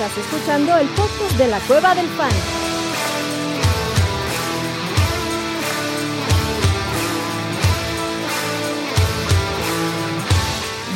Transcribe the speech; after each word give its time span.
Estás 0.00 0.16
escuchando 0.16 0.78
el 0.78 0.88
podcast 0.90 1.32
de 1.32 1.48
la 1.48 1.58
Cueva 1.66 1.92
del 1.92 2.06
Fan. 2.10 2.30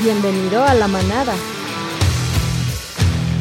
Bienvenido 0.05 0.63
a 0.63 0.75
la 0.75 0.87
manada. 0.87 1.35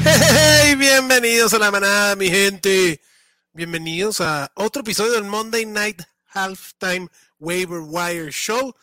Hey, 0.03 0.73
bienvenidos 0.73 1.53
a 1.53 1.59
la 1.59 1.69
manada, 1.69 2.15
mi 2.15 2.31
gente. 2.31 2.99
Bienvenidos 3.53 4.19
a 4.19 4.51
otro 4.55 4.81
episodio 4.81 5.11
del 5.11 5.25
Monday 5.25 5.67
Night 5.67 6.01
Halftime 6.33 7.07
Waiver 7.37 7.81
Wire 7.85 8.31
Show. 8.31 8.73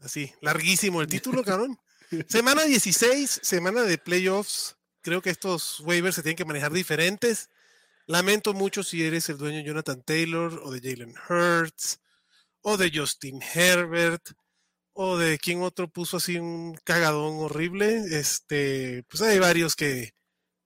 Así, 0.00 0.34
larguísimo 0.40 1.02
el 1.02 1.06
título, 1.06 1.44
cabrón. 1.44 1.78
Semana 2.28 2.64
16, 2.64 3.42
semana 3.44 3.82
de 3.82 3.96
playoffs. 3.96 4.77
Creo 5.08 5.22
que 5.22 5.30
estos 5.30 5.80
waivers 5.80 6.16
se 6.16 6.22
tienen 6.22 6.36
que 6.36 6.44
manejar 6.44 6.70
diferentes. 6.70 7.48
Lamento 8.04 8.52
mucho 8.52 8.82
si 8.82 9.02
eres 9.02 9.30
el 9.30 9.38
dueño 9.38 9.56
de 9.56 9.64
Jonathan 9.64 10.02
Taylor 10.02 10.60
o 10.62 10.70
de 10.70 10.80
Jalen 10.82 11.14
Hurts 11.30 12.00
o 12.60 12.76
de 12.76 12.92
Justin 12.94 13.40
Herbert 13.40 14.32
o 14.92 15.16
de 15.16 15.38
quien 15.38 15.62
otro 15.62 15.88
puso 15.88 16.18
así 16.18 16.36
un 16.36 16.74
cagadón 16.84 17.38
horrible. 17.38 18.04
Este, 18.10 19.02
pues 19.08 19.22
hay 19.22 19.38
varios 19.38 19.76
que, 19.76 20.12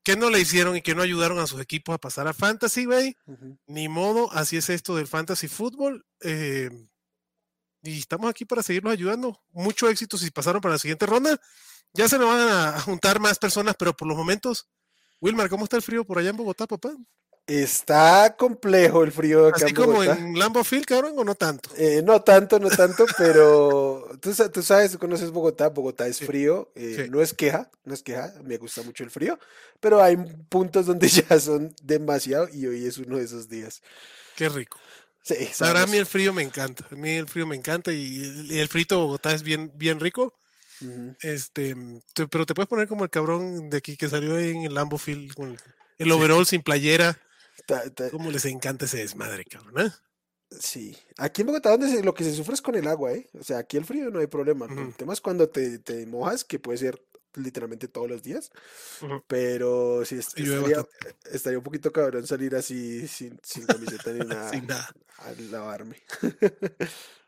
que 0.02 0.16
no 0.16 0.28
le 0.28 0.40
hicieron 0.40 0.74
y 0.74 0.82
que 0.82 0.96
no 0.96 1.02
ayudaron 1.02 1.38
a 1.38 1.46
sus 1.46 1.60
equipos 1.60 1.94
a 1.94 1.98
pasar 1.98 2.26
a 2.26 2.34
Fantasy, 2.34 2.84
güey. 2.84 3.16
Ni 3.68 3.88
modo, 3.88 4.32
así 4.32 4.56
es 4.56 4.70
esto 4.70 4.96
del 4.96 5.06
Fantasy 5.06 5.46
Football. 5.46 6.04
Eh, 6.20 6.68
y 7.84 7.96
estamos 7.96 8.28
aquí 8.28 8.44
para 8.44 8.64
seguirlos 8.64 8.92
ayudando. 8.92 9.40
Mucho 9.52 9.88
éxito 9.88 10.18
si 10.18 10.32
pasaron 10.32 10.60
para 10.60 10.74
la 10.74 10.78
siguiente 10.80 11.06
ronda. 11.06 11.40
Ya 11.94 12.08
se 12.08 12.18
nos 12.18 12.28
van 12.28 12.48
a 12.48 12.80
juntar 12.80 13.20
más 13.20 13.38
personas, 13.38 13.74
pero 13.78 13.94
por 13.94 14.08
los 14.08 14.16
momentos, 14.16 14.68
Wilmar, 15.20 15.48
¿cómo 15.48 15.64
está 15.64 15.76
el 15.76 15.82
frío 15.82 16.04
por 16.04 16.18
allá 16.18 16.30
en 16.30 16.36
Bogotá, 16.36 16.66
papá? 16.66 16.94
Está 17.46 18.36
complejo 18.38 19.02
el 19.02 19.10
frío 19.10 19.48
acá 19.48 19.64
Así 19.64 19.74
como 19.74 20.02
en 20.04 20.38
Lambo 20.38 20.62
Field, 20.62 20.86
cabrón, 20.86 21.14
o 21.18 21.24
no 21.24 21.34
tanto. 21.34 21.70
Eh, 21.76 22.00
no 22.02 22.22
tanto, 22.22 22.60
no 22.60 22.70
tanto, 22.70 23.04
pero 23.18 24.08
tú, 24.20 24.32
tú, 24.52 24.62
sabes, 24.62 24.92
tú 24.92 24.98
conoces 24.98 25.30
Bogotá, 25.32 25.68
Bogotá 25.68 26.06
es 26.06 26.20
frío, 26.20 26.70
eh, 26.76 27.02
sí. 27.04 27.10
no 27.10 27.20
es 27.20 27.34
queja, 27.34 27.68
no 27.84 27.94
es 27.94 28.02
queja, 28.02 28.32
me 28.44 28.58
gusta 28.58 28.82
mucho 28.82 29.02
el 29.02 29.10
frío, 29.10 29.38
pero 29.80 30.00
hay 30.00 30.16
puntos 30.48 30.86
donde 30.86 31.08
ya 31.28 31.38
son 31.40 31.74
demasiado 31.82 32.48
y 32.48 32.66
hoy 32.66 32.86
es 32.86 32.98
uno 32.98 33.18
de 33.18 33.24
esos 33.24 33.48
días. 33.48 33.82
Qué 34.36 34.48
rico. 34.48 34.78
Sí, 35.24 35.34
a 35.60 35.86
mí 35.86 35.98
el 35.98 36.06
frío 36.06 36.32
me 36.32 36.42
encanta, 36.42 36.86
a 36.90 36.94
mí 36.94 37.10
el 37.10 37.28
frío 37.28 37.46
me 37.46 37.54
encanta 37.54 37.92
y, 37.92 38.46
y 38.50 38.58
el 38.58 38.68
frito 38.68 38.96
de 38.96 39.00
Bogotá 39.02 39.32
es 39.32 39.42
bien, 39.42 39.72
bien 39.74 40.00
rico. 40.00 40.34
Uh 40.82 40.86
-huh. 40.86 41.16
Este, 41.22 41.74
te, 42.14 42.26
pero 42.28 42.46
te 42.46 42.54
puedes 42.54 42.68
poner 42.68 42.88
como 42.88 43.04
el 43.04 43.10
cabrón 43.10 43.70
de 43.70 43.76
aquí 43.76 43.96
que 43.96 44.08
salió 44.08 44.38
en 44.38 44.62
el 44.62 44.74
Lambo 44.74 44.98
Field 44.98 45.34
con 45.34 45.50
el, 45.50 45.58
el 45.98 46.12
overall 46.12 46.44
sí. 46.44 46.50
sin 46.50 46.62
playera. 46.62 47.18
Ta, 47.66 47.88
ta. 47.90 48.10
¿Cómo 48.10 48.30
les 48.30 48.44
encanta 48.44 48.86
ese 48.86 48.98
desmadre, 48.98 49.44
cabrón? 49.44 49.86
¿eh? 49.86 49.90
Sí, 50.60 50.96
aquí 51.16 51.42
en 51.42 51.46
Bogotá 51.46 51.70
donde 51.70 51.88
se, 51.88 52.02
lo 52.02 52.14
que 52.14 52.24
se 52.24 52.34
sufre 52.34 52.54
es 52.54 52.62
con 52.62 52.74
el 52.74 52.86
agua, 52.86 53.12
¿eh? 53.12 53.28
O 53.38 53.42
sea, 53.42 53.58
aquí 53.58 53.76
el 53.76 53.84
frío 53.84 54.10
no 54.10 54.18
hay 54.18 54.26
problema. 54.26 54.66
Uh 54.66 54.70
-huh. 54.70 54.86
El 54.88 54.94
tema 54.94 55.12
es 55.12 55.20
cuando 55.20 55.48
te, 55.48 55.78
te, 55.78 56.06
mojas, 56.06 56.44
que 56.44 56.58
puede 56.58 56.78
ser 56.78 57.02
literalmente 57.34 57.88
todos 57.88 58.08
los 58.08 58.22
días. 58.22 58.50
Uh 59.00 59.06
-huh. 59.06 59.24
Pero 59.26 60.04
sí, 60.04 60.16
est 60.16 60.38
estaría, 60.38 60.84
estaría, 61.30 61.58
un 61.58 61.64
poquito 61.64 61.92
cabrón 61.92 62.26
salir 62.26 62.54
así 62.54 63.08
sin, 63.08 63.38
sin 63.42 63.66
camiseta 63.66 64.12
ni 64.12 64.18
nada, 64.26 64.50
sin 64.50 64.66
nada 64.66 64.92
a 65.18 65.32
lavarme. 65.50 65.96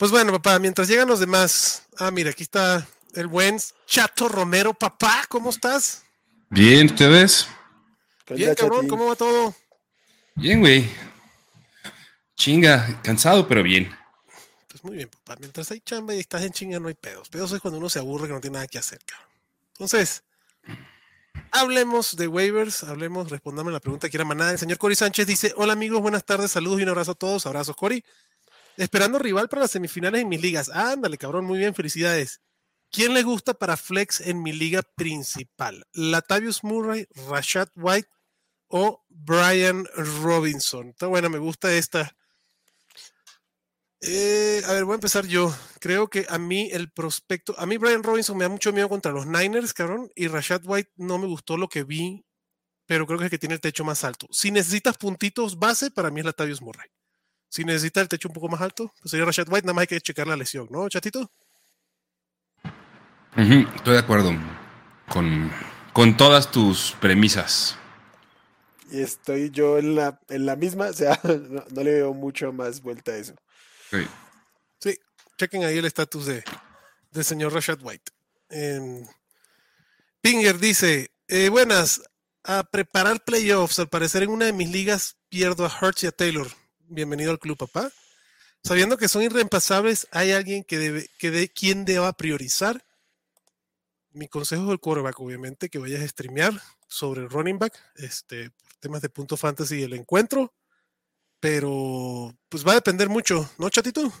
pues 0.00 0.10
bueno, 0.10 0.32
papá, 0.32 0.58
mientras 0.58 0.88
llegan 0.88 1.08
los 1.08 1.20
demás. 1.20 1.82
Ah, 1.98 2.10
mira, 2.10 2.30
aquí 2.30 2.42
está 2.42 2.88
el 3.12 3.26
buen 3.26 3.58
Chato 3.84 4.30
Romero. 4.30 4.72
Papá, 4.72 5.26
¿cómo 5.28 5.50
estás? 5.50 6.04
Bien, 6.48 6.86
¿ustedes? 6.86 7.46
Bien, 8.30 8.54
cabrón, 8.54 8.88
¿cómo 8.88 9.08
va 9.08 9.14
todo? 9.14 9.54
Bien, 10.36 10.60
güey. 10.60 10.90
Chinga, 12.34 13.02
cansado, 13.02 13.46
pero 13.46 13.62
bien. 13.62 13.94
Pues 14.68 14.82
muy 14.84 14.96
bien, 14.96 15.10
papá. 15.10 15.36
Mientras 15.38 15.70
hay 15.70 15.82
chamba 15.82 16.14
y 16.14 16.20
estás 16.20 16.44
en 16.44 16.52
chinga, 16.52 16.80
no 16.80 16.88
hay 16.88 16.94
pedos. 16.94 17.28
Pedos 17.28 17.52
es 17.52 17.60
cuando 17.60 17.76
uno 17.76 17.90
se 17.90 17.98
aburre 17.98 18.26
que 18.26 18.32
no 18.32 18.40
tiene 18.40 18.54
nada 18.54 18.68
que 18.68 18.78
hacer, 18.78 19.00
cabrón. 19.04 19.28
Entonces, 19.72 20.22
hablemos 21.50 22.16
de 22.16 22.26
waivers, 22.26 22.84
hablemos, 22.84 23.28
respondamos 23.28 23.70
la 23.70 23.80
pregunta 23.80 24.08
que 24.08 24.16
era 24.16 24.24
manada. 24.24 24.52
El 24.52 24.58
señor 24.58 24.78
Cory 24.78 24.94
Sánchez 24.94 25.26
dice: 25.26 25.52
Hola 25.58 25.74
amigos, 25.74 26.00
buenas 26.00 26.24
tardes, 26.24 26.52
saludos 26.52 26.80
y 26.80 26.84
un 26.84 26.88
abrazo 26.88 27.10
a 27.10 27.16
todos. 27.16 27.44
Abrazos, 27.44 27.76
Cory. 27.76 28.02
Esperando 28.76 29.18
rival 29.18 29.48
para 29.48 29.62
las 29.62 29.70
semifinales 29.70 30.22
en 30.22 30.28
mis 30.28 30.40
ligas. 30.40 30.70
Ándale, 30.70 31.18
cabrón, 31.18 31.44
muy 31.44 31.58
bien, 31.58 31.74
felicidades. 31.74 32.40
¿Quién 32.90 33.14
le 33.14 33.22
gusta 33.22 33.54
para 33.54 33.76
flex 33.76 34.20
en 34.20 34.42
mi 34.42 34.52
liga 34.52 34.82
principal? 34.82 35.86
Latavius 35.92 36.64
Murray, 36.64 37.06
Rashad 37.28 37.68
White 37.76 38.08
o 38.68 39.04
Brian 39.08 39.86
Robinson. 40.24 40.88
Está 40.88 41.06
buena, 41.06 41.28
me 41.28 41.38
gusta 41.38 41.72
esta. 41.72 42.16
Eh, 44.00 44.62
a 44.66 44.72
ver, 44.72 44.84
voy 44.84 44.94
a 44.94 44.94
empezar 44.94 45.26
yo. 45.26 45.54
Creo 45.78 46.08
que 46.08 46.26
a 46.28 46.38
mí 46.38 46.68
el 46.72 46.90
prospecto, 46.90 47.54
a 47.58 47.66
mí 47.66 47.76
Brian 47.76 48.02
Robinson 48.02 48.36
me 48.36 48.44
da 48.44 48.48
mucho 48.48 48.72
miedo 48.72 48.88
contra 48.88 49.12
los 49.12 49.26
Niners, 49.26 49.74
cabrón, 49.74 50.10
y 50.14 50.28
Rashad 50.28 50.62
White 50.64 50.90
no 50.96 51.18
me 51.18 51.26
gustó 51.26 51.56
lo 51.56 51.68
que 51.68 51.84
vi, 51.84 52.24
pero 52.86 53.06
creo 53.06 53.18
que 53.18 53.24
es 53.24 53.26
el 53.26 53.30
que 53.30 53.38
tiene 53.38 53.54
el 53.56 53.60
techo 53.60 53.84
más 53.84 54.02
alto. 54.04 54.26
Si 54.32 54.50
necesitas 54.50 54.96
puntitos 54.96 55.58
base, 55.58 55.90
para 55.90 56.10
mí 56.10 56.20
es 56.20 56.26
Latavius 56.26 56.62
Murray. 56.62 56.88
Si 57.50 57.64
necesitas 57.64 58.02
el 58.02 58.08
techo 58.08 58.28
un 58.28 58.34
poco 58.34 58.48
más 58.48 58.62
alto, 58.62 58.90
pues 59.00 59.10
sería 59.10 59.26
Rashad 59.26 59.48
White, 59.48 59.66
nada 59.66 59.74
más 59.74 59.82
hay 59.82 59.88
que 59.88 60.00
checar 60.00 60.26
la 60.26 60.36
lesión, 60.36 60.68
¿no, 60.70 60.88
chatito? 60.88 61.30
Uh 63.36 63.40
-huh, 63.40 63.74
estoy 63.74 63.92
de 63.92 63.98
acuerdo 63.98 64.32
con, 65.08 65.52
con 65.92 66.16
todas 66.16 66.50
tus 66.50 66.92
premisas. 67.00 67.76
Y 68.90 69.02
estoy 69.02 69.50
yo 69.50 69.78
en 69.78 69.94
la, 69.94 70.18
en 70.28 70.46
la 70.46 70.56
misma, 70.56 70.86
o 70.86 70.92
sea, 70.92 71.20
no, 71.24 71.64
no 71.68 71.82
le 71.82 71.92
veo 71.92 72.14
mucho 72.14 72.52
más 72.52 72.80
vuelta 72.80 73.12
a 73.12 73.16
eso. 73.16 73.34
Sí, 73.90 74.06
sí 74.78 74.98
chequen 75.40 75.64
ahí 75.64 75.78
el 75.78 75.86
estatus 75.86 76.26
de, 76.26 76.44
del 77.10 77.24
señor 77.24 77.52
Rashad 77.52 77.80
White. 77.82 78.12
Eh, 78.50 79.04
Pinger 80.20 80.58
dice, 80.58 81.10
eh, 81.28 81.48
buenas, 81.48 82.02
a 82.44 82.62
preparar 82.64 83.24
playoffs, 83.24 83.78
al 83.78 83.88
parecer 83.88 84.22
en 84.22 84.30
una 84.30 84.46
de 84.46 84.52
mis 84.52 84.70
ligas 84.70 85.16
pierdo 85.28 85.64
a 85.64 85.72
Hurts 85.80 86.04
y 86.04 86.06
a 86.08 86.12
Taylor. 86.12 86.48
Bienvenido 86.92 87.30
al 87.30 87.38
club, 87.38 87.56
papá. 87.56 87.92
Sabiendo 88.64 88.98
que 88.98 89.06
son 89.06 89.22
irreemplazables, 89.22 90.08
¿hay 90.10 90.32
alguien 90.32 90.64
que 90.64 90.76
debe, 90.76 91.08
que 91.18 91.30
de 91.30 91.48
quién 91.48 91.84
deba 91.84 92.12
priorizar? 92.12 92.84
Mi 94.10 94.26
consejo 94.26 94.66
del 94.66 94.80
quarterback, 94.80 95.20
obviamente, 95.20 95.68
que 95.68 95.78
vayas 95.78 96.02
a 96.02 96.08
streamear 96.08 96.52
sobre 96.88 97.20
el 97.20 97.30
running 97.30 97.60
back, 97.60 97.78
este, 97.94 98.50
temas 98.80 99.02
de 99.02 99.08
punto 99.08 99.36
fantasy 99.36 99.76
y 99.76 99.82
el 99.84 99.92
encuentro. 99.92 100.52
Pero, 101.38 102.36
pues 102.48 102.66
va 102.66 102.72
a 102.72 102.74
depender 102.74 103.08
mucho, 103.08 103.48
¿no, 103.56 103.70
chatito? 103.70 104.12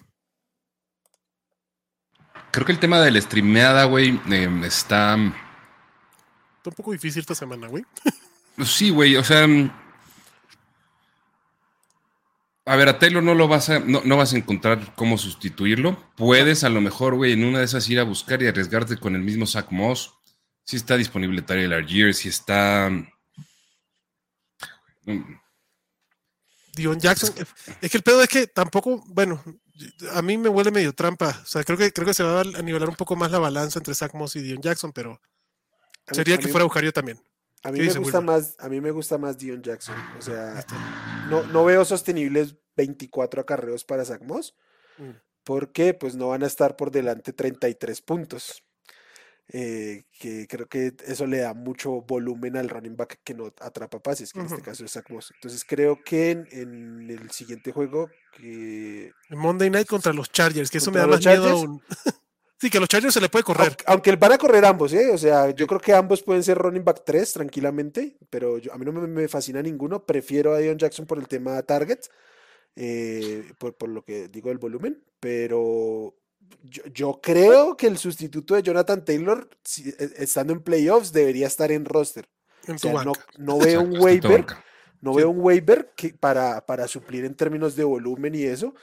Creo 2.52 2.64
que 2.64 2.72
el 2.72 2.78
tema 2.78 3.00
de 3.00 3.10
la 3.10 3.20
streameada, 3.20 3.82
güey, 3.86 4.10
eh, 4.30 4.60
está. 4.64 5.16
Está 5.16 6.70
un 6.70 6.76
poco 6.76 6.92
difícil 6.92 7.18
esta 7.18 7.34
semana, 7.34 7.66
güey. 7.66 7.84
sí, 8.64 8.90
güey, 8.90 9.16
o 9.16 9.24
sea. 9.24 9.48
A 12.66 12.76
ver, 12.76 12.88
a 12.88 12.98
Taylor 12.98 13.22
no 13.22 13.34
lo 13.34 13.48
vas 13.48 13.70
a, 13.70 13.80
no, 13.80 14.02
no, 14.04 14.16
vas 14.16 14.32
a 14.32 14.36
encontrar 14.36 14.94
cómo 14.94 15.16
sustituirlo. 15.16 15.96
Puedes 16.16 16.62
a 16.62 16.68
lo 16.68 16.80
mejor, 16.80 17.14
güey, 17.16 17.32
en 17.32 17.44
una 17.44 17.60
de 17.60 17.64
esas 17.64 17.88
ir 17.88 17.98
a 17.98 18.04
buscar 18.04 18.42
y 18.42 18.46
arriesgarte 18.46 18.96
con 18.98 19.14
el 19.16 19.22
mismo 19.22 19.46
Zach 19.46 19.70
Moss. 19.70 20.12
Si 20.64 20.76
está 20.76 20.96
disponible 20.96 21.42
Tyler 21.42 21.72
Argier, 21.72 22.14
si 22.14 22.28
está. 22.28 22.90
Dion 26.74 27.00
Jackson. 27.00 27.34
Es 27.80 27.90
que 27.90 27.96
el 27.96 28.02
pedo 28.02 28.22
es 28.22 28.28
que 28.28 28.46
tampoco, 28.46 29.02
bueno, 29.08 29.42
a 30.12 30.22
mí 30.22 30.36
me 30.36 30.48
huele 30.48 30.70
medio 30.70 30.92
trampa. 30.92 31.40
O 31.42 31.46
sea, 31.46 31.64
creo 31.64 31.78
que 31.78 31.92
creo 31.92 32.06
que 32.06 32.14
se 32.14 32.22
va 32.22 32.42
a 32.42 32.62
nivelar 32.62 32.88
un 32.88 32.96
poco 32.96 33.16
más 33.16 33.30
la 33.30 33.38
balanza 33.38 33.78
entre 33.78 33.94
Zach 33.94 34.14
Moss 34.14 34.36
y 34.36 34.42
Dion 34.42 34.60
Jackson, 34.60 34.92
pero 34.92 35.20
sería 36.12 36.38
que 36.38 36.48
fuera 36.48 36.62
a 36.62 36.66
buscar 36.66 36.84
yo 36.84 36.92
también. 36.92 37.20
A 37.62 37.72
mí 37.72 37.80
me 37.80 37.92
gusta 37.94 38.20
más, 38.20 38.56
a 38.58 38.68
mí 38.68 38.80
me 38.80 38.90
gusta 38.90 39.18
más 39.18 39.36
Dion 39.36 39.62
Jackson. 39.62 39.96
O 40.18 40.22
sea, 40.22 40.64
no, 41.28 41.42
no 41.44 41.64
veo 41.64 41.84
sostenibles 41.84 42.56
24 42.76 43.42
acarreos 43.42 43.84
para 43.84 44.04
Zach 44.04 44.22
Moss. 44.22 44.56
Mm. 44.98 45.10
Porque 45.44 45.94
pues 45.94 46.16
no 46.16 46.28
van 46.28 46.42
a 46.42 46.46
estar 46.46 46.76
por 46.76 46.90
delante 46.90 47.32
33 47.32 48.00
puntos. 48.02 48.62
Eh, 49.52 50.04
que 50.12 50.46
creo 50.46 50.68
que 50.68 50.94
eso 51.04 51.26
le 51.26 51.38
da 51.38 51.54
mucho 51.54 52.02
volumen 52.02 52.56
al 52.56 52.68
running 52.68 52.96
back 52.96 53.20
que 53.24 53.34
no 53.34 53.52
atrapa 53.60 54.00
pases, 54.00 54.32
que 54.32 54.38
uh 54.38 54.42
-huh. 54.42 54.46
en 54.46 54.52
este 54.52 54.64
caso 54.64 54.84
es 54.84 54.92
Zach 54.92 55.10
Moss. 55.10 55.32
Entonces 55.34 55.64
creo 55.64 55.98
que 56.04 56.30
en, 56.30 56.48
en, 56.52 57.10
el 57.10 57.30
siguiente 57.32 57.72
juego 57.72 58.08
que... 58.32 59.10
Monday 59.30 59.68
Night 59.68 59.88
contra 59.88 60.12
los 60.12 60.30
Chargers, 60.30 60.70
que 60.70 60.78
eso 60.78 60.92
me 60.92 61.00
da 61.00 61.08
más 61.08 61.18
Chargers, 61.18 61.44
miedo 61.44 61.56
aún. 61.56 61.82
sí, 62.60 62.70
que 62.70 62.78
a 62.78 62.80
los 62.80 62.88
Chargers 62.88 63.14
se 63.14 63.20
le 63.20 63.28
puede 63.28 63.44
correr. 63.44 63.76
Aunque, 63.86 64.14
van 64.16 64.32
a 64.32 64.38
correr 64.38 64.64
ambos, 64.64 64.92
¿eh? 64.92 65.10
O 65.12 65.18
sea, 65.18 65.50
yo 65.50 65.66
creo 65.66 65.80
que 65.80 65.92
ambos 65.92 66.22
pueden 66.22 66.42
ser 66.42 66.58
running 66.58 66.84
back 66.84 67.02
3 67.04 67.32
tranquilamente, 67.32 68.16
pero 68.28 68.58
yo, 68.58 68.72
a 68.72 68.78
mí 68.78 68.84
no 68.84 68.92
me, 68.92 69.06
me, 69.06 69.28
fascina 69.28 69.62
ninguno. 69.62 70.04
Prefiero 70.04 70.54
a 70.54 70.58
Dion 70.58 70.78
Jackson 70.78 71.06
por 71.06 71.18
el 71.18 71.28
tema 71.28 71.62
target, 71.62 72.00
eh, 72.76 73.52
por, 73.58 73.74
por 73.74 73.88
lo 73.88 74.02
que 74.02 74.28
digo 74.28 74.48
del 74.48 74.58
volumen, 74.58 75.02
pero 75.18 76.14
yo, 76.62 76.82
yo, 76.92 77.20
creo 77.22 77.76
que 77.76 77.86
el 77.86 77.98
sustituto 77.98 78.54
de 78.54 78.62
Jonathan 78.62 79.04
Taylor, 79.04 79.48
si, 79.64 79.92
estando 80.16 80.52
en 80.52 80.60
playoffs, 80.60 81.12
debería 81.12 81.46
estar 81.46 81.72
en 81.72 81.84
roster. 81.84 82.28
En 82.66 82.74
O 82.74 82.78
sea, 82.78 83.04
no, 83.04 83.12
no 83.38 83.58
veo 83.58 83.82
un 83.82 83.98
waiver, 83.98 84.44
no 85.00 85.12
Sí. 85.12 85.18
veo 85.18 85.30
un 85.30 85.40
waiver 85.40 85.92
que 85.96 86.10
para, 86.10 86.64
para 86.66 86.86
suplir 86.86 87.24
en 87.24 87.34
términos 87.34 87.74
de 87.74 87.84
volumen 87.84 88.34
y 88.34 88.42
eso, 88.42 88.74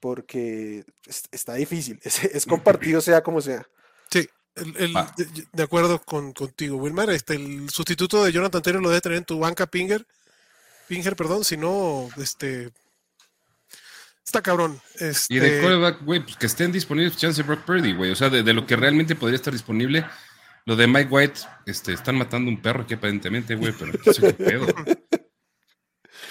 porque 0.00 0.84
es- 1.06 1.24
está 1.32 1.54
difícil. 1.54 1.98
Es, 2.04 2.22
es 2.24 2.46
compartido 2.46 3.00
sea 3.00 3.22
como 3.22 3.40
sea. 3.40 3.66
Sí, 4.10 4.28
el- 4.56 4.76
el- 4.76 4.94
de, 5.16 5.46
de 5.52 5.62
acuerdo 5.62 6.00
con, 6.02 6.32
contigo, 6.32 6.76
Wilmar. 6.76 7.10
Este, 7.10 7.34
el 7.34 7.68
sustituto 7.70 8.22
de 8.24 8.32
Jonathan 8.32 8.62
Taylor 8.62 8.82
lo 8.82 8.88
debe 8.90 9.00
tener 9.00 9.18
en 9.18 9.24
tu 9.24 9.38
banca 9.38 9.66
Pinger. 9.66 10.06
Pinger, 10.88 11.16
perdón, 11.16 11.44
si 11.44 11.56
no, 11.56 12.08
este. 12.18 12.70
Está 14.24 14.40
cabrón. 14.42 14.80
Este, 15.00 15.34
Y 15.34 15.38
de 15.38 15.60
quarterback, 15.60 16.02
güey, 16.02 16.20
pues 16.24 16.36
que 16.36 16.46
estén 16.46 16.72
disponibles 16.72 17.16
chance 17.16 17.42
Brock 17.42 17.64
Purdy, 17.64 17.92
güey. 17.94 18.10
O 18.10 18.16
sea, 18.16 18.30
de, 18.30 18.42
de 18.42 18.52
lo 18.54 18.66
que 18.66 18.74
realmente 18.76 19.14
podría 19.16 19.36
estar 19.36 19.52
disponible. 19.52 20.06
Lo 20.66 20.76
de 20.76 20.86
Mike 20.86 21.08
White, 21.10 21.40
este, 21.66 21.92
están 21.92 22.16
matando 22.16 22.50
un 22.50 22.60
perro 22.62 22.84
aquí 22.84 22.94
aparentemente, 22.94 23.54
güey, 23.54 23.74
pero 23.78 23.92
no 23.92 24.12
sé 24.12 24.20
qué 24.22 24.32
pedo. 24.32 24.66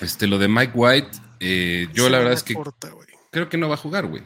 Este, 0.01 0.27
lo 0.27 0.37
de 0.39 0.47
Mike 0.47 0.71
White, 0.73 1.11
eh, 1.39 1.87
yo 1.93 2.05
se 2.05 2.09
la 2.09 2.17
verdad 2.17 2.33
es 2.33 2.43
que 2.43 2.55
corta, 2.55 2.89
güey. 2.89 3.02
Creo 3.33 3.49
que 3.49 3.57
no 3.57 3.67
va 3.67 3.73
a 3.75 3.77
jugar, 3.77 4.05
güey. 4.05 4.23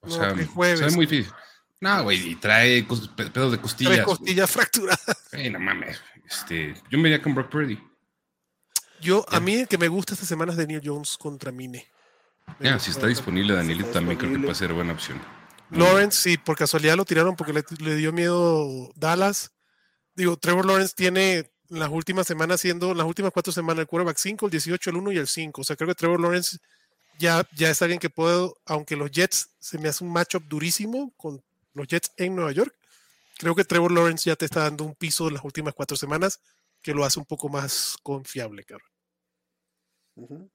O 0.00 0.08
No, 0.08 0.14
sea, 0.14 0.34
que 0.34 0.44
jueves. 0.44 0.78
se 0.80 0.84
ve 0.86 0.90
muy 0.92 1.06
difícil. 1.06 1.32
No, 1.80 2.02
güey, 2.02 2.32
y 2.32 2.36
trae 2.36 2.86
pedos 3.32 3.52
de 3.52 3.58
costillas. 3.58 3.92
güey. 3.94 4.04
costillas 4.04 4.50
fracturadas. 4.50 5.00
Güey, 5.32 5.48
no 5.48 5.58
mames. 5.60 5.98
Este, 6.28 6.74
yo 6.90 6.98
me 6.98 7.08
iría 7.08 7.22
con 7.22 7.34
Brock 7.34 7.50
Purdy. 7.50 7.78
Yo, 9.00 9.24
a 9.30 9.40
mí 9.40 9.54
el 9.54 9.68
que 9.68 9.78
me 9.78 9.88
gusta 9.88 10.12
esta 10.12 10.26
semana 10.26 10.52
es 10.52 10.58
Daniel 10.58 10.82
Jones 10.84 11.16
contra 11.16 11.50
Mine. 11.52 11.88
Gusta, 12.58 12.78
si 12.78 12.90
está 12.90 13.06
disponible 13.06 13.54
Danielito, 13.54 13.88
también 13.90 14.18
creo 14.18 14.32
que 14.32 14.38
puede 14.40 14.54
ser 14.54 14.72
buena 14.74 14.92
opción. 14.92 15.18
Lawrence, 15.70 16.20
sí, 16.20 16.36
por 16.36 16.56
casualidad 16.56 16.96
lo 16.96 17.04
tiraron 17.04 17.36
porque 17.36 17.52
le, 17.52 17.64
le 17.78 17.94
dio 17.96 18.12
miedo 18.12 18.90
Dallas. 18.96 19.52
Digo, 20.14 20.36
Trevor 20.36 20.66
Lawrence 20.66 20.94
tiene 20.96 21.50
las 21.68 21.88
últimas 21.88 22.26
semanas 22.26 22.60
siendo, 22.60 22.92
las 22.92 23.06
últimas 23.06 23.30
cuatro 23.32 23.52
semanas, 23.52 23.82
el 23.82 23.86
quarterback 23.86 24.18
5, 24.18 24.46
el 24.46 24.50
18, 24.50 24.90
el 24.90 24.96
1 24.96 25.12
y 25.12 25.18
el 25.18 25.28
5. 25.28 25.60
O 25.60 25.64
sea, 25.64 25.76
creo 25.76 25.88
que 25.88 25.94
Trevor 25.94 26.20
Lawrence 26.20 26.58
ya, 27.20 27.46
ya 27.54 27.70
es 27.70 27.80
alguien 27.82 28.00
que 28.00 28.10
puedo, 28.10 28.56
aunque 28.64 28.96
los 28.96 29.10
Jets 29.10 29.50
se 29.60 29.78
me 29.78 29.88
hace 29.88 30.02
un 30.02 30.12
matchup 30.12 30.42
durísimo 30.48 31.12
con 31.16 31.42
los 31.74 31.86
Jets 31.86 32.12
en 32.16 32.34
Nueva 32.34 32.52
York, 32.52 32.74
creo 33.38 33.54
que 33.54 33.64
Trevor 33.64 33.92
Lawrence 33.92 34.28
ya 34.28 34.36
te 34.36 34.46
está 34.46 34.60
dando 34.60 34.84
un 34.84 34.94
piso 34.94 35.28
en 35.28 35.34
las 35.34 35.44
últimas 35.44 35.74
cuatro 35.74 35.96
semanas 35.96 36.40
que 36.82 36.94
lo 36.94 37.04
hace 37.04 37.18
un 37.18 37.26
poco 37.26 37.48
más 37.48 37.96
confiable, 38.02 38.64
cabrón. 38.64 38.88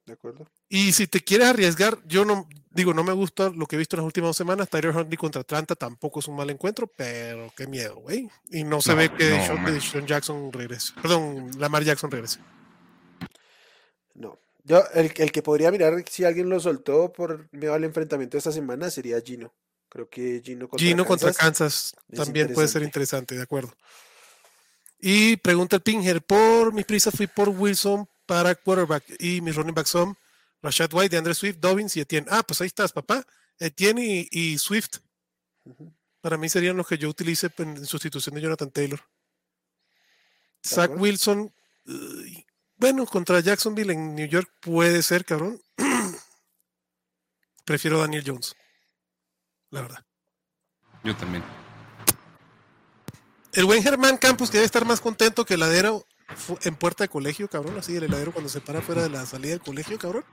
De 0.05 0.13
acuerdo. 0.13 0.45
Y 0.69 0.91
si 0.91 1.07
te 1.07 1.21
quieres 1.21 1.47
arriesgar, 1.47 1.97
yo 2.05 2.23
no 2.23 2.47
digo, 2.69 2.93
no 2.93 3.03
me 3.03 3.13
gusta 3.13 3.49
lo 3.49 3.65
que 3.65 3.75
he 3.75 3.79
visto 3.79 3.95
en 3.95 4.01
las 4.01 4.05
últimas 4.05 4.29
dos 4.29 4.37
semanas. 4.37 4.69
Tyler 4.69 4.95
Huntley 4.95 5.17
contra 5.17 5.41
Atlanta 5.41 5.75
tampoco 5.75 6.19
es 6.19 6.27
un 6.27 6.35
mal 6.35 6.49
encuentro, 6.49 6.87
pero 6.87 7.51
qué 7.55 7.65
miedo, 7.65 7.95
güey. 7.95 8.29
Y 8.51 8.63
no 8.63 8.81
se 8.81 8.91
No, 8.91 8.97
ve 8.97 9.11
que 9.11 9.29
no, 9.47 9.57
man. 9.57 9.73
Deshaun 9.73 10.05
Jackson 10.05 10.51
regrese. 10.53 10.93
Perdón, 11.01 11.49
Lamar 11.57 11.83
Jackson 11.83 12.11
regrese. 12.11 12.39
No. 14.13 14.37
Yo, 14.65 14.83
el, 14.95 15.13
el 15.15 15.31
que 15.31 15.43
podría 15.43 15.71
mirar 15.71 16.03
si 16.09 16.23
alguien 16.23 16.49
lo 16.49 16.59
soltó 16.59 17.13
por 17.13 17.47
miedo 17.53 17.75
al 17.75 17.83
enfrentamiento 17.83 18.35
de 18.35 18.39
esta 18.39 18.51
semana 18.51 18.89
sería 18.89 19.21
Gino. 19.21 19.53
Creo 19.87 20.09
que 20.09 20.41
Gino 20.43 20.67
contra 20.67 20.85
Gino 20.85 21.05
contra 21.05 21.31
Kansas 21.31 21.93
Kansas 21.93 21.95
es 22.09 22.17
también 22.17 22.51
puede 22.51 22.67
ser 22.67 22.81
interesante. 22.81 23.35
de 23.35 23.43
acuerdo. 23.43 23.73
Y 24.99 25.37
pregunta 25.37 25.75
el 25.75 25.83
Pinger, 25.83 26.21
por 26.23 26.73
mis 26.73 26.85
prisas 26.85 27.13
fui 27.15 27.27
por 27.27 27.49
Wilson 27.49 28.09
para 28.25 28.55
quarterback 28.55 29.03
y 29.19 29.39
mis 29.39 29.55
running 29.55 29.75
backs 29.75 29.91
son 29.91 30.17
Rashad 30.63 30.91
White, 30.91 31.09
DeAndre 31.09 31.35
Swift, 31.35 31.57
Dobbins 31.59 31.95
y 31.95 32.01
Etienne. 32.01 32.27
Ah, 32.31 32.41
pues 32.41 32.59
ahí 32.59 32.67
estás, 32.67 32.91
papá. 32.91 33.23
Etienne 33.59 33.99
y, 34.03 34.27
y 34.31 34.57
Swift. 34.57 34.97
Para 36.21 36.37
mí 36.37 36.49
serían 36.49 36.75
los 36.75 36.87
que 36.87 36.97
yo 36.97 37.07
utilice 37.07 37.51
en 37.57 37.77
en 37.77 37.85
sustitución 37.85 38.33
de 38.33 38.41
Jonathan 38.41 38.71
Taylor. 38.71 38.99
Zach. 40.65 40.91
Wilson, 40.97 41.53
uy, 41.85 42.44
bueno, 42.77 43.05
contra 43.05 43.39
Jacksonville 43.39 43.93
en 43.93 44.15
New 44.15 44.27
York 44.27 44.49
puede 44.61 45.01
ser, 45.03 45.25
cabrón. 45.25 45.61
Prefiero 47.65 47.99
Daniel 47.99 48.23
Jones, 48.25 48.55
la 49.71 49.81
verdad. 49.81 50.05
Yo 51.03 51.15
también. 51.15 51.43
El 53.53 53.65
buen 53.65 53.81
Germán 53.81 54.17
Campos, 54.17 54.49
que 54.49 54.57
debe 54.57 54.65
estar 54.65 54.85
más 54.85 54.99
contento 55.01 55.45
que 55.45 55.53
el 55.53 55.61
heladero 55.61 56.05
fu- 56.35 56.57
en 56.63 56.75
puerta 56.75 57.05
de 57.05 57.09
colegio, 57.09 57.47
cabrón. 57.47 57.77
Así 57.77 57.95
el 57.95 58.03
heladero 58.03 58.33
cuando 58.33 58.49
se 58.49 58.59
para 58.61 58.81
fuera 58.81 59.03
de 59.03 59.09
la 59.09 59.25
salida 59.25 59.51
del 59.51 59.61
colegio, 59.61 59.97
cabrón. 59.97 60.25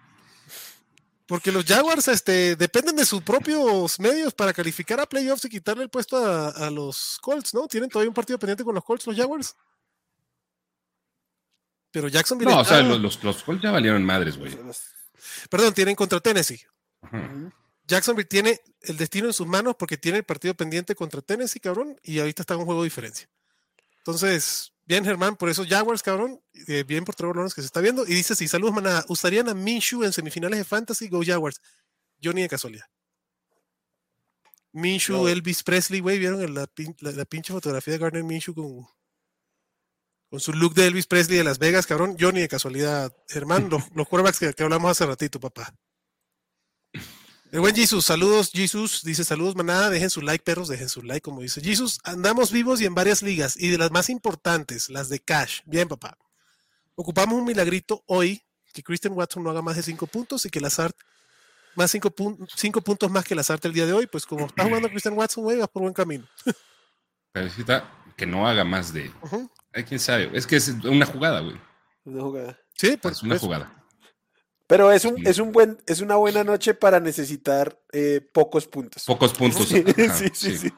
Porque 1.26 1.52
los 1.52 1.64
Jaguars 1.64 2.08
este, 2.08 2.56
dependen 2.56 2.96
de 2.96 3.06
sus 3.06 3.22
propios 3.22 3.98
medios 4.00 4.34
para 4.34 4.52
calificar 4.52 4.98
a 5.00 5.06
playoffs 5.06 5.44
y 5.44 5.48
quitarle 5.48 5.84
el 5.84 5.88
puesto 5.88 6.16
a, 6.18 6.48
a 6.48 6.70
los 6.70 7.18
Colts, 7.22 7.54
¿no? 7.54 7.68
Tienen 7.68 7.88
todavía 7.88 8.10
un 8.10 8.14
partido 8.14 8.38
pendiente 8.38 8.64
con 8.64 8.74
los 8.74 8.84
Colts, 8.84 9.06
los 9.06 9.16
Jaguars. 9.16 9.54
Pero 11.92 12.08
Jacksonville. 12.08 12.50
No, 12.50 12.60
o 12.60 12.64
sea, 12.64 12.82
los, 12.82 12.98
los, 13.00 13.22
los 13.22 13.42
Colts 13.44 13.62
ya 13.62 13.70
valieron 13.70 14.02
madres, 14.04 14.36
güey. 14.36 14.56
Perdón, 15.50 15.72
tienen 15.74 15.94
contra 15.94 16.18
Tennessee. 16.20 16.60
Ajá. 17.02 17.30
Jacksonville 17.86 18.28
tiene 18.28 18.60
el 18.82 18.96
destino 18.96 19.26
en 19.26 19.32
sus 19.32 19.46
manos 19.46 19.74
porque 19.78 19.96
tiene 19.98 20.18
el 20.18 20.24
partido 20.24 20.54
pendiente 20.54 20.94
contra 20.94 21.20
Tennessee, 21.20 21.60
cabrón, 21.60 21.98
y 22.02 22.18
ahorita 22.20 22.42
está 22.42 22.54
en 22.54 22.60
un 22.60 22.66
juego 22.66 22.82
de 22.82 22.86
diferencia. 22.86 23.28
Entonces, 23.98 24.72
bien, 24.86 25.04
Germán, 25.04 25.36
por 25.36 25.48
eso 25.50 25.64
Jaguars, 25.68 26.02
cabrón, 26.02 26.40
eh, 26.68 26.84
bien 26.84 27.04
por 27.04 27.14
Trevor 27.14 27.36
Lawrence 27.36 27.54
que 27.54 27.60
se 27.60 27.66
está 27.66 27.80
viendo. 27.80 28.04
Y 28.06 28.14
dice, 28.14 28.34
sí, 28.34 28.48
saludos, 28.48 28.74
manada, 28.74 29.04
¿usarían 29.08 29.48
a 29.48 29.54
Minshew 29.54 30.04
en 30.04 30.12
semifinales 30.12 30.58
de 30.58 30.64
Fantasy? 30.64 31.08
Go 31.08 31.20
Jaguars. 31.24 31.60
Yo 32.18 32.32
ni 32.32 32.40
de 32.42 32.48
casualidad. 32.48 32.86
Minshew, 34.72 35.16
No. 35.24 35.28
Elvis 35.28 35.62
Presley, 35.62 36.00
güey, 36.00 36.18
¿vieron 36.18 36.40
el- 36.42 36.54
la, 36.54 36.66
pin- 36.66 36.96
la- 37.00 37.12
la 37.12 37.24
pinche 37.26 37.52
fotografía 37.52 37.92
de 37.92 37.98
Gardner 37.98 38.24
Minshew 38.24 38.54
con, 38.54 38.86
con 40.32 40.40
su 40.40 40.54
look 40.54 40.72
de 40.72 40.86
Elvis 40.86 41.06
Presley 41.06 41.36
de 41.36 41.44
Las 41.44 41.58
Vegas, 41.58 41.86
cabrón? 41.86 42.16
Yo 42.16 42.32
ni 42.32 42.40
de 42.40 42.48
casualidad, 42.48 43.14
Germán, 43.28 43.68
los, 43.68 43.82
los 43.94 44.08
quarterbacks 44.08 44.38
que, 44.38 44.54
que 44.54 44.62
hablamos 44.62 44.90
hace 44.90 45.04
ratito, 45.04 45.38
papá. 45.38 45.74
El 47.50 47.60
buen 47.60 47.74
Jesus, 47.76 48.06
saludos 48.06 48.50
Jesus, 48.50 49.02
dice 49.04 49.24
saludos 49.24 49.54
manada, 49.56 49.90
dejen 49.90 50.08
su 50.08 50.22
like 50.22 50.42
perros, 50.42 50.68
dejen 50.68 50.88
su 50.88 51.02
like 51.02 51.20
como 51.20 51.42
dice 51.42 51.60
Jesus, 51.60 51.98
andamos 52.02 52.50
vivos 52.50 52.80
y 52.80 52.86
en 52.86 52.94
varias 52.94 53.20
ligas 53.20 53.58
y 53.58 53.68
de 53.68 53.76
las 53.76 53.90
más 53.90 54.08
importantes, 54.08 54.88
las 54.88 55.10
de 55.10 55.20
cash, 55.20 55.60
bien 55.66 55.86
papá. 55.86 56.16
Ocupamos 56.94 57.38
un 57.38 57.44
milagrito 57.44 58.02
hoy, 58.06 58.42
que 58.72 58.82
Christian 58.82 59.12
Watson 59.12 59.42
no 59.44 59.50
haga 59.50 59.60
más 59.60 59.76
de 59.76 59.82
cinco 59.82 60.06
puntos 60.06 60.46
y 60.46 60.48
que 60.50 60.62
Lazard 60.62 60.94
más 61.74 61.90
cinco, 61.90 62.08
pun- 62.10 62.48
cinco 62.56 62.80
puntos 62.80 63.10
más 63.10 63.26
que 63.26 63.34
Lazard 63.34 63.60
el 63.66 63.74
día 63.74 63.84
de 63.84 63.92
hoy, 63.92 64.06
pues 64.06 64.24
como 64.24 64.46
está 64.46 64.64
jugando 64.64 64.88
Christian 64.88 65.12
Watson, 65.12 65.44
güey, 65.44 65.58
vas 65.58 65.68
por 65.68 65.82
buen 65.82 65.92
camino. 65.92 66.26
Pero 67.32 67.44
necesita 67.44 67.92
que 68.16 68.24
no 68.24 68.48
haga 68.48 68.64
más 68.64 68.94
de. 68.94 69.10
Ujú. 69.20 69.50
Ay, 69.72 69.84
quién 69.84 70.00
sabe. 70.00 70.30
Es 70.34 70.46
que 70.46 70.56
es 70.56 70.68
una 70.68 71.06
jugada, 71.06 71.40
güey. 71.40 71.56
Una 72.04 72.22
jugada. 72.22 72.60
Sí, 72.74 72.96
pues, 73.00 73.16
Es 73.16 73.22
una 73.22 73.30
pues, 73.30 73.42
jugada. 73.42 73.84
Pero 74.66 74.90
es 74.90 75.04
un, 75.04 75.26
es 75.26 75.38
un 75.38 75.52
buen, 75.52 75.82
es 75.86 76.00
una 76.00 76.16
buena 76.16 76.44
noche 76.44 76.74
para 76.74 76.98
necesitar 77.00 77.78
eh, 77.92 78.20
pocos 78.32 78.66
puntos. 78.66 79.04
Pocos 79.04 79.32
puntos. 79.34 79.68
Sí, 79.68 79.84
Ajá, 79.86 80.14
sí, 80.32 80.56
sí. 80.56 80.72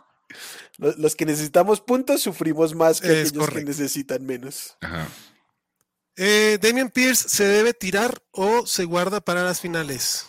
Los, 0.78 0.98
los 0.98 1.14
que 1.14 1.24
necesitamos 1.26 1.80
puntos 1.80 2.20
sufrimos 2.20 2.74
más 2.74 3.00
que 3.00 3.22
Es 3.22 3.28
aquellos 3.28 3.50
que 3.50 3.64
necesitan 3.64 4.24
menos. 4.26 4.76
Ajá. 4.80 5.06
Eh, 6.16 6.58
Damian 6.60 6.90
Pierce 6.90 7.28
se 7.28 7.44
debe 7.44 7.74
tirar 7.74 8.22
o 8.30 8.66
se 8.66 8.84
guarda 8.84 9.20
para 9.20 9.42
las 9.42 9.60
finales. 9.60 10.26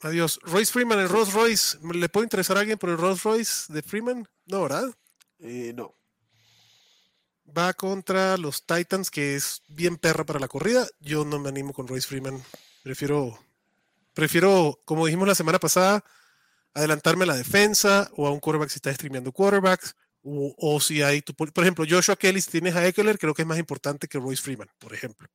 Adiós. 0.00 0.38
Royce 0.42 0.72
Freeman, 0.72 0.98
el 1.00 1.08
Rolls 1.08 1.32
Royce. 1.32 1.78
¿Le 1.82 2.08
puede 2.08 2.26
interesar 2.26 2.56
a 2.56 2.60
alguien 2.60 2.78
por 2.78 2.90
el 2.90 2.98
Rolls 2.98 3.22
Royce 3.22 3.72
de 3.72 3.82
Freeman? 3.82 4.28
No, 4.46 4.62
¿verdad? 4.62 4.94
Eh, 5.40 5.72
no. 5.74 5.94
Va 7.56 7.72
contra 7.74 8.36
los 8.36 8.64
Titans, 8.66 9.10
que 9.10 9.34
es 9.36 9.62
bien 9.68 9.96
perra 9.96 10.24
para 10.24 10.40
la 10.40 10.48
corrida. 10.48 10.86
Yo 11.00 11.24
no 11.24 11.38
me 11.38 11.48
animo 11.48 11.72
con 11.72 11.86
Royce 11.86 12.06
Freeman. 12.08 12.42
Prefiero, 12.82 13.38
prefiero, 14.14 14.80
como 14.84 15.06
dijimos 15.06 15.28
la 15.28 15.34
semana 15.34 15.58
pasada, 15.58 16.04
adelantarme 16.74 17.24
a 17.24 17.28
la 17.28 17.36
defensa 17.36 18.10
o 18.16 18.26
a 18.26 18.30
un 18.30 18.40
quarterback 18.40 18.70
si 18.70 18.76
está 18.76 18.92
streameando 18.92 19.32
quarterbacks. 19.32 19.94
O, 20.22 20.54
o 20.58 20.80
si 20.80 21.02
hay, 21.02 21.22
tu- 21.22 21.34
por 21.34 21.52
por 21.52 21.62
ejemplo, 21.62 21.84
Joshua 21.88 22.16
Kelly, 22.16 22.40
si 22.40 22.50
tienes 22.50 22.74
a 22.74 22.84
Eckler, 22.84 23.16
creo 23.16 23.32
que 23.32 23.42
es 23.42 23.48
más 23.48 23.58
importante 23.58 24.08
que 24.08 24.18
Royce 24.18 24.42
Freeman, 24.42 24.68
por 24.78 24.92
ejemplo. 24.92 25.28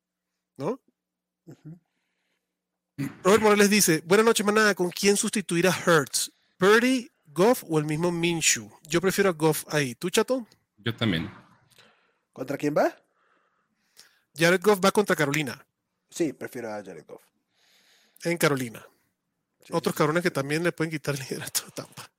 ¿No? 0.58 0.82
Robert 3.24 3.42
Morales 3.42 3.70
dice, 3.70 4.04
buenas 4.06 4.26
noches, 4.26 4.46
manada, 4.46 4.76
¿con 4.76 4.90
quién 4.92 5.16
sustituir 5.18 5.68
a 5.68 5.72
Hertz? 5.72 6.32
¿Purdy, 6.58 7.10
Goff 7.26 7.64
o 7.70 7.80
el 7.80 7.86
mismo 7.86 8.12
Minshew? 8.12 8.70
Yo 8.84 9.00
prefiero 9.00 9.30
a 9.30 9.34
Goff 9.34 9.64
ahí. 9.70 9.96
¿Tú, 9.96 10.10
chato? 10.10 10.46
Yo 10.78 10.94
también. 10.96 11.32
¿Contra 12.34 12.58
quién 12.58 12.76
va? 12.76 12.96
Jared 14.36 14.62
Goff 14.62 14.80
va 14.84 14.92
contra 14.92 15.16
Carolina, 15.16 15.66
Sí, 16.10 16.34
prefiero 16.34 16.70
a 16.74 16.84
Jared 16.84 17.06
Goff. 17.08 17.22
en 18.24 18.38
Carolina. 18.38 18.86
Sí, 19.66 19.72
Otros 19.74 19.94
sí, 19.94 19.98
cabrones 19.98 20.24
que 20.24 20.32
también 20.32 20.64
le 20.64 20.72
pueden 20.72 20.92
quitar 20.92 21.16
el 21.16 21.22
liderato 21.22 21.62
a 21.68 21.72
Tampa. 21.72 22.10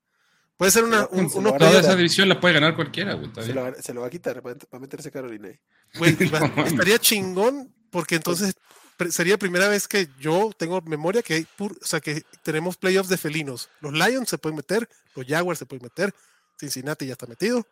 Puede 0.57 0.71
ser 0.71 0.85
una, 0.85 1.07
un- 1.11 1.29
se 1.29 1.39
unos 1.39 1.59
Toda 1.59 1.81
esa 1.81 1.97
división 1.97 2.29
la 2.29 2.41
puede 2.41 2.55
ganar 2.55 2.75
cualquiera, 2.77 3.15
güey. 3.15 3.31
Se 3.35 3.53
lo, 3.53 3.63
va- 3.65 3.75
se 3.75 3.93
lo 3.95 4.01
va 4.03 4.07
a 4.07 4.11
quitar, 4.11 4.47
va 4.47 4.55
a, 4.71 4.79
meterse 4.79 5.11
Carolina 5.11 5.49
ahí. 5.49 5.59
güey, 5.99 6.17
No 6.57 6.65
estaría 6.65 6.99
chingón 6.99 7.75
porque 7.91 8.15
entonces 8.15 8.55
pre- 8.97 9.11
sería 9.13 9.37
primera 9.39 9.69
vez 9.69 9.89
que 9.89 10.09
yo 10.21 10.51
tengo 10.57 10.81
memoria 10.83 11.23
que 11.23 11.35
hay 11.35 11.47
pur- 11.59 11.77
o 11.83 11.85
sea 11.87 12.01
que 12.01 12.23
tenemos 12.43 12.77
playoffs 12.77 13.09
de 13.11 13.19
felinos. 13.19 13.69
Los 13.81 13.93
Lions 13.93 14.29
se 14.29 14.39
pueden 14.39 14.57
meter, 14.57 14.89
los 15.17 15.27
Jaguars 15.27 15.59
se 15.59 15.67
pueden 15.67 15.83
meter, 15.83 16.15
Cincinnati 16.59 17.07
ya 17.07 17.13
está 17.13 17.27
metido 17.27 17.67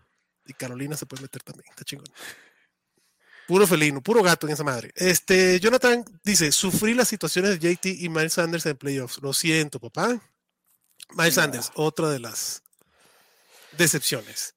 y 0.47 0.53
Carolina 0.53 0.97
se 0.97 1.07
puede 1.07 1.23
meter 1.23 1.43
también. 1.43 1.69
Está 1.71 1.85
chingón. 1.85 2.07
Puro 3.47 3.67
felino, 3.67 4.01
puro 4.01 4.23
gato 4.23 4.47
en 4.47 4.53
esa 4.53 4.63
madre. 4.63 4.93
Este, 4.95 5.59
Jonathan 5.59 6.05
dice, 6.23 6.53
sufrí 6.53 6.95
las 6.95 7.09
situaciones 7.09 7.59
de 7.59 7.75
JT 7.75 7.87
y 7.87 8.09
Miles 8.09 8.35
Sanders 8.35 8.67
en 8.67 8.77
playoffs. 8.77 9.21
Lo 9.23 9.33
siento, 9.33 9.81
papá. 9.81 10.21
Miles 11.17 11.35
Sanders, 11.35 11.73
otra 11.75 12.11
de 12.11 12.21
las 12.21 12.63
decepciones. 13.77 14.55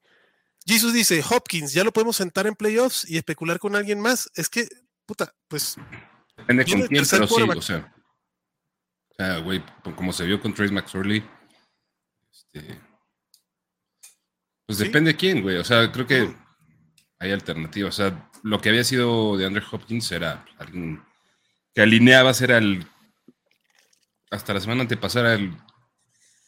Jesus 0.66 0.94
dice, 0.94 1.24
Hopkins, 1.28 1.74
¿ya 1.74 1.84
lo 1.84 1.92
podemos 1.92 2.16
sentar 2.16 2.48
en 2.48 2.56
playoffs 2.56 3.10
y 3.10 3.18
especular 3.18 3.60
con 3.60 3.76
alguien 3.76 4.00
más? 4.00 4.30
Es 4.36 4.50
que, 4.50 4.68
puta, 5.06 5.34
pues... 5.48 5.76
Depende 6.38 6.66
con 6.66 6.88
quién, 6.88 7.06
pero 7.10 7.28
sí, 7.28 7.42
o 7.42 7.62
sea... 7.62 7.94
O 9.10 9.16
sea, 9.16 9.38
güey, 9.40 9.64
como 9.96 10.12
se 10.12 10.26
vio 10.26 10.42
con 10.42 10.56
Trace 10.56 10.74
McSorley, 10.74 11.24
este, 12.32 12.82
pues 14.66 14.78
depende 14.78 15.12
de 15.12 15.18
quién, 15.18 15.42
güey. 15.42 15.58
O 15.58 15.64
sea, 15.64 15.92
creo 15.92 16.08
que 16.08 16.34
hay 17.20 17.32
alternativas. 17.32 18.00
O 18.00 18.04
sea, 18.04 18.30
lo 18.44 18.60
que 18.60 18.70
había 18.70 18.84
sido 18.84 19.38
de 19.38 19.46
Andrew 19.46 19.66
Hopkins 19.72 20.12
era 20.12 20.46
alguien 20.58 21.04
que 21.74 21.82
alineaba 21.82 22.34
ser 22.34 22.52
el. 22.52 22.86
Hasta 24.32 24.54
la 24.54 24.62
semana 24.62 24.82
antepasada 24.82 25.36
el 25.36 25.56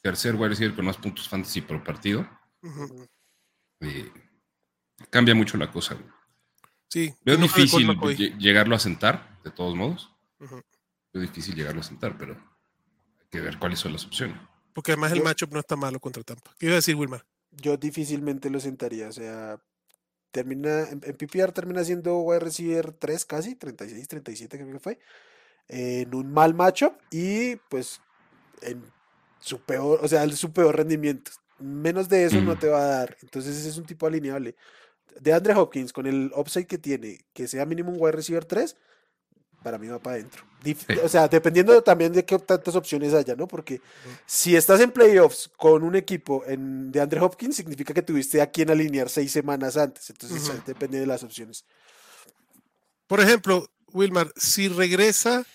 tercer 0.01 0.35
wide 0.35 0.49
receiver 0.49 0.75
con 0.75 0.85
más 0.85 0.97
puntos 0.97 1.29
fantasy 1.29 1.61
por 1.61 1.83
partido. 1.83 2.27
cambia 5.09 5.35
mucho 5.35 5.57
la 5.57 5.71
cosa, 5.71 5.95
güey. 5.95 6.09
Sí. 6.89 7.13
Es 7.25 7.39
difícil 7.39 7.87
llegarlo 8.39 8.75
a 8.75 8.79
sentar, 8.79 9.39
de 9.43 9.51
todos 9.51 9.75
modos. 9.75 10.11
Es 11.13 11.21
difícil 11.21 11.55
llegarlo 11.55 11.81
a 11.81 11.83
sentar, 11.83 12.17
pero 12.17 12.33
hay 12.33 13.27
que 13.29 13.41
ver 13.41 13.59
cuáles 13.59 13.79
son 13.79 13.93
las 13.93 14.05
opciones. 14.05 14.37
Porque 14.73 14.91
además 14.91 15.11
el 15.11 15.23
matchup 15.23 15.53
no 15.53 15.59
está 15.59 15.75
malo 15.75 15.99
contra 15.99 16.23
Tampa. 16.23 16.53
¿Qué 16.59 16.67
iba 16.67 16.73
a 16.73 16.77
decir, 16.77 16.95
Wilmar? 16.95 17.25
Yo 17.61 17.77
difícilmente 17.77 18.49
lo 18.49 18.59
sentaría. 18.59 19.07
O 19.07 19.11
sea, 19.11 19.59
termina, 20.31 20.89
en, 20.89 20.99
PPR 20.99 21.51
termina 21.51 21.83
siendo 21.83 22.19
wide 22.19 22.39
receiver 22.39 22.91
3 22.91 23.25
casi, 23.25 23.55
36, 23.55 24.07
37 24.07 24.57
creo 24.57 24.71
que 24.73 24.79
fue. 24.79 24.99
en 25.67 26.13
un 26.13 26.31
mal 26.31 26.53
matchup 26.53 26.93
y 27.11 27.55
pues 27.69 28.01
en 28.61 28.83
su 29.39 29.61
peor, 29.61 29.99
o 30.03 30.07
sea, 30.07 30.27
su 30.29 30.51
peor 30.51 30.75
rendimiento. 30.75 31.31
Menos 31.59 32.09
de 32.09 32.25
eso 32.25 32.41
no 32.41 32.59
te 32.59 32.67
va 32.67 32.79
a 32.79 32.87
dar. 32.87 33.17
Entonces 33.21 33.55
ese 33.55 33.69
es 33.69 33.77
un 33.77 33.85
tipo 33.85 34.07
alineable. 34.07 34.55
De 35.21 35.31
Andre 35.31 35.53
Hopkins, 35.53 35.93
con 35.93 36.05
el 36.05 36.31
upside 36.35 36.67
que 36.67 36.77
tiene, 36.77 37.19
que 37.33 37.47
sea 37.47 37.65
mínimo 37.65 37.91
un 37.91 37.97
wide 37.97 38.11
receiver 38.11 38.43
3, 38.43 38.75
para 39.65 39.79
mí 39.79 39.87
va 39.87 39.97
para 39.97 40.17
adentro. 40.17 40.43
O 41.03 41.09
sea, 41.09 41.27
dependiendo 41.27 41.81
también 41.81 42.13
de 42.13 42.23
qué 42.23 42.37
tantas 42.37 42.75
opciones 42.75 43.15
haya, 43.15 43.35
¿no? 43.35 43.47
Porque 43.47 43.81
si 44.27 44.55
estás 44.55 44.79
en 44.79 44.91
playoffs 44.91 45.49
con 45.57 45.81
un 45.81 45.95
equipo 45.95 46.43
en, 46.45 46.91
de 46.91 47.01
Andre 47.01 47.19
Hopkins, 47.19 47.55
significa 47.55 47.91
que 47.91 48.03
tuviste 48.03 48.43
a 48.43 48.51
quien 48.51 48.69
alinear 48.69 49.09
seis 49.09 49.31
semanas 49.31 49.75
antes. 49.75 50.07
Entonces, 50.11 50.63
depende 50.67 50.99
de 50.99 51.07
las 51.07 51.23
opciones. 51.23 51.65
Por 53.07 53.19
ejemplo, 53.21 53.67
Wilmar, 53.91 54.31
si 54.35 54.67
regresa 54.67 55.47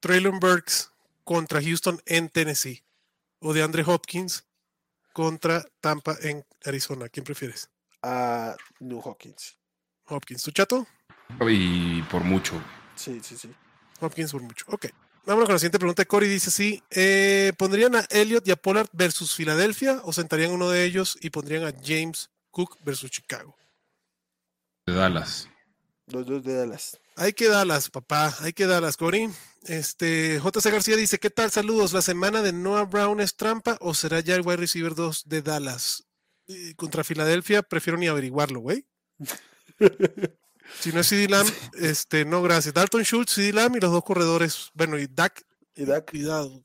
Traylon 0.00 0.38
Burks 0.38 0.90
contra 1.24 1.62
Houston 1.62 1.98
en 2.04 2.28
Tennessee 2.28 2.84
o 3.38 3.54
de 3.54 3.62
Andre 3.62 3.84
Hopkins 3.86 4.44
contra 5.14 5.64
Tampa 5.80 6.14
en 6.20 6.44
Arizona, 6.66 7.08
¿quién 7.08 7.24
prefieres? 7.24 7.70
A 8.02 8.54
New 8.80 9.00
Hopkins. 9.02 9.56
Hopkins, 10.08 10.42
¿tu 10.42 10.50
chato? 10.50 10.86
Y 11.40 12.02
por 12.02 12.22
mucho. 12.22 12.62
Sí, 12.96 13.20
sí, 13.22 13.36
sí. 13.36 13.50
Hopkins 14.00 14.32
por 14.32 14.42
mucho. 14.42 14.64
Ok. 14.68 14.86
Vámonos 15.26 15.46
con 15.46 15.54
la 15.54 15.58
siguiente 15.58 15.78
pregunta. 15.78 16.04
Cory 16.04 16.28
dice 16.28 16.50
así: 16.50 16.82
eh, 16.90 17.52
¿Pondrían 17.56 17.96
a 17.96 18.06
Elliot 18.10 18.46
y 18.46 18.50
a 18.50 18.56
Pollard 18.56 18.88
versus 18.92 19.34
Filadelfia 19.34 20.00
o 20.04 20.12
sentarían 20.12 20.52
uno 20.52 20.68
de 20.70 20.84
ellos 20.84 21.16
y 21.20 21.30
pondrían 21.30 21.64
a 21.64 21.72
James 21.72 22.30
Cook 22.50 22.78
versus 22.84 23.10
Chicago? 23.10 23.56
De 24.86 24.94
Dallas. 24.94 25.48
Los 26.06 26.26
dos 26.26 26.44
de 26.44 26.54
Dallas. 26.54 27.00
Hay 27.16 27.32
que 27.32 27.48
Dallas, 27.48 27.88
papá. 27.88 28.36
Hay 28.40 28.52
que 28.52 28.66
Dallas, 28.66 28.96
Cory. 28.96 29.30
Este, 29.62 30.40
JC 30.40 30.70
García 30.70 30.96
dice: 30.96 31.18
¿Qué 31.18 31.30
tal? 31.30 31.50
Saludos. 31.50 31.94
¿La 31.94 32.02
semana 32.02 32.42
de 32.42 32.52
Noah 32.52 32.84
Brown 32.84 33.20
es 33.20 33.36
trampa 33.36 33.78
o 33.80 33.94
será 33.94 34.20
ya 34.20 34.34
el 34.34 34.42
wide 34.42 34.58
receiver 34.58 34.94
2 34.94 35.28
de 35.28 35.42
Dallas? 35.42 36.04
contra 36.76 37.04
Filadelfia, 37.04 37.62
prefiero 37.62 37.98
ni 37.98 38.06
averiguarlo, 38.06 38.60
güey. 38.60 38.86
Si 40.80 40.92
no 40.92 41.00
es 41.00 41.08
CD 41.08 41.28
Lamb, 41.28 41.48
este, 41.74 42.24
no, 42.24 42.42
gracias. 42.42 42.74
Dalton 42.74 43.02
Schultz, 43.02 43.32
CD 43.34 43.52
Lamb 43.52 43.76
y 43.76 43.80
los 43.80 43.92
dos 43.92 44.04
corredores. 44.04 44.70
Bueno, 44.74 44.98
y 44.98 45.06
Dak. 45.06 45.44
Y 45.74 45.84
Dak. 45.84 46.10
Cuidado. 46.10 46.62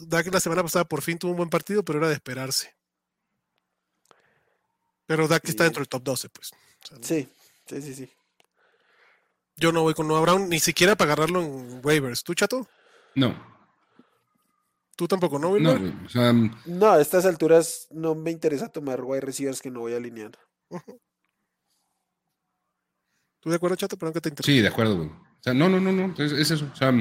Dak 0.00 0.32
la 0.32 0.40
semana 0.40 0.62
pasada 0.62 0.84
por 0.84 1.02
fin 1.02 1.18
tuvo 1.18 1.32
un 1.32 1.36
buen 1.38 1.50
partido, 1.50 1.84
pero 1.84 1.98
era 1.98 2.08
de 2.08 2.14
esperarse. 2.14 2.74
Pero 5.06 5.26
Dak 5.26 5.48
está 5.48 5.64
dentro 5.64 5.80
del 5.80 5.88
top 5.88 6.04
12, 6.04 6.28
pues. 6.28 6.52
sí, 7.02 7.28
sí, 7.66 7.82
sí, 7.82 7.94
sí. 7.94 8.10
Yo 9.56 9.72
no 9.72 9.82
voy 9.82 9.92
con 9.92 10.08
Noah 10.08 10.22
Brown, 10.22 10.48
ni 10.48 10.60
siquiera 10.60 10.96
para 10.96 11.12
agarrarlo 11.12 11.42
en 11.42 11.80
waivers. 11.84 12.22
¿Tú, 12.22 12.32
chato? 12.34 12.66
No. 13.14 13.50
¿Tú 14.96 15.08
tampoco, 15.08 15.38
no, 15.38 15.58
No, 15.58 16.04
o 16.04 16.08
sea, 16.08 16.32
no, 16.32 16.90
a 16.90 17.00
estas 17.00 17.24
alturas 17.24 17.88
no 17.90 18.14
me 18.14 18.30
interesa 18.30 18.68
tomar 18.68 19.02
wide 19.02 19.22
receivers 19.22 19.60
que 19.60 19.70
no 19.70 19.80
voy 19.80 19.94
a 19.94 19.96
alinear. 19.96 20.32
¿Tú 23.40 23.48
de 23.50 23.56
acuerdo, 23.56 23.76
Chato? 23.76 23.96
Perdón 23.96 24.14
que 24.14 24.20
te 24.20 24.28
interrumpa. 24.28 24.52
Sí, 24.52 24.60
de 24.60 24.68
acuerdo, 24.68 24.96
güey. 24.96 25.08
O 25.08 25.42
sea, 25.42 25.54
no, 25.54 25.68
no, 25.68 25.80
no, 25.80 25.92
no. 25.92 26.14
Es, 26.22 26.50
eso. 26.50 26.70
O 26.72 26.76
sea, 26.76 26.92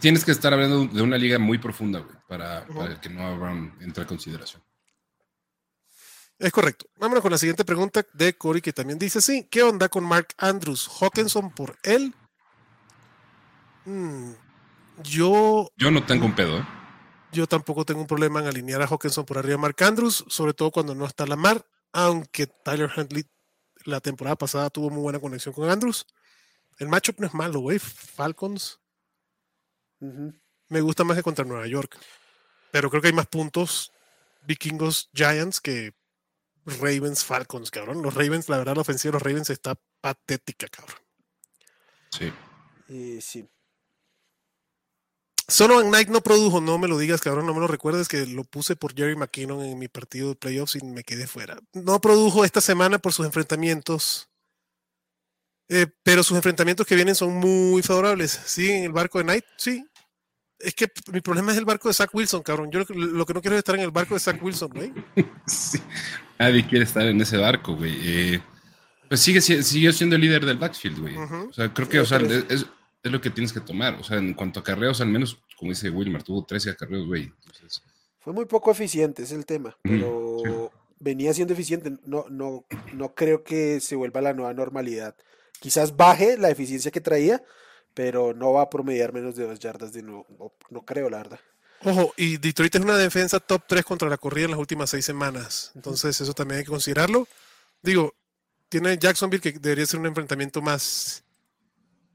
tienes 0.00 0.24
que 0.24 0.32
estar 0.32 0.52
hablando 0.52 0.86
de 0.86 1.02
una 1.02 1.18
liga 1.18 1.38
muy 1.38 1.58
profunda, 1.58 2.00
güey, 2.00 2.16
para, 2.26 2.66
que 3.00 3.10
no 3.10 3.38
Brown 3.38 3.76
entre 3.80 4.06
consideración. 4.06 4.62
Es 6.38 6.50
correcto. 6.52 6.86
Vámonos 6.96 7.20
con 7.20 7.30
la 7.30 7.36
siguiente 7.36 7.66
pregunta 7.66 8.04
de 8.14 8.32
Cory, 8.32 8.62
que 8.62 8.72
también 8.72 8.98
dice: 8.98 9.20
Sí, 9.20 9.46
¿qué 9.50 9.62
onda 9.62 9.90
con 9.90 10.04
Mark 10.04 10.28
Andrews? 10.38 10.88
¿Hawkinson 11.00 11.50
por 11.50 11.76
él? 11.82 12.14
Hmm, 13.84 14.32
yo. 15.02 15.70
Yo 15.76 15.90
no 15.90 16.04
tengo 16.06 16.24
un 16.24 16.34
pedo, 16.34 16.58
¿eh? 16.58 16.66
Yo 17.32 17.46
tampoco 17.46 17.84
tengo 17.84 18.00
un 18.00 18.06
problema 18.06 18.40
en 18.40 18.46
alinear 18.46 18.80
a 18.80 18.86
Hawkinson 18.86 19.26
por 19.26 19.36
arriba 19.36 19.52
de 19.52 19.58
Mark 19.58 19.76
Andrews, 19.82 20.24
sobre 20.28 20.54
todo 20.54 20.70
cuando 20.70 20.94
no 20.94 21.04
está 21.04 21.26
la 21.26 21.36
mar, 21.36 21.64
aunque 21.92 22.46
Tyler 22.46 22.90
Huntley 22.96 23.24
la 23.90 24.00
temporada 24.00 24.36
pasada 24.36 24.70
tuvo 24.70 24.90
muy 24.90 25.02
buena 25.02 25.20
conexión 25.20 25.54
con 25.54 25.68
Andrews. 25.68 26.06
El 26.78 26.88
matchup 26.88 27.20
no 27.20 27.26
es 27.26 27.34
malo, 27.34 27.60
güey. 27.60 27.78
Falcons. 27.78 28.80
Me 30.68 30.80
gusta 30.80 31.04
más 31.04 31.16
que 31.16 31.22
contra 31.22 31.44
Nueva 31.44 31.66
York. 31.66 31.98
Pero 32.70 32.88
creo 32.88 33.02
que 33.02 33.08
hay 33.08 33.14
más 33.14 33.26
puntos 33.26 33.92
Vikingos 34.42 35.10
Giants 35.12 35.60
que 35.60 35.92
Ravens 36.64 37.24
Falcons, 37.24 37.70
cabrón. 37.70 38.02
Los 38.02 38.14
Ravens, 38.14 38.48
la 38.48 38.58
verdad, 38.58 38.76
la 38.76 38.82
ofensiva 38.82 39.10
de 39.10 39.14
los 39.14 39.22
Ravens 39.22 39.50
está 39.50 39.74
patética, 40.00 40.68
cabrón. 40.68 40.96
Sí. 42.10 42.32
Eh, 42.88 43.18
sí. 43.20 43.48
Solo 45.50 45.82
Knight 45.82 46.08
no 46.08 46.20
produjo, 46.20 46.60
no 46.60 46.78
me 46.78 46.86
lo 46.86 46.96
digas, 46.96 47.20
cabrón, 47.20 47.44
no 47.44 47.52
me 47.52 47.60
lo 47.60 47.66
recuerdes 47.66 48.06
que 48.06 48.24
lo 48.26 48.44
puse 48.44 48.76
por 48.76 48.94
Jerry 48.94 49.16
McKinnon 49.16 49.62
en 49.62 49.78
mi 49.78 49.88
partido 49.88 50.28
de 50.30 50.36
playoffs 50.36 50.76
y 50.76 50.84
me 50.84 51.02
quedé 51.02 51.26
fuera. 51.26 51.58
No 51.72 52.00
produjo 52.00 52.44
esta 52.44 52.60
semana 52.60 52.98
por 52.98 53.12
sus 53.12 53.26
enfrentamientos, 53.26 54.28
eh, 55.68 55.86
pero 56.04 56.22
sus 56.22 56.36
enfrentamientos 56.36 56.86
que 56.86 56.94
vienen 56.94 57.14
son 57.14 57.34
muy 57.34 57.82
favorables. 57.82 58.40
Sí, 58.44 58.70
en 58.70 58.84
el 58.84 58.92
barco 58.92 59.18
de 59.18 59.24
Knight, 59.24 59.44
sí. 59.56 59.84
Es 60.58 60.74
que 60.74 60.88
mi 61.12 61.20
problema 61.20 61.52
es 61.52 61.58
el 61.58 61.64
barco 61.64 61.88
de 61.88 61.94
Zach 61.94 62.14
Wilson, 62.14 62.42
cabrón. 62.42 62.70
Yo 62.70 62.80
lo 62.88 63.26
que 63.26 63.34
no 63.34 63.40
quiero 63.40 63.56
es 63.56 63.60
estar 63.60 63.74
en 63.74 63.80
el 63.80 63.90
barco 63.90 64.14
de 64.14 64.20
Zach 64.20 64.40
Wilson, 64.40 64.70
güey. 64.70 64.92
sí. 65.46 65.80
Nadie 66.38 66.66
quiere 66.66 66.84
estar 66.84 67.06
en 67.06 67.20
ese 67.20 67.36
barco, 67.38 67.74
güey. 67.74 67.96
Eh, 68.02 68.42
pues 69.08 69.20
sigue, 69.20 69.40
sigue 69.40 69.92
siendo 69.92 70.14
el 70.14 70.22
líder 70.22 70.46
del 70.46 70.58
backfield, 70.58 71.00
güey. 71.00 71.16
O 71.16 71.52
sea, 71.52 71.74
creo 71.74 71.88
que, 71.88 71.98
o 71.98 72.06
sea, 72.06 72.18
es, 72.18 72.66
es 73.02 73.12
lo 73.12 73.20
que 73.20 73.30
tienes 73.30 73.52
que 73.52 73.60
tomar. 73.60 73.94
O 73.94 74.04
sea, 74.04 74.18
en 74.18 74.34
cuanto 74.34 74.60
a 74.60 74.64
carreos, 74.64 75.00
al 75.00 75.08
menos, 75.08 75.38
como 75.58 75.70
dice 75.70 75.90
Wilmer, 75.90 76.22
tuvo 76.22 76.44
13 76.44 76.70
acarreos, 76.70 77.06
güey. 77.06 77.32
Fue 78.18 78.32
muy 78.32 78.44
poco 78.44 78.70
eficiente, 78.70 79.22
es 79.22 79.32
el 79.32 79.46
tema. 79.46 79.76
Pero 79.82 80.70
venía 80.98 81.32
siendo 81.32 81.54
eficiente. 81.54 81.96
No, 82.04 82.26
no, 82.28 82.66
no 82.92 83.14
creo 83.14 83.42
que 83.42 83.80
se 83.80 83.96
vuelva 83.96 84.20
la 84.20 84.34
nueva 84.34 84.52
normalidad. 84.52 85.16
Quizás 85.58 85.96
baje 85.96 86.36
la 86.36 86.50
eficiencia 86.50 86.90
que 86.90 87.00
traía, 87.00 87.42
pero 87.94 88.34
no 88.34 88.52
va 88.52 88.62
a 88.62 88.70
promediar 88.70 89.12
menos 89.12 89.36
de 89.36 89.46
dos 89.46 89.58
yardas 89.58 89.92
de 89.92 90.02
nuevo. 90.02 90.54
No, 90.70 90.84
creo, 90.84 91.10
la 91.10 91.18
verdad. 91.18 91.40
Ojo, 91.82 92.12
y 92.16 92.36
Detroit 92.36 92.74
es 92.74 92.82
una 92.82 92.98
defensa 92.98 93.40
top 93.40 93.62
3 93.66 93.84
contra 93.84 94.08
la 94.08 94.18
corrida 94.18 94.44
en 94.44 94.50
las 94.50 94.60
últimas 94.60 94.90
seis 94.90 95.04
semanas. 95.04 95.72
Entonces, 95.74 96.20
eso 96.20 96.34
también 96.34 96.58
hay 96.58 96.64
que 96.64 96.70
considerarlo. 96.70 97.26
Digo, 97.82 98.14
tiene 98.68 98.98
Jacksonville 98.98 99.40
que 99.40 99.52
debería 99.52 99.86
ser 99.86 99.98
un 100.00 100.06
enfrentamiento 100.06 100.60
más 100.60 101.24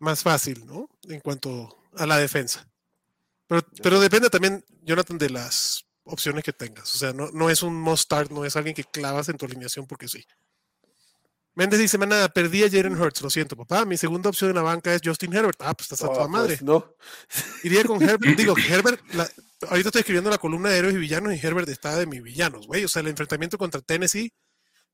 más 0.06 0.24
fácil, 0.24 0.66
¿no? 0.66 0.88
En 1.10 1.20
cuanto 1.20 1.78
a 1.98 2.06
la 2.06 2.18
defensa. 2.18 2.66
Pero, 3.48 3.62
pero 3.84 4.00
depende 4.00 4.30
también, 4.30 4.64
Jonathan, 4.84 5.18
de 5.18 5.32
las 5.32 5.86
opciones 6.04 6.44
que 6.44 6.54
tengas. 6.54 6.94
O 6.96 6.98
sea, 6.98 7.12
no, 7.12 7.30
no 7.32 7.50
es 7.50 7.64
un 7.64 7.76
must 7.76 8.04
start, 8.04 8.32
no 8.32 8.46
es 8.46 8.56
alguien 8.56 8.76
que 8.76 8.84
clavas 8.84 9.28
en 9.28 9.38
tu 9.38 9.46
alineación 9.46 9.88
porque 9.88 10.08
sí. 10.08 10.24
Méndez 11.56 11.80
dice, 11.80 11.98
nada, 11.98 12.28
perdí 12.30 12.64
a 12.64 12.70
Jalen 12.70 13.00
Hurts, 13.00 13.22
lo 13.22 13.30
siento, 13.30 13.56
papá. 13.56 13.86
Mi 13.86 13.98
segunda 13.98 14.30
opción 14.30 14.50
en 14.50 14.58
la 14.58 14.62
banca 14.62 14.94
es 14.94 15.02
Justin 15.04 15.34
Herbert. 15.34 15.60
Ah, 15.62 15.74
pues 15.74 15.92
estás 15.92 16.04
a 16.04 16.14
toda 16.14 16.26
oh, 16.26 16.30
madre. 16.30 16.58
Pues, 16.58 16.64
no. 16.64 16.96
Iría 17.64 17.84
con 17.86 18.02
Herbert. 18.02 18.38
Digo, 18.38 18.56
Herbert, 18.70 19.02
ahorita 19.70 19.90
estoy 19.90 20.02
escribiendo 20.02 20.30
la 20.30 20.38
columna 20.38 20.70
de 20.70 20.78
héroes 20.78 20.96
y 20.96 20.98
villanos 20.98 21.34
y 21.34 21.46
Herbert 21.46 21.70
está 21.70 21.96
de 21.96 22.06
mis 22.06 22.22
villanos, 22.22 22.68
güey. 22.68 22.84
O 22.84 22.90
sea, 22.90 23.02
el 23.02 23.08
enfrentamiento 23.08 23.58
contra 23.58 23.82
Tennessee 23.82 24.34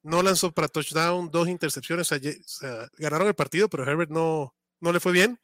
no 0.03 0.21
lanzó 0.21 0.51
para 0.51 0.67
touchdown, 0.67 1.31
dos 1.31 1.47
intercepciones. 1.47 2.11
O 2.11 2.19
sea, 2.19 2.89
ganaron 2.97 3.27
el 3.27 3.35
partido, 3.35 3.67
pero 3.67 3.83
Herbert 3.83 4.11
no, 4.11 4.53
no 4.81 4.91
le 4.91 5.00
fue 5.00 5.11
bien. 5.11 5.39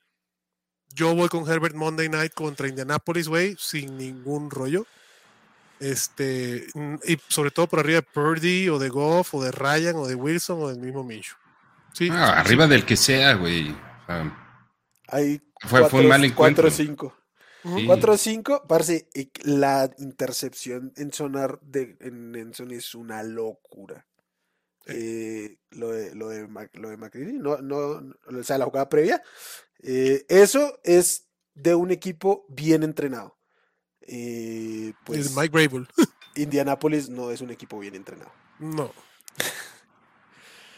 Yo 0.94 1.15
voy 1.15 1.29
con 1.29 1.50
Herbert 1.50 1.75
Monday 1.75 2.10
Night 2.10 2.34
contra 2.34 2.67
Indianapolis, 2.67 3.27
güey, 3.27 3.56
sin 3.58 3.98
ningún 3.98 4.50
rollo. 4.50 4.86
Este, 5.79 6.67
y 7.06 7.20
sobre 7.27 7.51
todo 7.51 7.67
por 7.67 7.79
arriba 7.79 8.01
de 8.01 8.01
Purdy 8.01 8.67
o 8.70 8.79
de 8.79 8.89
Goff 8.89 9.36
o 9.36 9.44
de 9.44 9.51
Ryan 9.51 9.96
o 9.98 10.08
de 10.08 10.15
Wilson 10.15 10.63
o 10.63 10.70
del 10.70 10.79
mismo 10.79 11.03
Minshew. 11.03 11.38
Sí, 11.94 12.10
ah, 12.12 12.39
arriba 12.39 12.67
del 12.67 12.86
que 12.86 12.98
sea, 12.98 13.36
güey. 13.36 13.75
Hay 15.08 15.41
fue, 15.62 15.88
fue 15.89 16.01
un 16.01 16.08
mal 16.08 16.24
encuentro. 16.25 16.70
4-5. 16.70 17.13
4-5, 17.63 18.65
parece, 18.67 19.10
la 19.44 19.89
intercepción 19.98 20.94
en 20.96 21.12
sonar 21.12 21.60
de 21.62 21.98
en 22.00 22.36
Enson 22.36 22.72
es 22.72 22.96
una 22.96 23.24
locura. 23.24 24.07
Eh, 24.89 25.58
lo 25.72 25.91
de 25.91 26.15
lo 26.15 26.29
de, 26.29 26.48
lo 26.74 26.89
de 26.89 26.98
McCready, 26.98 27.34
no, 27.34 27.58
no, 27.58 27.77
o 27.77 28.44
sea, 28.44 28.58
la 28.58 28.65
jugada 28.65 28.89
previa. 28.89 29.22
Eh, 29.84 30.25
eso 30.29 30.79
es 30.84 31.27
de 31.53 31.75
un 31.75 31.91
equipo 31.91 32.46
bien 32.50 32.84
entrenado. 32.84 33.38
Eh, 34.01 34.94
pues, 35.06 35.36
Mike 35.36 35.50
Brable. 35.50 35.88
Indianapolis 36.36 37.10
no 37.10 37.32
es 37.32 37.41
un 37.41 37.50
equipo 37.50 37.79
bien 37.79 37.96
entrenado. 37.96 38.32
No. 38.60 38.94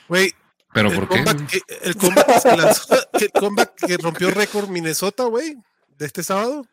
Güey. 0.08 0.34
¿Pero 0.74 0.92
por 0.94 1.10
qué? 1.10 1.24
el, 1.82 1.96
comeback 1.96 2.44
que 2.44 2.56
lanzó, 2.56 2.96
el 3.14 3.32
comeback 3.32 3.74
que 3.88 3.98
rompió 3.98 4.30
récord 4.30 4.70
Minnesota, 4.70 5.24
güey, 5.24 5.56
de 5.98 6.06
este 6.06 6.24
sábado 6.24 6.64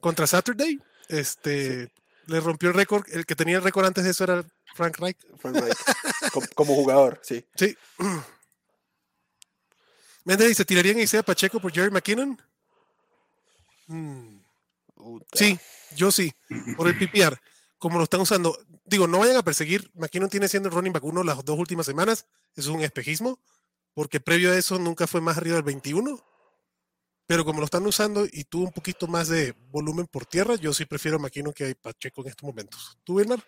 contra 0.00 0.26
Saturday. 0.26 0.78
Este 1.08 1.92
le 2.26 2.40
rompió 2.40 2.70
el 2.70 2.74
récord. 2.74 3.04
El 3.12 3.26
que 3.26 3.36
tenía 3.36 3.56
el 3.56 3.62
récord 3.62 3.86
antes 3.86 4.04
de 4.04 4.10
eso 4.10 4.24
era 4.24 4.44
Frank 4.74 4.98
Reich. 4.98 5.18
Frank 5.38 5.56
Reich. 5.56 5.76
como, 6.54 6.74
jugador, 6.74 7.20
sí. 7.22 7.44
Sí. 7.54 7.76
Méndez 10.24 10.48
dice: 10.48 10.64
¿tirarían 10.64 10.98
a 11.00 11.22
Pacheco 11.22 11.60
por 11.60 11.72
Jerry 11.72 11.90
McKinnon? 11.90 12.40
Mm. 13.86 14.38
Sí, 15.32 15.58
yo 15.96 16.10
sí. 16.10 16.32
Por 16.76 16.88
el 16.88 16.98
PPR. 16.98 17.38
Como 17.78 17.98
lo 17.98 18.04
están 18.04 18.20
usando. 18.20 18.58
Digo, 18.84 19.06
no 19.06 19.18
vayan 19.18 19.36
a 19.36 19.42
perseguir. 19.42 19.90
McKinnon 19.94 20.30
tiene 20.30 20.48
siendo 20.48 20.68
el 20.68 20.74
running 20.74 20.92
back 20.92 21.04
uno 21.04 21.22
las 21.22 21.44
dos 21.44 21.58
últimas 21.58 21.86
semanas. 21.86 22.26
Es 22.56 22.66
un 22.66 22.80
espejismo. 22.80 23.38
Porque 23.92 24.18
previo 24.18 24.50
a 24.50 24.56
eso 24.56 24.78
nunca 24.78 25.06
fue 25.06 25.20
más 25.20 25.36
arriba 25.36 25.56
del 25.56 25.64
21 25.64 26.24
pero 27.26 27.44
como 27.44 27.60
lo 27.60 27.64
están 27.64 27.86
usando 27.86 28.26
y 28.30 28.44
tuvo 28.44 28.64
un 28.64 28.72
poquito 28.72 29.06
más 29.06 29.28
de 29.28 29.54
volumen 29.70 30.06
por 30.06 30.26
tierra, 30.26 30.56
yo 30.56 30.74
sí 30.74 30.84
prefiero 30.84 31.18
Maquino 31.18 31.52
que 31.52 31.64
hay 31.64 31.74
Pacheco 31.74 32.20
en 32.22 32.28
estos 32.28 32.46
momentos. 32.46 32.98
¿Tú, 33.02 33.14
Wilmar? 33.14 33.42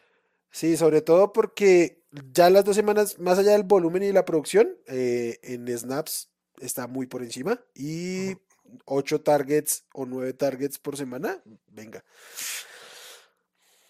Sí, 0.56 0.78
sobre 0.78 1.02
todo 1.02 1.34
porque 1.34 2.02
ya 2.32 2.48
las 2.48 2.64
dos 2.64 2.74
semanas, 2.74 3.18
más 3.18 3.38
allá 3.38 3.52
del 3.52 3.64
volumen 3.64 4.02
y 4.02 4.10
la 4.10 4.24
producción, 4.24 4.74
eh, 4.86 5.38
en 5.42 5.68
snaps 5.68 6.30
está 6.62 6.86
muy 6.86 7.06
por 7.06 7.22
encima 7.22 7.60
y 7.74 8.38
ocho 8.86 9.20
targets 9.20 9.84
o 9.92 10.06
nueve 10.06 10.32
targets 10.32 10.78
por 10.78 10.96
semana, 10.96 11.42
venga. 11.66 12.02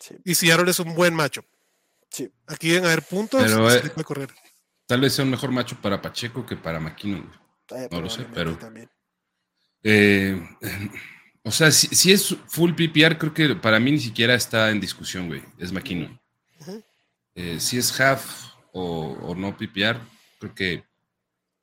Sí. 0.00 0.16
Y 0.25 0.35
Seattle 0.35 0.68
es 0.68 0.80
un 0.80 0.92
buen 0.96 1.14
macho. 1.14 1.44
Sí. 2.11 2.32
Aquí 2.49 2.70
deben 2.70 2.87
haber 2.87 3.02
puntos. 3.02 3.44
Pero, 3.44 3.73
eh, 3.73 3.82
correr. 4.04 4.30
Tal 4.87 5.00
vez 5.00 5.12
sea 5.12 5.25
un 5.25 5.30
mejor 5.30 5.52
macho 5.52 5.80
para 5.80 6.02
Pacheco 6.02 6.44
que 6.44 6.56
para 6.56 6.80
Maquino. 6.80 7.32
Eh, 7.76 7.88
no 7.92 8.00
lo 8.00 8.11
sé, 8.11 8.26
pero. 8.35 8.58
También. 8.58 8.90
Eh, 9.85 10.37
o 11.44 11.52
sea, 11.52 11.70
si, 11.70 12.11
es 12.11 12.37
full 12.49 12.73
PPR, 12.73 13.18
creo 13.18 13.32
que 13.32 13.54
para 13.54 13.78
mí 13.78 13.92
ni 13.92 14.00
siquiera 14.00 14.35
está 14.35 14.73
en 14.73 14.80
discusión, 14.80 15.28
güey. 15.28 15.45
Es 15.58 15.71
McKinnon. 15.71 16.21
Eh, 17.36 17.60
si 17.60 17.76
es 17.76 18.00
half 18.00 18.46
o, 18.72 19.34
no 19.36 19.56
PPR, 19.56 20.00
creo 20.38 20.54
que 20.54 20.84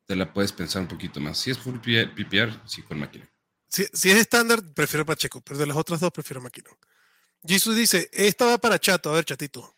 te 0.05 0.15
la 0.15 0.31
puedes 0.31 0.51
pensar 0.51 0.83
un 0.83 0.87
poquito 0.87 1.19
más. 1.19 1.37
Si 1.37 1.49
es 1.49 1.57
full 1.57 1.79
PPR, 1.79 2.61
sí 2.65 2.83
con 2.83 2.99
McKinnon. 2.99 3.29
Si, 3.67 3.85
si 3.91 4.11
es 4.11 4.17
estándar, 4.17 4.61
prefiero 4.75 5.05
Pacheco, 5.05 5.41
pero 5.41 5.59
de 5.59 5.65
las 5.65 5.75
otras 5.75 5.99
dos 5.99 6.11
prefiero 6.11 6.41
McKinnon. 6.41 6.77
Jesus 7.43 7.75
dice, 7.75 8.09
esta 8.13 8.45
va 8.45 8.57
para 8.59 8.79
Chato, 8.79 9.09
a 9.09 9.15
ver, 9.15 9.25
Chatito. 9.25 9.75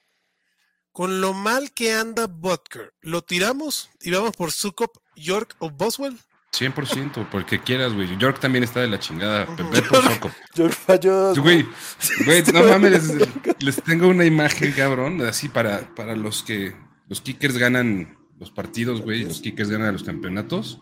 Con 0.91 1.21
lo 1.21 1.33
mal 1.33 1.71
que 1.71 1.93
anda 1.93 2.27
Butker, 2.27 2.93
¿lo 3.01 3.23
tiramos 3.23 3.89
y 4.01 4.11
vamos 4.11 4.35
por 4.35 4.51
Sukop, 4.51 4.97
York 5.15 5.55
o 5.59 5.69
Boswell? 5.69 6.19
100%, 6.59 7.27
porque 7.29 7.59
quieras, 7.59 7.93
güey. 7.93 8.17
York 8.17 8.39
también 8.39 8.63
está 8.63 8.81
de 8.81 8.87
la 8.87 8.99
chingada. 8.99 9.45
Pepe 9.55 9.81
por 9.81 10.03
Soco. 10.03 10.31
York 10.55 10.73
falló. 10.73 11.35
Güey, 11.35 11.65
güey, 12.25 12.43
no 12.53 12.63
mames, 12.63 13.13
les, 13.59 13.83
tengo 13.83 14.07
una 14.07 14.25
imagen, 14.25 14.71
cabrón, 14.71 15.21
así 15.21 15.49
para, 15.49 15.93
para 15.95 16.15
los 16.15 16.43
que 16.43 16.75
los 17.07 17.21
kickers 17.21 17.57
ganan 17.57 18.17
los 18.39 18.51
partidos, 18.51 19.01
güey. 19.01 19.23
Los 19.23 19.41
kickers 19.41 19.69
ganan 19.69 19.93
los 19.93 20.03
campeonatos. 20.03 20.81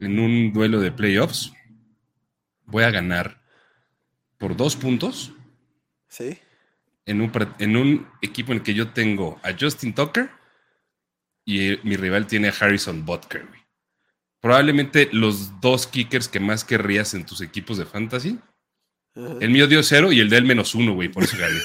En 0.00 0.18
un 0.18 0.52
duelo 0.52 0.80
de 0.80 0.92
playoffs, 0.92 1.52
voy 2.66 2.84
a 2.84 2.90
ganar 2.90 3.42
por 4.38 4.56
dos 4.56 4.76
puntos. 4.76 5.32
Sí. 6.08 6.38
En 7.06 7.20
un, 7.20 7.32
en 7.58 7.76
un 7.76 8.08
equipo 8.22 8.52
en 8.52 8.58
el 8.58 8.64
que 8.64 8.74
yo 8.74 8.92
tengo 8.92 9.40
a 9.42 9.50
Justin 9.58 9.94
Tucker 9.94 10.30
y 11.44 11.78
mi 11.82 11.96
rival 11.96 12.26
tiene 12.26 12.48
a 12.48 12.54
Harrison 12.58 13.04
Butker, 13.04 13.46
güey 13.46 13.63
probablemente 14.44 15.08
los 15.10 15.58
dos 15.62 15.86
kickers 15.86 16.28
que 16.28 16.38
más 16.38 16.64
querrías 16.64 17.14
en 17.14 17.24
tus 17.24 17.40
equipos 17.40 17.78
de 17.78 17.86
fantasy. 17.86 18.38
El 19.40 19.48
mío 19.48 19.66
dio 19.66 19.82
cero 19.82 20.12
y 20.12 20.20
el 20.20 20.28
de 20.28 20.36
él 20.36 20.44
menos 20.44 20.74
uno, 20.74 20.92
güey, 20.92 21.08
por 21.08 21.24
eso 21.24 21.34
gané. 21.38 21.60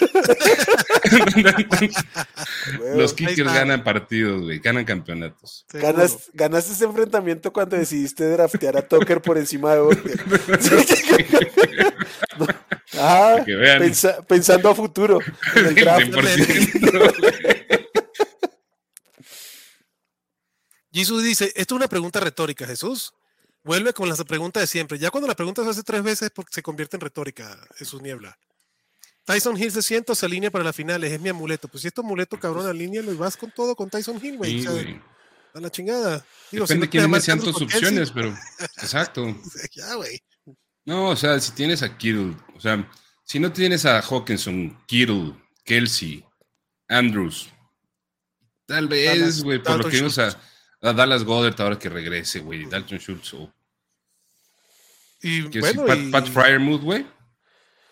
los 2.95 3.13
kickers 3.13 3.53
ganan 3.53 3.83
partidos, 3.83 4.43
güey, 4.43 4.59
ganan 4.59 4.85
campeonatos. 4.85 5.65
ganaste 5.73 6.71
ese 6.71 6.85
enfrentamiento 6.85 7.51
cuando 7.51 7.75
decidiste 7.75 8.23
draftear 8.29 8.77
a 8.77 8.87
Tucker 8.87 9.21
por 9.21 9.37
encima 9.37 9.75
de 9.75 9.81
ah, 12.97 13.43
pensando 14.25 14.69
a 14.69 14.75
futuro. 14.75 15.19
En 15.53 15.65
el 15.65 15.75
draft. 15.75 16.13
Jesús 20.91 21.23
dice, 21.23 21.53
esto 21.55 21.75
es 21.75 21.77
una 21.77 21.87
pregunta 21.87 22.19
retórica, 22.19 22.65
Jesús. 22.65 23.13
Vuelve 23.63 23.93
con 23.93 24.09
la 24.09 24.15
pregunta 24.15 24.59
de 24.59 24.67
siempre. 24.67 24.97
Ya 24.97 25.11
cuando 25.11 25.27
la 25.27 25.35
pregunta 25.35 25.63
se 25.63 25.69
hace 25.69 25.83
tres 25.83 26.01
veces 26.01 26.31
porque 26.33 26.53
se 26.53 26.63
convierte 26.63 26.97
en 26.97 27.01
retórica, 27.01 27.59
Jesús 27.75 28.01
Niebla. 28.01 28.37
Tyson 29.25 29.55
Hill 29.61 29.71
se 29.71 29.83
siente 29.83 30.15
se 30.15 30.25
alinea 30.25 30.49
para 30.49 30.63
las 30.63 30.75
finales, 30.75 31.11
es 31.11 31.21
mi 31.21 31.29
amuleto. 31.29 31.67
Pues 31.67 31.81
si 31.81 31.87
es 31.87 31.93
tu 31.93 32.01
amuleto, 32.01 32.39
cabrón, 32.39 32.65
alínealo 32.65 33.11
y 33.11 33.15
vas 33.15 33.37
con 33.37 33.51
todo 33.51 33.75
con 33.75 33.87
Tyson 33.89 34.19
Hill, 34.23 34.37
güey. 34.37 34.65
a 35.53 35.59
la 35.59 35.69
chingada. 35.69 36.25
Digo, 36.51 36.65
Depende 36.65 36.87
de 36.87 36.89
quiénes 36.89 37.23
sean 37.23 37.39
tus 37.39 37.61
opciones, 37.61 38.09
pero. 38.11 38.29
Exacto. 38.81 39.23
ya, 39.71 39.93
güey. 39.93 40.19
No, 40.85 41.09
o 41.09 41.15
sea, 41.15 41.39
si 41.39 41.51
tienes 41.51 41.83
a 41.83 41.95
Kittle, 41.95 42.35
o 42.55 42.59
sea, 42.59 42.89
si 43.23 43.39
no 43.39 43.53
tienes 43.53 43.85
a 43.85 44.01
Hawkinson, 44.01 44.83
Kittle, 44.87 45.35
Kelsey, 45.63 46.25
Andrews, 46.87 47.49
tal 48.65 48.87
vez, 48.87 49.43
güey, 49.43 49.61
por 49.61 49.83
lo 49.83 49.89
que 49.91 50.01
o 50.01 50.09
sea, 50.09 50.35
a 50.81 50.93
Dallas 50.93 51.23
Goddard 51.23 51.59
ahora 51.61 51.77
que 51.77 51.89
regrese, 51.89 52.39
güey. 52.39 52.65
Dalton 52.65 52.99
Schultz. 52.99 53.35
Y 55.21 55.41
bueno, 55.59 55.85
Pat, 55.85 55.97
y... 55.97 56.11
Pat 56.11 56.27
Fryermuth, 56.27 56.81
güey. 56.81 57.05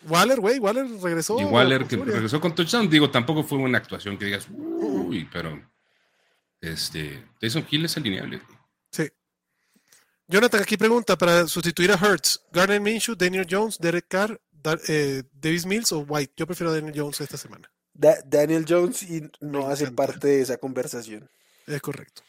Waller, 0.03 0.39
güey, 0.39 0.59
Waller 0.59 0.87
regresó. 1.01 1.39
Y 1.39 1.43
Waller 1.43 1.85
que 1.85 1.97
regresó 1.97 2.39
con 2.39 2.55
touchdown. 2.55 2.89
Digo, 2.89 3.09
tampoco 3.09 3.43
fue 3.43 3.57
una 3.57 3.77
actuación 3.77 4.17
que 4.17 4.25
digas, 4.25 4.47
uy, 4.49 5.27
pero 5.31 5.61
este, 6.61 7.25
Jason 7.41 7.65
Hill 7.69 7.85
es 7.85 7.97
alineable. 7.97 8.41
Sí. 8.91 9.09
Jonathan 10.27 10.61
aquí 10.61 10.77
pregunta 10.77 11.17
para 11.17 11.47
sustituir 11.47 11.91
a 11.91 11.95
Hertz, 11.95 12.41
Garner 12.51 12.79
Minshew, 12.79 13.15
Daniel 13.15 13.47
Jones, 13.49 13.77
Derek 13.79 14.07
Carr, 14.07 14.39
eh, 14.87 15.23
Davis 15.33 15.65
Mills 15.65 15.91
o 15.91 15.99
White. 15.99 16.33
Yo 16.37 16.45
prefiero 16.45 16.71
a 16.71 16.75
Daniel 16.75 16.93
Jones 16.95 17.21
esta 17.21 17.37
semana. 17.37 17.69
Daniel 17.93 18.65
Jones 18.67 19.03
y 19.03 19.29
no 19.41 19.67
hace 19.67 19.91
parte 19.91 20.27
de 20.27 20.41
esa 20.41 20.57
conversación. 20.57 21.29
Es 21.65 21.81
correcto. 21.81 22.21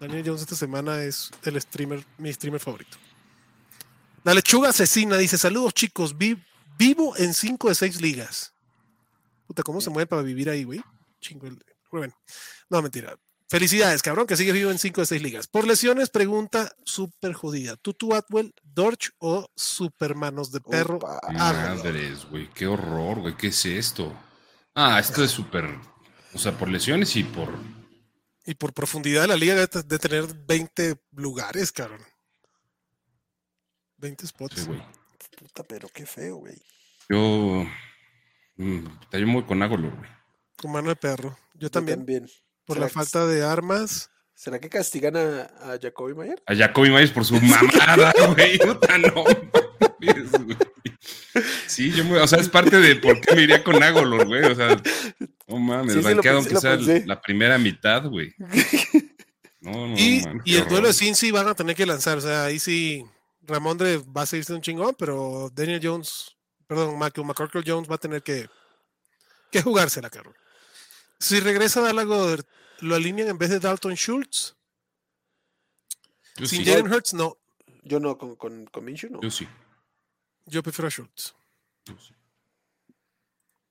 Daniel 0.00 0.22
Jones 0.26 0.42
esta 0.42 0.56
semana 0.56 1.02
es 1.02 1.30
el 1.42 1.60
streamer, 1.60 2.04
mi 2.18 2.32
streamer 2.32 2.60
favorito. 2.60 2.98
La 4.24 4.34
lechuga 4.34 4.70
asesina 4.70 5.16
dice: 5.16 5.38
Saludos 5.38 5.74
chicos, 5.74 6.16
vivo 6.18 7.16
en 7.16 7.32
5 7.32 7.68
de 7.68 7.74
6 7.74 8.00
ligas. 8.00 8.52
Puta, 9.46 9.62
¿cómo 9.62 9.80
se 9.80 9.90
mueve 9.90 10.06
para 10.06 10.22
vivir 10.22 10.50
ahí, 10.50 10.64
güey? 10.64 10.82
Chingo 11.20 11.48
Bueno, 11.90 12.14
no, 12.68 12.82
mentira. 12.82 13.16
Felicidades, 13.48 14.02
cabrón, 14.02 14.26
que 14.26 14.36
sigue 14.36 14.50
vivo 14.50 14.72
en 14.72 14.78
5 14.78 15.02
de 15.02 15.06
6 15.06 15.22
ligas. 15.22 15.46
Por 15.46 15.68
lesiones, 15.68 16.10
pregunta 16.10 16.74
súper 16.84 17.32
jodida. 17.32 17.76
¿Tutu 17.76 18.12
Atwell, 18.12 18.52
Dorch 18.64 19.12
o 19.18 19.48
Supermanos 19.54 20.50
de 20.50 20.60
Perro? 20.60 20.98
Madres, 21.32 22.26
güey, 22.28 22.50
qué 22.50 22.66
horror, 22.66 23.20
güey, 23.20 23.36
¿qué 23.36 23.48
es 23.48 23.64
esto? 23.64 24.12
Ah, 24.74 24.98
esto 24.98 25.22
es 25.22 25.30
súper. 25.30 25.72
O 26.34 26.38
sea, 26.38 26.58
por 26.58 26.68
lesiones 26.68 27.14
y 27.14 27.22
por 27.22 27.56
y 28.46 28.54
por 28.54 28.72
profundidad 28.72 29.22
de 29.22 29.28
la 29.28 29.36
liga 29.36 29.54
de, 29.54 29.98
tener 29.98 30.24
20 30.46 30.96
lugares, 31.12 31.72
cabrón. 31.72 32.00
20 33.98 34.26
spots. 34.26 34.66
güey. 34.66 34.80
Puta, 35.38 35.62
pero 35.64 35.88
qué 35.88 36.06
feo, 36.06 36.36
güey. 36.36 36.56
Yo. 37.08 37.66
Mmm, 38.56 38.86
yo 39.12 39.26
muy 39.26 39.42
con 39.44 39.62
Agolor, 39.62 39.94
güey. 39.96 40.10
Con 40.56 40.72
mano 40.72 40.88
de 40.88 40.96
perro. 40.96 41.36
Yo 41.54 41.70
también. 41.70 41.98
Yo 41.98 42.04
también. 42.04 42.30
por 42.64 42.78
la 42.78 42.88
¿Será 42.88 42.88
que- 42.88 42.94
falta 42.94 43.26
de 43.26 43.44
armas. 43.44 44.10
¿Será 44.34 44.58
que 44.60 44.68
castigan 44.68 45.16
a, 45.16 45.42
a 45.72 45.78
Jacoby 45.80 46.14
Mayer? 46.14 46.42
A 46.46 46.54
Jacoby 46.54 46.90
Myers 46.90 47.10
por 47.10 47.24
su 47.24 47.34
mamada, 47.40 48.12
güey. 48.34 48.58
Puta, 48.58 48.98
no. 48.98 49.24
Sí, 51.76 51.92
yo 51.92 52.06
me, 52.06 52.18
o 52.18 52.26
sea, 52.26 52.38
es 52.38 52.48
parte 52.48 52.80
de 52.80 52.96
por 52.96 53.20
qué 53.20 53.34
me 53.34 53.42
iría 53.42 53.62
con 53.62 53.82
Agolor, 53.82 54.26
güey. 54.26 54.42
O 54.44 54.54
sea, 54.54 54.82
no 55.46 55.58
mames, 55.58 55.92
Sí, 55.92 55.98
sí, 55.98 56.04
banqueado 56.06 56.38
aunque 56.38 56.56
sea 56.56 56.78
la 57.04 57.20
primera 57.20 57.58
mitad, 57.58 58.06
güey. 58.06 58.34
No, 59.60 59.88
no, 59.88 59.94
Y, 59.98 60.22
el 60.46 60.68
duelo 60.68 60.86
de. 60.86 60.94
Cincy 60.94 61.30
van 61.32 61.48
a 61.48 61.54
tener 61.54 61.76
que 61.76 61.84
lanzar. 61.84 62.16
O 62.16 62.22
sea, 62.22 62.44
ahí 62.44 62.58
sí, 62.58 63.04
Ramondre 63.42 63.98
va 63.98 64.22
a 64.22 64.26
seguirse 64.26 64.54
un 64.54 64.62
chingón, 64.62 64.94
pero 64.98 65.50
Daniel 65.52 65.80
Jones, 65.82 66.34
perdón, 66.66 66.98
Michael 66.98 67.26
McCorkle 67.26 67.62
Jones 67.66 67.90
va 67.90 67.96
a 67.96 67.98
tener 67.98 68.22
que, 68.22 68.48
que 69.50 69.60
jugársela, 69.60 70.08
carro. 70.08 70.32
Si 71.20 71.40
regresa 71.40 71.82
Dallas 71.82 72.06
Goddard, 72.06 72.46
¿lo 72.80 72.94
alinean 72.94 73.28
en 73.28 73.36
vez 73.38 73.50
de 73.50 73.60
Dalton 73.60 73.96
Schultz? 73.96 74.56
Yo 76.36 76.46
Sin 76.46 76.64
sí, 76.64 76.70
Jalen 76.70 76.90
Hurts, 76.90 77.12
no. 77.12 77.36
Yo 77.82 78.00
no, 78.00 78.16
con, 78.16 78.34
con, 78.36 78.64
con 78.64 78.82
Minshew 78.82 79.10
no. 79.10 79.20
yo 79.20 79.30
sí. 79.30 79.46
Yo 80.46 80.62
prefiero 80.62 80.88
a 80.88 80.90
Schultz. 80.90 81.34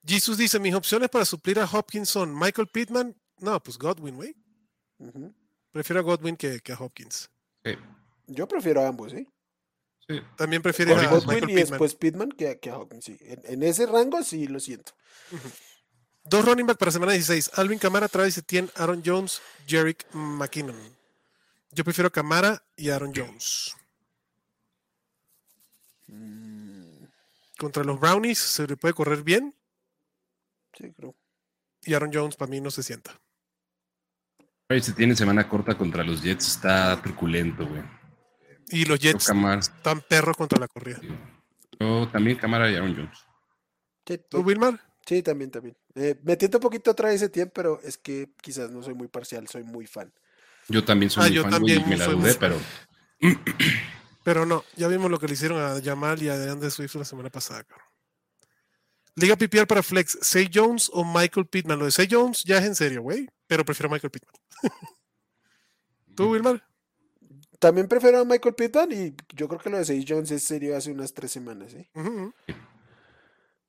Jesus 0.06 0.38
dice, 0.38 0.58
mis 0.60 0.74
opciones 0.74 1.08
para 1.08 1.24
suplir 1.24 1.58
a 1.58 1.64
Hopkins 1.64 2.08
son 2.08 2.32
Michael 2.38 2.68
Pittman. 2.68 3.16
No, 3.38 3.60
pues 3.62 3.76
Godwin, 3.76 4.14
güey. 4.16 4.34
Ujú. 4.98 5.34
Prefiero 5.72 6.00
a 6.00 6.02
Godwin 6.02 6.36
que, 6.36 6.60
que 6.60 6.72
a 6.72 6.76
Hopkins. 6.78 7.28
Sí, 7.64 7.72
Yo 8.28 8.46
prefiero 8.46 8.80
a 8.82 8.88
ambos, 8.88 9.12
¿sí? 9.12 9.26
sí. 10.08 10.20
También 10.36 10.62
prefieres 10.62 10.96
a. 10.96 11.00
Michael 11.00 11.20
Godwin 11.20 11.36
y 11.38 11.46
Pittman. 11.46 11.56
después 11.70 11.94
Pittman 11.96 12.30
que, 12.32 12.58
que 12.60 12.70
a 12.70 12.74
Hawkins, 12.74 13.04
sí. 13.04 13.16
En, 13.20 13.40
en 13.44 13.62
ese 13.64 13.86
rango 13.86 14.22
sí 14.22 14.46
lo 14.46 14.60
siento. 14.60 14.92
Dos 16.24 16.44
running 16.44 16.66
back 16.66 16.78
para 16.78 16.90
semana 16.92 17.12
16. 17.12 17.50
Alvin 17.54 17.78
Kamara, 17.78 18.08
Travis 18.08 18.38
Etienne, 18.38 18.70
Aaron 18.76 19.02
Jones, 19.04 19.42
Jerick 19.66 20.06
McKinnon. 20.12 20.96
Yo 21.72 21.84
prefiero 21.84 22.10
Kamara 22.10 22.64
y 22.76 22.90
Aaron 22.90 23.12
Jones. 23.14 23.74
Contra 27.58 27.84
los 27.84 27.98
Brownies 27.98 28.38
se 28.38 28.66
le 28.66 28.76
puede 28.76 28.94
correr 28.94 29.22
bien 29.22 29.54
Sí, 30.78 30.92
creo. 30.92 31.14
y 31.82 31.94
Aaron 31.94 32.10
Jones 32.12 32.36
para 32.36 32.50
mí 32.50 32.60
no 32.60 32.70
se 32.70 32.82
sienta. 32.82 33.18
Ahí 34.68 34.80
se 34.82 34.92
tiene 34.92 35.14
semana 35.14 35.48
corta 35.48 35.76
contra 35.78 36.02
los 36.04 36.22
Jets, 36.22 36.46
está 36.48 37.00
truculento, 37.00 37.66
güey. 37.66 37.82
Y 38.68 38.84
los 38.84 38.98
Jets 38.98 39.28
están 39.30 40.00
perros 40.08 40.36
contra 40.36 40.58
la 40.58 40.66
corrida. 40.68 41.00
yo 41.78 42.08
también 42.10 42.36
Camara 42.36 42.70
y 42.70 42.74
Aaron 42.74 42.94
Jones. 42.96 43.18
Sí, 44.06 44.18
¿Tú, 44.28 44.40
Wilmar? 44.40 44.80
sí, 45.06 45.22
también, 45.22 45.50
también. 45.50 45.76
Eh, 45.94 46.18
me 46.24 46.36
tiento 46.36 46.58
un 46.58 46.62
poquito 46.62 46.90
otra 46.90 47.08
vez 47.08 47.16
ese 47.22 47.28
tiempo, 47.28 47.52
pero 47.54 47.80
es 47.82 47.96
que 47.96 48.30
quizás 48.42 48.70
no 48.70 48.82
soy 48.82 48.94
muy 48.94 49.08
parcial, 49.08 49.46
soy 49.48 49.62
muy 49.62 49.86
fan. 49.86 50.12
Yo 50.68 50.84
también 50.84 51.10
soy 51.10 51.22
Ah, 51.22 51.26
muy 51.28 51.36
yo 51.36 51.42
fan, 51.42 51.50
también 51.52 51.78
güey, 51.82 51.86
y 51.86 51.90
me 51.90 51.96
la 51.96 52.08
muy 52.08 52.16
dudé, 52.16 52.34
pero 52.34 52.56
Pero 54.26 54.44
no, 54.44 54.64
ya 54.74 54.88
vimos 54.88 55.08
lo 55.08 55.20
que 55.20 55.28
le 55.28 55.34
hicieron 55.34 55.60
a 55.62 55.80
Jamal 55.80 56.20
y 56.20 56.28
a 56.28 56.36
DeAndre 56.36 56.68
Swift 56.72 56.96
la 56.96 57.04
semana 57.04 57.30
pasada. 57.30 57.62
cabrón. 57.62 57.86
Liga 59.14 59.36
PPR 59.36 59.68
para 59.68 59.84
Flex, 59.84 60.18
Say 60.20 60.50
Jones 60.52 60.90
o 60.92 61.04
Michael 61.04 61.46
Pittman. 61.46 61.78
Lo 61.78 61.84
de 61.84 61.92
Say 61.92 62.08
Jones 62.10 62.42
ya 62.42 62.58
es 62.58 62.64
en 62.64 62.74
serio, 62.74 63.02
güey. 63.02 63.28
Pero 63.46 63.64
prefiero 63.64 63.88
a 63.88 63.92
Michael 63.92 64.10
Pittman. 64.10 64.34
¿Tú, 66.16 66.32
Wilmar? 66.32 66.60
También 67.60 67.86
prefiero 67.86 68.18
a 68.18 68.24
Michael 68.24 68.56
Pittman 68.56 68.90
y 68.90 69.14
yo 69.34 69.46
creo 69.46 69.60
que 69.60 69.70
lo 69.70 69.78
de 69.78 69.84
Sage 69.84 70.04
Jones 70.06 70.32
es 70.32 70.42
serio 70.42 70.76
hace 70.76 70.90
unas 70.90 71.14
tres 71.14 71.30
semanas, 71.30 71.72
ujú. 71.94 72.34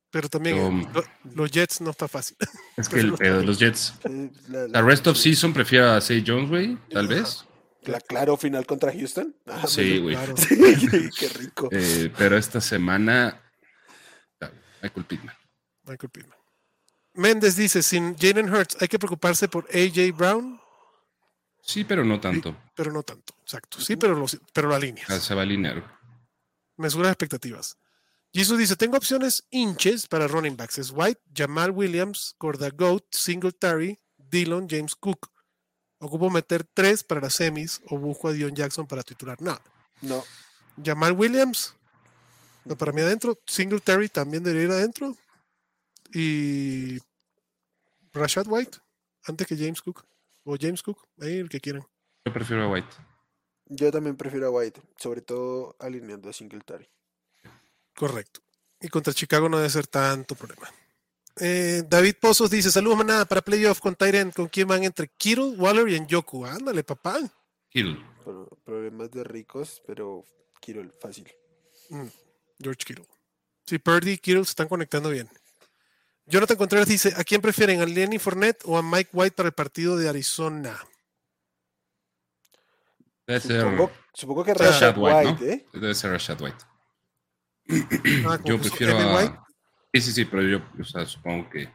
Pero 0.10 0.28
también 0.28 0.56
Yo- 0.58 0.68
eh, 0.70 0.92
lo- 1.24 1.34
los 1.36 1.52
Jets 1.52 1.82
no 1.82 1.92
está 1.92 2.08
fácil. 2.08 2.36
es 2.78 2.90
que 2.90 3.00
el 3.02 3.14
pedo 3.14 3.38
de 3.40 3.46
los 3.46 3.60
Jets. 3.60 3.94
Eh, 4.06 4.32
La, 4.48 4.68
La 4.70 4.82
rest 4.82 5.06
of 5.06 5.18
season 5.18 5.54
prefiero 5.54 5.92
a 5.92 6.02
Say 6.02 6.24
Jones, 6.26 6.50
güey, 6.50 6.78
tal 6.90 7.08
vez. 7.08 7.46
La 7.88 8.00
claro 8.02 8.38
final 8.38 8.66
contra 8.66 8.92
Houston. 8.92 9.36
Ah, 9.46 9.66
Sí, 9.68 10.00
güey. 10.00 10.16
Claro. 10.16 10.36
Sí, 10.38 10.56
qué 11.20 11.30
rico. 11.30 11.70
Eh, 11.72 12.12
pero 12.18 12.38
esta 12.38 12.62
semana, 12.62 13.42
ah, 14.42 14.52
Michael 14.82 15.06
Pittman. 15.06 15.36
Michael 15.84 16.10
Pittman. 16.10 16.38
Méndez 17.14 17.56
dice, 17.56 17.82
sin 17.82 18.16
Jalen 18.18 18.54
Hurts 18.54 18.78
hay 18.80 18.88
que 18.88 19.00
preocuparse 19.00 19.48
por 19.48 19.68
AJ 19.74 20.16
Brown, 20.16 20.60
Sí, 21.62 21.84
pero 21.84 22.06
no 22.06 22.20
tanto. 22.22 22.56
pero 22.76 22.92
no 22.94 23.04
tanto. 23.04 23.34
Exacto. 23.42 23.82
Sí, 23.82 23.98
pero 23.98 24.16
lo, 24.16 24.26
pero 24.54 24.70
lo 24.70 24.76
alineas. 24.76 25.10
Ah, 25.10 25.20
Se 25.20 25.34
va 25.36 25.42
a 25.42 25.44
alinear. 25.44 25.84
Mesuras 26.78 27.12
expectativas. 27.12 27.78
Jesus 28.34 28.58
dice, 28.58 28.76
tengo 28.76 28.96
opciones 28.98 29.46
hinches 29.50 30.08
para 30.08 30.28
running 30.28 30.56
backs. 30.56 30.78
Es 30.78 30.92
White, 30.92 31.20
Jamal 31.36 31.72
Williams, 31.72 32.36
Corda 32.38 32.70
Goat, 32.70 33.04
Singletary, 33.12 34.00
Dillon, 34.18 34.68
James 34.70 34.96
Cook. 34.96 35.30
Ocupo 36.00 36.30
meter 36.30 36.64
tres 36.64 37.04
para 37.04 37.22
las 37.22 37.34
semis 37.34 37.82
o 37.90 37.98
busco 37.98 38.28
a 38.28 38.34
Dion 38.34 38.54
Jackson 38.54 38.86
para 38.88 39.04
titular. 39.04 39.42
No. 39.42 39.60
No, 40.02 40.24
Jamal 40.84 41.14
Williams, 41.14 41.76
no, 42.66 42.78
para 42.78 42.92
mí 42.92 43.02
adentro. 43.02 43.40
Singletary 43.48 44.10
también 44.10 44.44
debería 44.44 44.68
ir 44.68 44.72
adentro. 44.72 45.16
Y 46.14 47.00
Rashad 48.14 48.46
White, 48.48 48.78
antes 49.26 49.48
que 49.48 49.58
James 49.58 49.82
Cook. 49.82 50.06
O 50.44 50.56
James 50.60 50.84
Cook, 50.84 51.00
ahí 51.20 51.40
el 51.40 51.50
que 51.50 51.60
quieran. 51.60 51.84
Yo 52.26 52.34
prefiero 52.34 52.64
a 52.64 52.72
White. 52.72 52.88
yo 53.66 53.92
también 53.92 54.16
prefiero 54.16 54.48
a 54.48 54.50
White, 54.50 54.82
sobre 54.98 55.22
todo 55.22 55.76
alineando 55.80 56.30
a 56.30 56.34
Singletary. 56.34 56.88
Correcto. 57.96 58.42
Y 58.80 58.90
contra 58.90 59.14
Chicago 59.14 59.50
no 59.50 59.58
debe 59.58 59.70
ser 59.70 59.88
tanto 59.88 60.36
problema. 60.36 60.70
Eh, 61.40 61.84
David 61.88 62.16
Pozos 62.20 62.50
dice: 62.50 62.72
Saludos, 62.72 62.98
manada, 62.98 63.26
para 63.26 63.42
playoff 63.42 63.80
con 63.80 63.96
Tyrant. 63.96 64.34
¿Con 64.34 64.48
quién 64.48 64.68
van 64.68 64.84
entre 64.84 65.08
Kittle, 65.08 65.56
Waller 65.58 65.88
y 65.90 66.00
Njoku? 66.00 66.46
Ándale, 66.46 66.84
papá. 66.84 67.20
Pro- 68.24 68.50
problemas 68.64 69.12
de 69.12 69.24
ricos, 69.24 69.82
pero 69.86 70.24
Kirill, 70.60 70.92
fácil. 71.00 71.32
Mm, 71.90 72.08
George 72.62 72.84
Kittle. 72.86 73.08
Sí, 73.66 73.78
Purdy 73.80 74.12
y 74.14 74.18
Kittle 74.18 74.46
se 74.46 74.52
están 74.52 74.68
conectando 74.68 75.10
bien. 75.10 75.30
Jonathan 76.26 76.58
Contreras 76.58 76.88
dice: 76.88 77.14
¿A 77.16 77.24
quién 77.24 77.42
prefieren, 77.42 77.82
a 77.82 77.86
Lenny 77.86 78.18
Fournette 78.20 78.62
o 78.66 78.78
a 78.78 78.82
Mike 78.84 79.12
White 79.14 79.36
para 79.36 79.48
el 79.48 79.54
partido 79.54 79.96
de 79.96 80.10
Arizona? 80.10 80.78
Debe 83.26 83.42
ser 83.42 83.62
Supongo, 83.62 83.92
supongo 84.14 84.44
que 84.46 84.54
Rashad 84.54 84.96
Rashad 84.96 84.98
White, 84.98 85.28
White, 85.30 85.46
¿no? 85.46 85.52
¿eh? 85.52 85.66
Debe 85.74 85.96
ser 85.96 86.12
Rashad 86.12 86.42
White. 86.42 86.58
Ah, 88.26 88.40
Yo 88.46 88.58
prefiero 88.60 88.94
Evan 89.00 89.16
White. 89.16 89.40
Sí, 89.94 90.02
sí, 90.02 90.12
sí, 90.12 90.26
pero 90.26 90.44
yo 90.44 90.62
o 90.80 90.84
sea, 90.84 91.06
supongo 91.06 91.50
que 91.50 91.70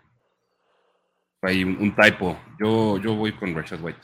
hay 1.42 1.64
un, 1.64 1.77
un 1.77 1.94
typo. 1.94 2.38
Yo, 2.59 2.98
yo 2.98 3.14
voy 3.14 3.35
con 3.37 3.55
Rashad 3.55 3.81
White. 3.83 4.01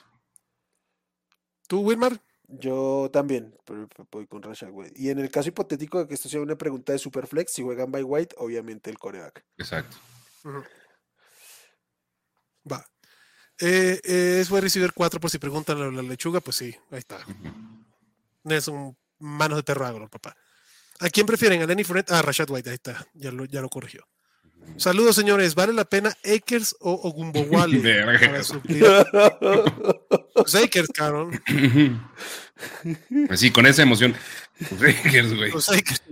¿Tú, 1.68 1.80
Wilmar? 1.80 2.20
Yo 2.50 3.10
también 3.12 3.54
pero 3.64 3.86
voy 4.10 4.26
con 4.26 4.42
Rashad 4.42 4.70
White. 4.70 4.94
Y 4.96 5.10
en 5.10 5.18
el 5.18 5.30
caso 5.30 5.50
hipotético 5.50 5.98
de 5.98 6.08
que 6.08 6.14
esto 6.14 6.28
sea 6.28 6.40
una 6.40 6.56
pregunta 6.56 6.92
de 6.92 6.98
Superflex, 6.98 7.52
si 7.52 7.62
juegan 7.62 7.92
by 7.92 8.02
White, 8.02 8.36
obviamente 8.38 8.90
el 8.90 8.98
coreback. 8.98 9.44
Exacto. 9.58 9.98
Va. 12.70 12.84
Eh, 13.60 14.00
eh, 14.02 14.38
es 14.40 14.50
wide 14.50 14.62
receiver 14.62 14.92
4 14.94 15.20
por 15.20 15.30
si 15.30 15.38
preguntan 15.38 15.78
la, 15.78 15.90
la 15.90 16.02
lechuga, 16.02 16.40
pues 16.40 16.56
sí, 16.56 16.74
ahí 16.90 16.98
está. 16.98 17.18
Nelson, 18.44 18.96
manos 19.18 19.58
de 19.58 19.62
perro 19.64 19.84
agro, 19.84 20.08
papá. 20.08 20.34
¿A 21.00 21.08
quién 21.10 21.26
prefieren? 21.26 21.62
¿A 21.62 21.66
Lenny 21.66 21.84
Fournette? 21.84 22.10
Ah, 22.12 22.22
Rashad 22.22 22.50
White, 22.50 22.70
ahí 22.70 22.74
está, 22.74 23.06
ya 23.14 23.30
lo, 23.30 23.44
ya 23.44 23.60
lo 23.60 23.68
corrigió. 23.68 24.06
Saludos, 24.76 25.16
señores. 25.16 25.54
¿Vale 25.54 25.72
la 25.72 25.84
pena 25.86 26.14
Akers 26.24 26.76
o 26.80 26.92
Ogumbowale 26.92 27.78
Verga. 27.78 28.18
para 28.30 28.42
suplir? 28.42 28.84
Pues 30.34 30.54
Akers, 30.56 30.88
cabrón. 30.92 31.40
Así, 33.30 33.50
con 33.50 33.66
esa 33.66 33.82
emoción. 33.82 34.14
Pues, 34.68 34.80
Lakers, 35.04 35.34
güey. 35.34 35.50
Akers. 35.50 36.02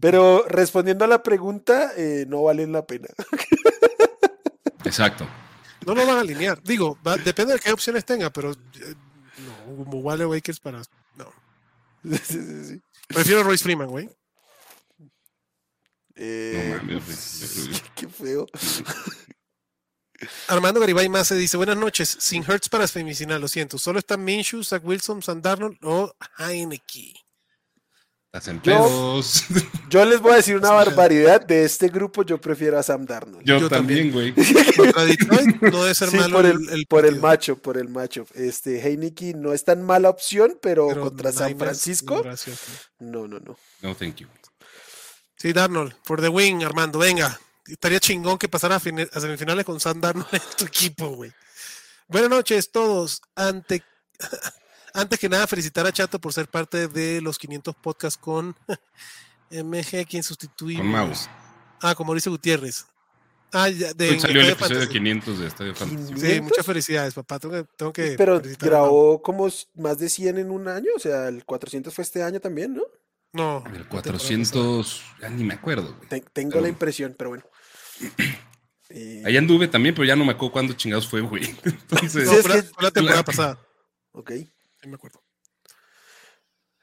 Pero 0.00 0.44
respondiendo 0.48 1.04
a 1.04 1.08
la 1.08 1.22
pregunta, 1.22 1.92
eh, 1.96 2.24
no 2.28 2.42
valen 2.44 2.72
la 2.72 2.86
pena. 2.86 3.08
Exacto. 4.84 5.26
No 5.86 5.94
lo 5.94 6.06
van 6.06 6.18
a 6.18 6.20
alinear. 6.20 6.62
Digo, 6.62 6.98
va- 7.06 7.16
depende 7.16 7.54
de 7.54 7.58
qué 7.60 7.72
opciones 7.72 8.04
tenga, 8.04 8.30
pero 8.30 8.52
eh, 8.52 8.94
no, 9.66 9.72
Ogumbowale 9.72 10.24
o 10.24 10.32
Akers 10.34 10.60
para. 10.60 10.78
No. 11.16 11.30
Sí, 12.22 12.38
sí, 12.40 12.64
sí. 12.64 12.80
Prefiero 13.08 13.40
a 13.40 13.42
Royce 13.44 13.62
Freeman, 13.64 13.88
güey. 13.88 14.08
Eh, 16.14 16.78
No 16.82 16.94
mames, 16.94 17.66
güey. 17.68 17.80
qué 17.94 18.08
feo. 18.08 18.46
Armando 20.48 20.80
Garibay 20.80 21.08
Mace 21.08 21.36
dice, 21.36 21.56
buenas 21.56 21.76
noches, 21.76 22.16
sin 22.20 22.42
Hertz 22.42 22.68
para 22.68 22.88
semifinal, 22.88 23.40
lo 23.40 23.46
siento, 23.46 23.78
solo 23.78 24.00
están 24.00 24.24
Minshew, 24.24 24.64
Zach 24.64 24.84
Wilson, 24.84 25.22
Sam 25.22 25.40
Darnold 25.40 25.78
o 25.82 26.12
Heineke. 26.38 27.14
Estás 28.30 28.48
en 28.48 28.56
Yo- 28.60 28.62
pedos. 28.62 29.44
Yo 29.88 30.04
les 30.04 30.20
voy 30.20 30.32
a 30.32 30.36
decir 30.36 30.54
una 30.56 30.70
barbaridad. 30.70 31.40
De 31.46 31.64
este 31.64 31.88
grupo, 31.88 32.22
yo 32.24 32.38
prefiero 32.38 32.78
a 32.78 32.82
Sam 32.82 33.06
Darnold. 33.06 33.42
Yo, 33.42 33.58
Yo 33.58 33.70
también, 33.70 34.12
güey. 34.12 34.34
Contra 34.76 35.04
Detroit 35.06 35.56
no 35.62 35.82
debe 35.82 35.94
ser 35.94 36.10
Sí, 36.10 36.16
malo 36.18 36.36
por 36.36 36.44
el, 36.46 36.86
por 36.86 37.16
macho, 37.16 37.56
por 37.56 37.78
el 37.78 37.88
macho. 37.88 38.26
Este, 38.34 38.82
Heineke 38.86 39.32
no 39.34 39.54
es 39.54 39.64
tan 39.64 39.82
mala 39.82 40.10
opción, 40.10 40.58
pero, 40.60 40.88
pero 40.88 41.00
contra 41.04 41.32
San 41.32 41.56
Francisco, 41.58 42.22
gracias. 42.22 42.58
no, 42.98 43.26
no, 43.26 43.38
no. 43.40 43.56
No, 43.80 43.94
thank 43.96 44.16
you. 44.16 44.28
Sí, 45.36 45.54
Darnold, 45.54 45.94
for 46.04 46.20
the 46.20 46.28
win, 46.28 46.62
Armando, 46.64 46.98
venga. 46.98 47.40
Estaría 47.66 47.98
chingón 48.00 48.36
que 48.36 48.48
pasara 48.48 48.76
a 48.76 48.80
semifinales 48.80 49.64
con 49.64 49.80
Sam 49.80 50.00
Darnold 50.02 50.28
en 50.32 50.40
tu 50.56 50.66
equipo, 50.66 51.08
güey. 51.10 51.32
Buenas 52.08 52.28
noches 52.28 52.70
todos. 52.72 53.22
Ante, 53.34 53.82
antes 54.94 55.18
que 55.18 55.28
nada, 55.28 55.46
felicitar 55.46 55.86
a 55.86 55.92
Chato 55.92 56.18
por 56.20 56.32
ser 56.32 56.48
parte 56.48 56.88
de 56.88 57.20
los 57.20 57.38
500 57.38 57.74
podcasts 57.76 58.18
con 58.18 58.54
MG, 59.50 60.06
quien 60.08 60.22
sustituimos. 60.22 60.82
Con 60.82 60.90
Mau. 60.90 61.12
Ah, 61.80 61.94
con 61.94 62.06
Mauricio 62.06 62.32
Gutiérrez. 62.32 62.86
Ah, 63.52 63.68
ya, 63.70 63.94
de 63.94 64.10
Hoy 64.10 64.20
salió 64.20 64.42
el 64.42 64.48
episodio 64.50 64.74
Fantasy. 64.80 64.92
500 64.98 65.38
de 65.38 65.46
Estadio 65.46 65.74
Fantasy. 65.74 66.14
Sí, 66.20 66.26
¿500? 66.26 66.42
muchas 66.42 66.66
felicidades, 66.66 67.14
papá. 67.14 67.38
Tengo 67.38 67.54
que, 67.54 67.64
tengo 67.76 67.92
que 67.92 68.14
Pero 68.18 68.42
grabó 68.60 69.22
como 69.22 69.48
más 69.76 69.98
de 69.98 70.08
100 70.10 70.38
en 70.38 70.50
un 70.50 70.68
año, 70.68 70.90
o 70.96 70.98
sea, 70.98 71.28
el 71.28 71.44
400 71.46 71.94
fue 71.94 72.02
este 72.02 72.22
año 72.22 72.40
también, 72.40 72.74
¿no? 72.74 72.82
No. 73.32 73.58
El 73.58 73.72
la 73.72 73.78
temporada 73.78 73.88
400, 73.90 75.02
ya 75.22 75.28
ni 75.30 75.44
me 75.44 75.54
acuerdo, 75.54 75.94
güey. 75.96 76.08
Te- 76.08 76.20
tengo 76.32 76.50
Pero- 76.50 76.62
la 76.62 76.68
impresión, 76.68 77.14
pero 77.16 77.30
bueno. 77.30 77.44
Eh, 78.90 79.22
Ahí 79.26 79.36
anduve 79.36 79.68
también, 79.68 79.94
pero 79.94 80.06
ya 80.06 80.16
no 80.16 80.24
me 80.24 80.32
acuerdo 80.32 80.50
cuándo 80.50 80.72
chingados 80.72 81.06
fue, 81.06 81.20
güey. 81.20 81.44
Entonces. 81.62 82.24
No, 82.24 82.32
la, 82.32 82.38
fue 82.62 82.64
la 82.80 82.90
temporada 82.90 83.22
pasada. 83.22 83.58
ok. 84.12 84.32
Sí, 84.80 84.88
me 84.88 84.94
acuerdo. 84.94 85.22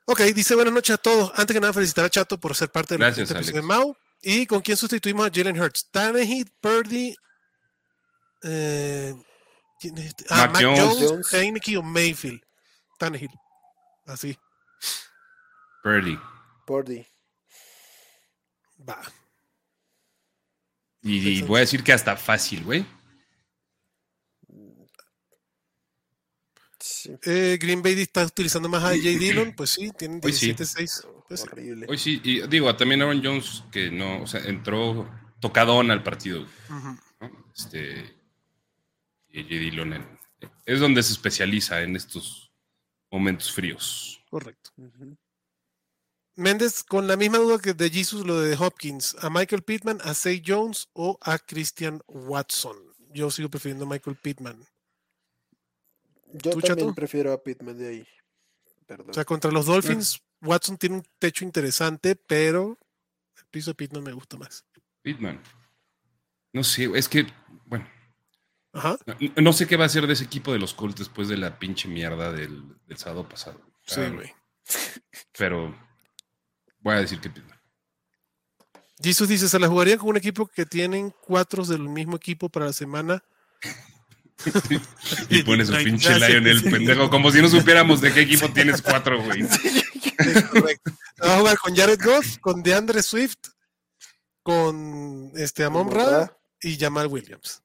Ok, 0.06 0.22
dice 0.36 0.56
buenas 0.56 0.74
noches 0.74 0.94
a 0.94 0.98
todos. 0.98 1.32
Antes 1.36 1.54
que 1.54 1.60
nada, 1.60 1.74
felicitar 1.74 2.06
a 2.06 2.10
Chato 2.10 2.40
por 2.40 2.56
ser 2.56 2.72
parte 2.72 2.94
del 2.94 3.00
Gracias, 3.00 3.28
quinto 3.28 3.40
episodio 3.40 3.62
de. 3.62 3.68
Mau. 3.68 3.98
¿Y 4.22 4.46
con 4.46 4.62
quién 4.62 4.78
sustituimos 4.78 5.28
a 5.28 5.32
Jalen 5.34 5.60
Hurts? 5.60 5.90
Tannehill, 5.92 6.52
Purdy, 6.60 7.16
eh, 8.44 9.16
¿quién 9.80 9.98
es 9.98 10.06
este? 10.06 10.26
Ah, 10.30 10.48
Mac 10.48 10.54
Mac 10.54 10.62
Jones. 10.64 11.10
Jones. 11.10 11.34
Heineke 11.34 11.78
o 11.78 11.84
Mayfield. 11.84 12.42
Tannehill. 12.98 13.32
Así. 14.06 14.38
Purdy. 15.84 16.20
Pordy. 16.66 17.06
Va. 18.88 19.02
Y, 21.02 21.40
y 21.40 21.42
voy 21.44 21.58
a 21.58 21.62
decir 21.62 21.84
que 21.84 21.94
hasta 21.94 22.16
fácil, 22.16 22.64
güey. 22.64 22.86
Sí, 26.88 27.12
Eh, 27.24 27.58
Green 27.60 27.82
Bay 27.82 28.00
está 28.00 28.24
utilizando 28.26 28.70
más 28.70 28.84
a 28.84 28.90
J. 28.90 29.00
Dillon. 29.02 29.54
Pues 29.56 29.72
sí, 29.72 29.92
tienen 29.98 30.22
Hoy 30.24 30.32
sí. 30.34 30.54
17-6. 30.54 31.08
Pues 31.28 31.42
horrible. 31.42 31.88
Hoy 31.90 31.98
sí, 31.98 32.22
y 32.24 32.46
digo, 32.48 32.74
también 32.76 33.02
Aaron 33.02 33.22
Jones, 33.24 33.64
que 33.72 33.90
no, 33.90 34.22
o 34.22 34.28
sea, 34.28 34.42
entró 34.42 35.10
tocadón 35.40 35.90
al 35.90 36.04
partido. 36.04 36.46
¿no? 36.70 37.00
Este, 37.56 38.16
y 39.30 39.42
J. 39.44 39.50
Dillon 39.56 39.94
en- 39.94 40.20
es 40.66 40.80
donde 40.80 41.02
se 41.02 41.14
especializa 41.14 41.82
en 41.82 41.96
estos 41.96 42.52
momentos 43.10 43.52
fríos. 43.52 44.22
Correcto. 44.30 44.72
Méndez, 46.36 46.84
con 46.84 47.08
la 47.08 47.16
misma 47.16 47.38
duda 47.38 47.60
que 47.60 47.74
de 47.74 47.90
Jesus, 47.90 48.26
lo 48.26 48.40
de 48.42 48.56
Hopkins, 48.56 49.16
a 49.22 49.30
Michael 49.30 49.64
Pittman, 49.64 50.00
a 50.04 50.14
Say 50.14 50.44
Jones 50.46 50.90
o 50.94 51.18
a 51.22 51.40
Christian 51.40 52.02
Watson. 52.08 52.78
Yo 53.14 53.32
sigo 53.32 53.50
prefiriendo 53.50 53.86
a 53.86 53.90
Michael 53.90 54.18
Pittman. 54.18 54.64
Yo 56.34 56.52
¿Tú, 56.52 56.62
también 56.62 56.88
Chato? 56.88 56.96
prefiero 56.96 57.34
a 57.34 57.42
Pittman 57.42 57.78
de 57.78 57.88
ahí. 57.88 58.08
Perdón. 58.86 59.10
O 59.10 59.14
sea, 59.14 59.26
contra 59.26 59.52
los 59.52 59.66
Dolphins, 59.66 60.22
Watson 60.42 60.78
tiene 60.78 60.98
un 60.98 61.04
techo 61.18 61.44
interesante, 61.44 62.16
pero 62.16 62.78
el 63.38 63.46
piso 63.50 63.72
de 63.72 63.76
Pittman 63.76 64.04
me 64.04 64.14
gusta 64.14 64.38
más. 64.38 64.64
Pittman. 65.02 65.42
No 66.54 66.64
sé, 66.64 66.90
es 66.94 67.10
que, 67.10 67.26
bueno, 67.66 67.88
Ajá. 68.74 68.98
no, 69.06 69.42
no 69.42 69.54
sé 69.54 69.68
qué 69.68 69.76
va 69.76 69.84
a 69.84 69.88
hacer 69.88 70.08
de 70.08 70.14
ese 70.14 70.24
equipo 70.24 70.54
de 70.54 70.60
los 70.60 70.74
Colts 70.74 71.00
después 71.00 71.28
de 71.28 71.38
la 71.38 71.58
pinche 71.60 71.88
mierda 71.88 72.32
del, 72.32 72.64
del 72.86 72.98
sábado 72.98 73.28
pasado. 73.28 73.60
Sí, 73.86 74.02
güey. 74.08 74.34
Pero 75.38 75.76
voy 76.80 76.94
a 76.96 77.02
decir 77.02 77.20
que 77.20 77.30
Pittman. 77.30 77.60
Jesus 79.02 79.28
dice, 79.28 79.50
¿se 79.50 79.60
la 79.60 79.68
jugarían 79.68 80.00
con 80.00 80.10
un 80.10 80.18
equipo 80.18 80.48
que 80.48 80.66
tienen 80.66 81.14
cuatro 81.22 81.66
del 81.66 81.82
mismo 81.82 82.16
equipo 82.16 82.50
para 82.50 82.68
la 82.68 82.74
semana? 82.74 83.24
Y 85.30 85.44
pone 85.44 85.66
su 85.66 85.72
Like, 85.72 85.90
pinche. 85.90 86.20
Lionel, 86.20 86.64
pendejo, 86.64 87.10
como 87.10 87.32
si 87.32 87.42
no 87.42 87.50
supiéramos 87.50 88.02
de 88.02 88.14
qué 88.14 88.22
equipo 88.22 88.50
tienes 88.52 88.82
cuatro, 88.82 89.22
güey. 89.24 89.42
Es 89.42 90.44
correcto. 90.44 90.92
Va 91.24 91.36
a 91.36 91.40
jugar 91.40 91.58
con 91.58 91.76
Jared 91.76 92.00
Goff, 92.04 92.38
con 92.40 92.62
DeAndre 92.62 93.02
Swift, 93.02 93.38
con 94.44 95.32
este 95.36 95.64
Amon 95.64 95.92
Ra 95.92 96.38
y 96.62 96.78
Jamal 96.78 97.08
Williams. 97.08 97.64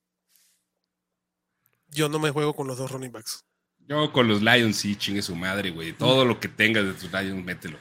Yo 1.88 2.08
no 2.08 2.18
me 2.18 2.30
juego 2.30 2.54
con 2.54 2.66
los 2.66 2.78
dos 2.78 2.90
running 2.90 3.12
backs. 3.12 3.44
Yo 3.80 4.12
con 4.12 4.28
los 4.28 4.40
Lions 4.40 4.76
sí, 4.76 4.94
chingue 4.94 5.22
su 5.22 5.34
madre, 5.34 5.70
güey. 5.70 5.92
Todo 5.92 6.24
lo 6.24 6.38
que 6.38 6.48
tengas 6.48 6.84
de 6.84 6.94
tus 6.94 7.12
Lions, 7.12 7.44
mételo. 7.44 7.78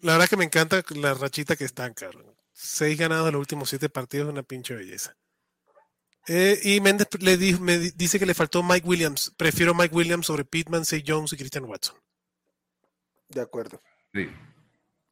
La 0.00 0.12
verdad 0.12 0.28
que 0.28 0.36
me 0.36 0.44
encanta 0.44 0.82
la 0.90 1.14
rachita 1.14 1.56
que 1.56 1.64
están, 1.64 1.92
cabrón. 1.92 2.34
Seis 2.52 2.98
ganados 2.98 3.26
de 3.26 3.32
los 3.32 3.40
últimos 3.40 3.68
siete 3.68 3.90
partidos, 3.90 4.30
una 4.30 4.42
pinche 4.42 4.74
belleza. 4.74 5.14
Eh, 6.28 6.58
y 6.62 6.80
Méndez 6.80 7.08
le 7.20 7.36
di- 7.36 7.58
me 7.58 7.78
di- 7.78 7.92
dice 7.94 8.18
que 8.18 8.26
le 8.26 8.34
faltó 8.34 8.62
Mike 8.62 8.86
Williams. 8.86 9.32
Prefiero 9.36 9.74
Mike 9.74 9.94
Williams 9.94 10.26
sobre 10.26 10.44
Pittman, 10.44 10.84
Say 10.84 11.02
Jones 11.06 11.32
y 11.32 11.36
Christian 11.36 11.64
Watson. 11.64 11.96
De 13.28 13.40
acuerdo. 13.40 13.80
Sí. 14.12 14.28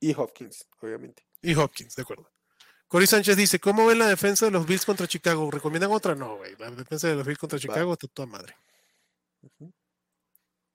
Y 0.00 0.14
Hopkins, 0.14 0.66
obviamente. 0.80 1.24
Y 1.42 1.54
Hopkins, 1.54 1.94
de 1.96 2.02
acuerdo. 2.02 2.30
Cory 2.88 3.06
Sánchez 3.06 3.36
dice, 3.36 3.58
¿cómo 3.58 3.86
ven 3.86 3.98
la 3.98 4.06
defensa 4.08 4.44
de 4.46 4.52
los 4.52 4.66
Bills 4.66 4.84
contra 4.84 5.06
Chicago? 5.08 5.50
¿Recomiendan 5.50 5.90
otra? 5.90 6.14
No, 6.14 6.36
güey. 6.36 6.54
La 6.58 6.70
defensa 6.70 7.08
de 7.08 7.16
los 7.16 7.26
Bills 7.26 7.38
contra 7.38 7.58
Chicago 7.58 7.92
está 7.92 8.06
toda 8.08 8.26
madre. 8.26 8.56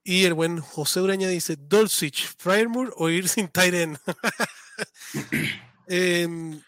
Y 0.04 0.26
el 0.26 0.34
buen 0.34 0.60
José 0.60 1.02
Ureña 1.02 1.28
dice, 1.30 1.56
Dulcich, 1.58 2.28
Fryermoor 2.38 2.94
o 2.98 3.10
ir 3.10 3.30
sin. 3.30 3.50
Em, 5.88 6.62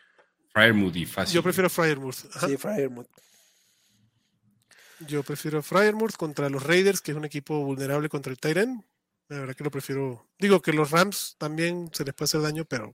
Fryer 0.53 0.73
Moody, 0.73 1.05
fácil. 1.05 1.35
yo 1.35 1.43
prefiero 1.43 1.69
Fryermoor. 1.69 2.13
Ajá. 2.33 2.47
Sí, 2.47 2.57
Fryermuth. 2.57 3.07
Yo 5.07 5.23
prefiero 5.23 5.63
Fryermuth 5.63 6.15
contra 6.15 6.49
los 6.49 6.63
Raiders, 6.63 7.01
que 7.01 7.11
es 7.11 7.17
un 7.17 7.25
equipo 7.25 7.63
vulnerable 7.63 8.09
contra 8.09 8.31
el 8.31 8.39
Tyrant. 8.39 8.85
La 9.27 9.39
verdad 9.39 9.55
que 9.55 9.63
lo 9.63 9.71
prefiero. 9.71 10.29
Digo 10.37 10.61
que 10.61 10.73
los 10.73 10.91
Rams 10.91 11.35
también 11.37 11.89
se 11.93 12.03
les 12.03 12.13
puede 12.13 12.25
hacer 12.25 12.41
daño, 12.41 12.65
pero 12.65 12.93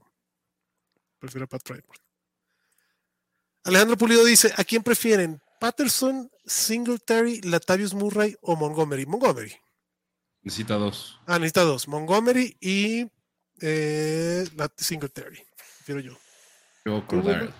prefiero 1.18 1.44
a 1.44 1.48
Pat 1.48 1.62
Fryermuth. 1.64 1.98
Alejandro 3.64 3.96
Pulido 3.96 4.24
dice: 4.24 4.52
¿A 4.56 4.64
quién 4.64 4.82
prefieren? 4.82 5.40
¿Patterson, 5.60 6.30
Singletary, 6.46 7.40
Latavius 7.42 7.92
Murray 7.92 8.36
o 8.40 8.54
Montgomery? 8.56 9.04
Montgomery. 9.04 9.54
Necesita 10.42 10.74
dos. 10.74 11.20
Ah, 11.26 11.38
necesita 11.38 11.62
dos: 11.62 11.88
Montgomery 11.88 12.56
y 12.60 13.10
eh, 13.60 14.48
Singletary. 14.76 15.44
Prefiero 15.78 16.00
yo. 16.00 16.18
Yo. 16.84 17.04
Wilmer. 17.10 17.52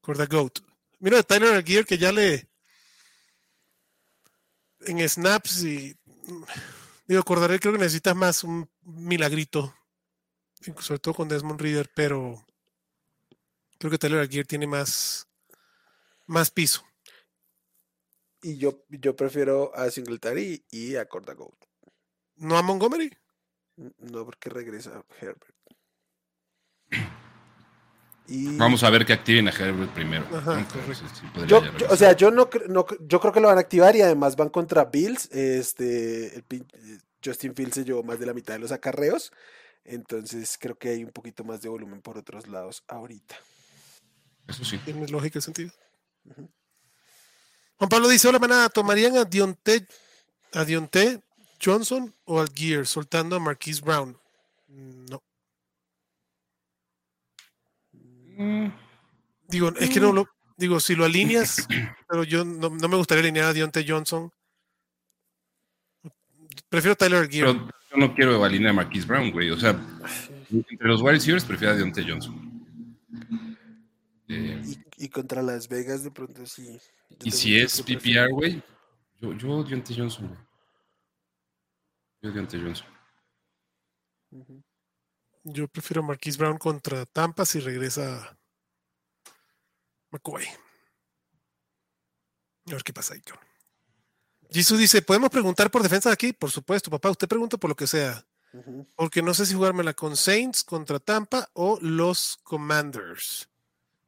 Corda 0.00 0.26
Goat. 0.26 0.60
Mira, 1.00 1.22
Tyler 1.22 1.62
Gear 1.62 1.84
que 1.84 1.98
ya 1.98 2.10
le. 2.10 2.48
En 4.86 5.08
snaps 5.08 5.64
y. 5.64 5.96
Digo, 7.06 7.22
Cordarel 7.22 7.60
creo 7.60 7.72
que 7.72 7.78
necesitas 7.78 8.16
más 8.16 8.44
un 8.44 8.68
milagrito. 8.82 9.74
Sobre 10.78 11.00
todo 11.00 11.14
con 11.14 11.28
Desmond 11.28 11.60
Reader, 11.60 11.90
pero. 11.94 12.44
Creo 13.78 13.90
que 13.90 13.98
Tyler 13.98 14.28
Gear 14.28 14.46
tiene 14.46 14.66
más. 14.66 15.28
Más 16.26 16.50
piso. 16.50 16.84
Y 18.42 18.56
yo, 18.58 18.84
yo 18.88 19.16
prefiero 19.16 19.74
a 19.74 19.90
Singletary 19.90 20.64
y 20.70 20.96
a 20.96 21.06
Corda 21.06 21.34
Gold. 21.34 21.56
¿No 22.36 22.56
a 22.58 22.62
Montgomery? 22.62 23.10
No, 23.76 24.24
porque 24.24 24.50
regresa 24.50 25.04
Herbert. 25.20 25.54
Y 28.26 28.56
Vamos 28.56 28.82
a 28.82 28.90
ver 28.90 29.04
que 29.04 29.12
activen 29.12 29.48
a 29.48 29.50
Herbert 29.50 29.92
primero. 29.92 30.24
Ajá, 30.34 30.60
¿no? 30.60 30.68
correcto. 30.68 30.94
Sí, 30.94 31.04
sí, 31.20 31.26
podría 31.34 31.46
yo, 31.46 31.62
ya 31.62 31.76
yo- 31.78 31.86
o 31.90 31.96
sea, 31.96 32.12
yo 32.16 32.30
no, 32.30 32.48
no 32.68 32.86
yo 33.00 33.20
creo 33.20 33.32
que 33.32 33.40
lo 33.40 33.48
van 33.48 33.58
a 33.58 33.60
activar 33.60 33.94
y 33.96 34.00
además 34.00 34.34
van 34.36 34.48
contra 34.48 34.86
Bills. 34.86 35.30
Este, 35.30 36.36
el 36.36 36.44
eh, 36.50 36.98
Justin 37.22 37.54
Fields 37.54 37.74
se 37.74 37.84
llevó 37.84 38.02
más 38.02 38.18
de 38.18 38.26
la 38.26 38.32
mitad 38.34 38.54
de 38.54 38.60
los 38.60 38.72
acarreos. 38.72 39.30
Entonces 39.84 40.56
creo 40.58 40.76
que 40.78 40.88
hay 40.88 41.04
un 41.04 41.10
poquito 41.10 41.44
más 41.44 41.60
de 41.60 41.68
volumen 41.68 42.00
por 42.00 42.16
otros 42.16 42.48
lados 42.48 42.82
ahorita. 42.88 43.36
Eso 44.48 44.64
sí. 44.64 44.78
Tiene 44.78 45.06
lógica 45.08 45.38
el 45.38 45.42
sentido. 45.42 45.70
Juan 47.76 47.88
Pablo 47.90 48.08
dice: 48.08 48.28
Hola, 48.28 48.38
manada, 48.38 48.68
¿tomarían 48.70 49.16
a 49.18 49.24
Dionte, 49.24 49.86
a 50.52 50.64
Dionte 50.64 51.20
Johnson 51.62 52.14
o 52.24 52.40
al 52.40 52.48
Gear 52.54 52.86
soltando 52.86 53.36
a 53.36 53.40
Marquise 53.40 53.82
Brown? 53.82 54.18
No. 54.68 55.22
Mm, 58.36 58.68
Digo, 59.48 59.72
es 59.78 59.90
que 59.90 60.00
no 60.00 60.12
lo. 60.12 60.28
Digo, 60.56 60.78
si 60.80 60.94
lo 60.94 61.04
alineas, 61.04 61.66
pero 62.08 62.24
yo 62.24 62.44
no, 62.44 62.70
no 62.70 62.88
me 62.88 62.96
gustaría 62.96 63.22
alinear 63.22 63.46
a 63.46 63.52
Dionte 63.52 63.84
Johnson. 63.86 64.30
Prefiero 66.68 66.96
Tyler 66.96 67.28
Gear. 67.28 67.46
Pero 67.52 67.68
yo 67.90 67.96
no 67.96 68.14
quiero 68.14 68.44
alinear 68.44 68.70
a 68.70 68.74
Marquise 68.74 69.06
Brown, 69.06 69.30
güey. 69.32 69.50
O 69.50 69.58
sea, 69.58 69.70
entre 70.50 70.88
los 70.88 71.00
wide 71.02 71.12
receivers 71.14 71.44
prefiero 71.44 71.74
a 71.74 71.76
Deontay 71.76 72.08
Johnson. 72.08 72.66
Eh, 74.28 74.62
Y, 74.96 75.04
y 75.04 75.08
contra 75.08 75.42
Las 75.42 75.68
Vegas 75.68 76.02
de 76.02 76.10
pronto 76.10 76.46
sí. 76.46 76.78
yo 77.10 77.16
y 77.24 77.30
si 77.30 77.58
es 77.58 77.82
PPR, 77.82 78.30
güey, 78.32 78.62
yo, 79.20 79.32
yo 79.34 79.62
Deontay 79.64 79.96
Johnson, 79.98 80.28
güey. 80.28 80.40
Yo 82.22 82.32
Deontay 82.32 82.60
Johnson. 82.62 82.86
Ujú. 84.30 84.63
Yo 85.44 85.68
prefiero 85.68 86.02
a 86.02 86.06
Marquise 86.06 86.38
Brown 86.38 86.56
contra 86.56 87.04
Tampa 87.04 87.44
si 87.44 87.60
regresa 87.60 88.38
McCoy. 90.10 90.46
A 92.66 92.72
ver 92.72 92.82
qué 92.82 92.92
pasa 92.94 93.14
ahí. 93.14 93.22
Jisoo 94.50 94.78
dice, 94.78 95.02
¿podemos 95.02 95.30
preguntar 95.30 95.70
por 95.70 95.82
defensa 95.82 96.10
aquí? 96.10 96.32
Por 96.32 96.50
supuesto, 96.50 96.90
papá, 96.90 97.10
usted 97.10 97.28
pregunta 97.28 97.58
por 97.58 97.68
lo 97.68 97.76
que 97.76 97.86
sea. 97.86 98.26
Porque 98.94 99.20
no 99.20 99.34
sé 99.34 99.46
si 99.46 99.54
jugármela 99.54 99.94
con 99.94 100.16
Saints 100.16 100.62
contra 100.62 101.00
Tampa 101.00 101.50
o 101.54 101.78
los 101.82 102.38
Commanders. 102.44 103.48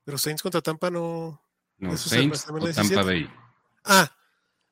Pero 0.05 0.19
Saints 0.19 0.41
contra 0.41 0.63
Tampa 0.63 0.89
no. 0.89 1.43
No, 1.79 1.97
Saints 1.97 2.47
o 2.49 2.59
17. 2.59 2.95
Tampa 2.95 3.03
Bay. 3.03 3.29
Ah, 3.85 4.11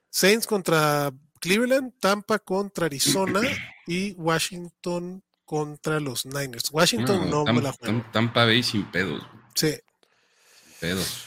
Saints 0.09 0.47
contra 0.47 1.13
Cleveland, 1.41 1.93
Tampa 1.99 2.39
contra 2.39 2.87
Arizona 2.87 3.41
y 3.87 4.13
Washington 4.13 5.23
contra 5.45 6.01
los 6.01 6.27
Niners. 6.27 6.71
Washington 6.73 7.29
no, 7.31 7.45
No, 7.45 7.53
me 7.53 7.61
la 7.63 7.73
juego. 7.73 7.99
Tam- 7.99 8.13
Tampa 8.13 8.45
Bay 8.45 8.63
sin 8.63 8.91
pedos. 8.91 9.23
Sí, 9.55 9.71
sin 9.73 10.75
pedos. 10.81 11.25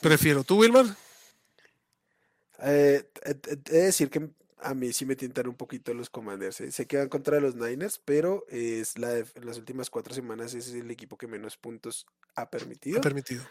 prefiero. 0.00 0.44
¿Tú, 0.44 0.58
Wilmar? 0.58 0.86
Eh, 2.62 3.08
he 3.24 3.30
he 3.30 3.34
de 3.56 3.82
decir 3.82 4.10
que 4.10 4.28
a 4.58 4.74
mí 4.74 4.92
sí 4.92 5.04
me 5.04 5.16
tientan 5.16 5.48
un 5.48 5.54
poquito 5.56 5.92
los 5.92 6.08
Commanders. 6.08 6.60
¿eh? 6.62 6.70
Se 6.72 6.86
quedan 6.86 7.08
contra 7.08 7.40
los 7.40 7.54
Niners, 7.54 8.00
pero 8.04 8.46
es 8.48 8.96
la 8.98 9.08
de- 9.10 9.26
en 9.34 9.46
las 9.46 9.58
últimas 9.58 9.90
cuatro 9.90 10.14
semanas 10.14 10.54
ese 10.54 10.70
es 10.70 10.76
el 10.82 10.90
equipo 10.90 11.18
que 11.18 11.26
menos 11.26 11.56
puntos 11.56 12.06
ha 12.36 12.48
permitido. 12.48 12.98
Ha 12.98 13.02
permitido. 13.02 13.44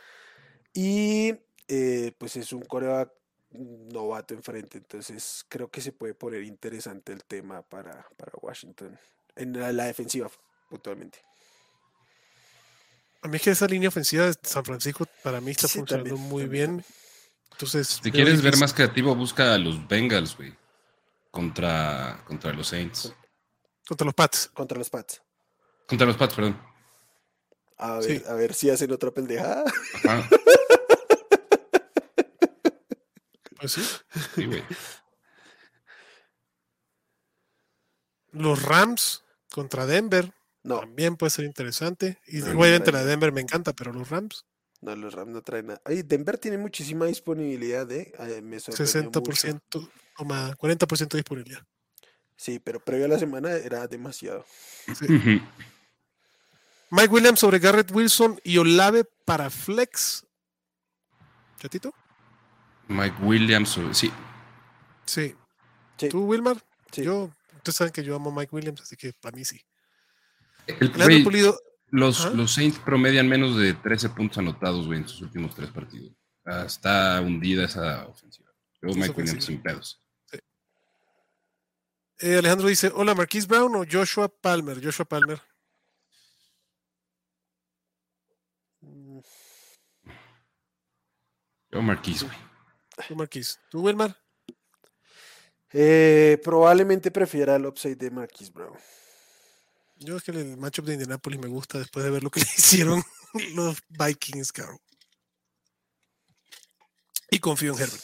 Y 0.73 1.35
eh, 1.67 2.13
pues 2.17 2.35
es 2.35 2.51
un 2.51 2.63
coreback 2.63 3.11
novato 3.53 4.33
enfrente, 4.33 4.77
entonces 4.79 5.45
creo 5.47 5.69
que 5.69 5.81
se 5.81 5.91
puede 5.91 6.13
poner 6.13 6.43
interesante 6.43 7.11
el 7.13 7.23
tema 7.23 7.61
para, 7.61 8.07
para 8.17 8.31
Washington, 8.41 8.97
en 9.35 9.59
la, 9.59 9.71
la 9.71 9.85
defensiva 9.85 10.29
puntualmente. 10.69 11.19
A 13.21 13.27
mí 13.27 13.37
es 13.37 13.41
que 13.41 13.51
esa 13.51 13.67
línea 13.67 13.89
ofensiva 13.89 14.25
de 14.25 14.35
San 14.41 14.65
Francisco 14.65 15.05
para 15.23 15.39
mí 15.39 15.51
está 15.51 15.67
Sí, 15.67 15.79
funcionando 15.79 16.09
también, 16.09 16.29
muy 16.29 16.43
también, 16.43 16.77
bien. 16.77 16.85
Entonces, 17.51 17.99
Si 18.03 18.11
quieres 18.11 18.41
ver 18.41 18.57
más 18.57 18.73
creativo, 18.73 19.15
busca 19.15 19.53
a 19.53 19.57
los 19.57 19.87
Bengals, 19.87 20.35
güey. 20.35 20.53
Contra, 21.31 22.21
contra 22.27 22.51
los 22.53 22.67
Saints. 22.67 23.13
contra 23.87 24.05
los 24.05 24.13
Pats. 24.13 24.49
Contra 24.53 24.77
los 24.77 24.89
Pats. 24.89 25.21
Contra 25.87 26.05
los 26.07 26.17
Pats, 26.17 26.33
perdón. 26.35 26.59
A 27.77 27.95
ver, 27.99 28.03
Sí. 28.03 28.23
a 28.27 28.33
ver 28.33 28.53
si 28.53 28.69
hacen 28.69 28.91
otra 28.91 29.11
pendejada. 29.11 29.63
Ajá. 30.03 30.27
Pues 33.63 33.71
sí. 33.71 33.81
Sí, 34.35 34.45
güey. 34.45 34.61
Los 38.33 38.61
Rams 38.63 39.23
contra 39.49 39.85
Denver 39.85 40.33
No, 40.63 40.81
también 40.81 41.15
puede 41.15 41.29
ser 41.29 41.45
interesante. 41.45 42.17
Y 42.27 42.39
No, 42.39 42.59
obviamente 42.59 42.91
no, 42.91 42.97
la 42.97 43.05
Denver 43.05 43.31
me 43.31 43.39
encanta, 43.39 43.71
pero 43.71 43.93
los 43.93 44.09
Rams, 44.09 44.45
no, 44.81 44.97
los 44.97 45.13
Rams 45.13 45.31
no 45.31 45.41
traen 45.41 45.67
nada. 45.67 45.81
Oye, 45.85 46.03
Denver 46.03 46.37
tiene 46.37 46.57
muchísima 46.57 47.05
disponibilidad, 47.05 47.89
¿eh? 47.89 48.11
Eh, 48.19 48.41
me 48.41 48.59
sorprendió 48.59 49.21
mucho. 49.21 49.31
60% 49.31 49.89
o 50.17 50.25
más, 50.25 50.57
40% 50.57 51.07
de 51.07 51.17
disponibilidad. 51.19 51.63
Sí, 52.35 52.59
pero 52.59 52.81
previo 52.83 53.05
a 53.05 53.07
la 53.07 53.19
semana 53.19 53.53
era 53.53 53.87
demasiado. 53.87 54.45
Mike 56.89 57.13
Williams 57.13 57.39
sobre 57.39 57.59
Garrett 57.59 57.91
Wilson 57.91 58.41
y 58.43 58.57
Olave 58.57 59.05
para 59.23 59.49
Flex. 59.49 60.25
¿Chatito? 61.59 61.93
Mike 62.87 63.15
Williams, 63.21 63.79
sí. 63.91 64.11
Sí. 65.05 65.35
Sí, 65.97 66.09
¿Tú, 66.09 66.25
Wilmar? 66.25 66.57
sí. 66.91 67.03
Yo, 67.03 67.29
ustedes 67.55 67.75
saben 67.75 67.93
que 67.93 68.03
yo 68.03 68.15
amo 68.15 68.31
a 68.31 68.35
Mike 68.35 68.55
Williams, 68.55 68.81
así 68.81 68.95
que 68.95 69.13
para 69.13 69.35
mí 69.35 69.45
sí. 69.45 69.59
El- 70.67 70.91
güey, 70.91 71.23
Pulido, 71.23 71.57
los, 71.91 72.33
los 72.33 72.53
Saints 72.53 72.79
promedian 72.79 73.27
menos 73.27 73.57
de 73.57 73.73
13 73.73 74.09
puntos 74.09 74.37
anotados, 74.39 74.85
güey, 74.87 74.99
en 74.99 75.07
sus 75.07 75.21
últimos 75.21 75.55
tres 75.55 75.69
partidos. 75.71 76.13
Ah, 76.45 76.63
Está 76.65 77.21
hundida 77.21 77.65
esa 77.65 78.07
ofensiva. 78.07 78.49
Yo, 78.81 78.89
Mike 78.89 78.99
ofensiva. 79.11 79.17
Williams 79.17 79.45
sin 79.45 79.61
pedos. 79.61 79.99
eh, 82.19 82.37
Alejandro 82.37 82.67
dice, 82.67 82.91
hola, 82.95 83.13
Marquise 83.15 83.47
Brown 83.47 83.75
o 83.75 83.85
Joshua 83.89 84.27
Palmer. 84.29 84.83
Joshua 84.83 85.05
Palmer. 85.05 85.41
Yo, 91.71 91.81
Marquise, 91.81 92.25
güey. 92.25 92.37
Tú, 93.07 93.15
Marquise. 93.15 93.57
¿Tú, 93.69 93.81
Wilmar? 93.81 94.17
eh, 95.73 96.39
probablemente 96.43 97.09
prefiera 97.11 97.55
el 97.55 97.65
upside 97.65 97.95
de 97.97 98.11
Marquis 98.11 98.51
Brown. 98.53 98.77
Yo 99.97 100.17
es 100.17 100.23
que 100.23 100.31
el 100.31 100.57
matchup 100.57 100.85
de 100.85 100.93
Indianapolis 100.93 101.39
me 101.39 101.47
gusta 101.47 101.79
después 101.79 102.05
de 102.05 102.11
ver 102.11 102.23
lo 102.23 102.29
que 102.29 102.39
le 102.41 102.45
hicieron 102.45 103.03
los 103.55 103.77
Vikings, 103.89 104.51
cabrón. 104.51 104.79
Y 107.29 107.39
confío 107.39 107.73
en 107.73 107.79
Herbert. 107.81 108.03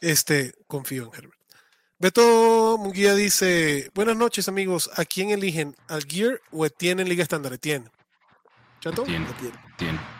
Este, 0.00 0.54
confío 0.68 1.06
en 1.06 1.14
Herbert. 1.14 1.40
Beto 1.98 2.78
Munguía 2.78 3.14
dice: 3.14 3.90
Buenas 3.94 4.16
noches, 4.16 4.46
amigos. 4.46 4.88
¿A 4.94 5.04
quién 5.04 5.30
eligen? 5.30 5.74
¿Al 5.88 6.04
Gear 6.04 6.40
o 6.52 6.64
Etienne 6.64 7.02
en 7.02 7.08
Liga 7.08 7.24
Estándar? 7.24 7.52
Etienne. 7.52 7.90
¿Chato? 8.80 9.02
Etienne. 9.02 9.26
Tiene. 9.76 10.17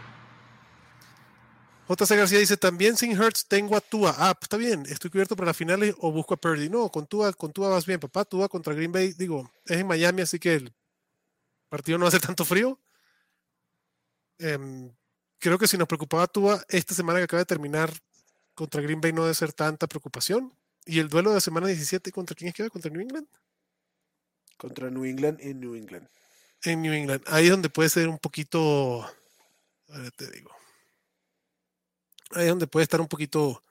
JC 1.89 2.17
García 2.17 2.39
dice: 2.39 2.57
También 2.57 2.97
sin 2.97 3.13
Hertz 3.13 3.47
tengo 3.47 3.77
a 3.77 3.81
Tua. 3.81 4.15
Ah, 4.19 4.35
pues 4.35 4.45
está 4.45 4.57
bien. 4.57 4.85
Estoy 4.87 5.11
cubierto 5.11 5.37
para 5.37 5.47
las 5.47 5.57
finales 5.57 5.95
o 5.99 6.13
busco 6.13 6.35
a 6.35 6.37
Purdy. 6.37 6.69
No, 6.69 6.91
con 6.91 7.07
Tua, 7.07 7.33
con 7.33 7.53
Tua 7.53 7.71
vas 7.71 7.87
bien, 7.87 7.99
papá. 7.99 8.25
Tua 8.25 8.49
contra 8.49 8.75
Green 8.75 8.93
Bay. 8.93 9.13
Digo, 9.15 9.51
es 9.65 9.79
en 9.79 9.87
Miami, 9.87 10.23
así 10.23 10.39
que 10.39 10.55
el 10.55 10.75
partido 11.69 11.99
no 11.99 12.07
hace 12.07 12.21
tanto 12.21 12.45
frío. 12.45 12.79
Em, 14.39 14.93
creo 15.39 15.59
que 15.59 15.67
si 15.67 15.77
nos 15.79 15.89
preocupaba 15.89 16.27
Tua 16.27 16.63
esta 16.69 16.95
semana 16.95 17.19
que 17.19 17.25
acaba 17.25 17.41
de 17.41 17.47
terminar 17.47 17.91
contra 18.55 18.83
Green 18.83 19.01
Bay 19.01 19.13
no 19.13 19.23
debe 19.23 19.35
ser 19.35 19.53
tanta 19.53 19.87
preocupación. 19.87 20.53
Y 20.85 20.99
el 20.99 21.09
duelo 21.09 21.31
de 21.31 21.37
la 21.37 21.41
semana 21.41 21.67
17, 21.69 22.13
¿contra 22.13 22.35
quién 22.35 22.49
es 22.49 22.55
que 22.55 22.63
va? 22.63 22.71
¿Contra 22.71 22.91
New 22.91 23.01
England? 23.01 23.27
Contra 24.57 24.91
New 24.91 25.05
England 25.05 25.39
en 25.41 25.61
New 25.61 25.75
England. 25.75 26.09
En 26.63 26.83
New 26.83 26.93
England. 26.93 27.23
Ahí 27.27 27.45
es 27.45 27.51
donde 27.51 27.71
puede 27.71 27.89
ser 27.89 28.09
un 28.09 28.19
poquito. 28.19 29.09
Ahora 29.89 30.11
te 30.17 30.31
digo. 30.31 30.51
Ahí 32.33 32.45
es 32.45 32.49
donde 32.51 32.67
puede 32.67 32.85
estar 32.85 33.01
un 33.01 33.09
poquito 33.09 33.63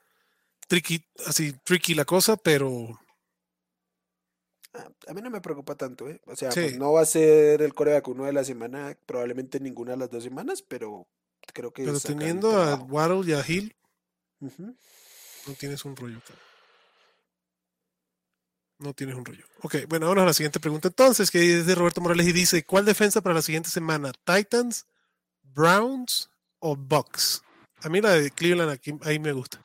tricky, 0.67 1.03
así 1.25 1.53
tricky 1.63 1.93
la 1.95 2.05
cosa, 2.05 2.35
pero 2.37 2.99
Ah, 4.73 4.89
a 5.07 5.13
mí 5.13 5.21
no 5.21 5.29
me 5.31 5.41
preocupa 5.41 5.75
tanto, 5.75 6.07
¿eh? 6.09 6.21
O 6.25 6.35
sea, 6.35 6.51
Sí. 6.51 6.59
pues 6.61 6.77
no 6.77 6.93
va 6.93 7.01
a 7.01 7.05
ser 7.05 7.61
el 7.61 7.73
coreback 7.73 8.07
uno 8.09 8.25
de 8.25 8.33
la 8.33 8.43
semana, 8.43 8.95
probablemente 9.05 9.59
ninguna 9.59 9.91
de 9.93 9.97
las 9.97 10.11
dos 10.11 10.23
semanas, 10.23 10.61
pero 10.61 11.07
creo 11.53 11.71
que 11.71 11.83
pero 11.83 11.99
teniendo 11.99 12.51
a. 12.61 12.75
Waddle 12.75 13.27
y 13.27 13.33
a 13.33 13.43
Hill, 13.47 13.75
no 14.39 15.53
tienes 15.57 15.83
un 15.85 15.95
rollo. 15.95 16.21
No 18.79 18.93
tienes 18.93 19.15
un 19.15 19.25
rollo. 19.25 19.45
Ok, 19.63 19.75
bueno, 19.87 20.05
ahora 20.07 20.21
a 20.21 20.25
la 20.27 20.33
siguiente 20.33 20.59
pregunta 20.59 20.89
entonces, 20.89 21.31
que 21.31 21.57
es 21.59 21.65
de 21.65 21.73
Roberto 21.73 21.99
Morales 22.01 22.27
y 22.27 22.33
dice, 22.33 22.63
¿cuál 22.63 22.85
defensa 22.85 23.21
para 23.21 23.33
la 23.33 23.41
siguiente 23.41 23.71
semana? 23.71 24.11
¿Titans, 24.23 24.85
Browns 25.41 26.29
o 26.59 26.75
Bucks? 26.75 27.41
A 27.83 27.89
mí 27.89 28.01
la 28.01 28.11
de 28.13 28.31
Cleveland 28.31 28.71
aquí, 28.71 28.93
ahí 29.03 29.19
me 29.19 29.31
gusta. 29.31 29.61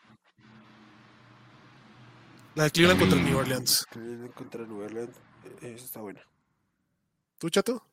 La 2.54 2.64
de 2.64 2.70
Cleveland 2.70 3.00
contra 3.00 3.18
New 3.18 3.38
Orleans. 3.38 3.86
Cleveland 3.90 4.34
contra 4.34 4.62
New 4.66 4.80
Orleans, 4.80 5.16
esa 5.62 5.84
está 5.84 6.00
buena. 6.00 6.20
¿Tú, 7.38 7.48
Chato? 7.50 7.84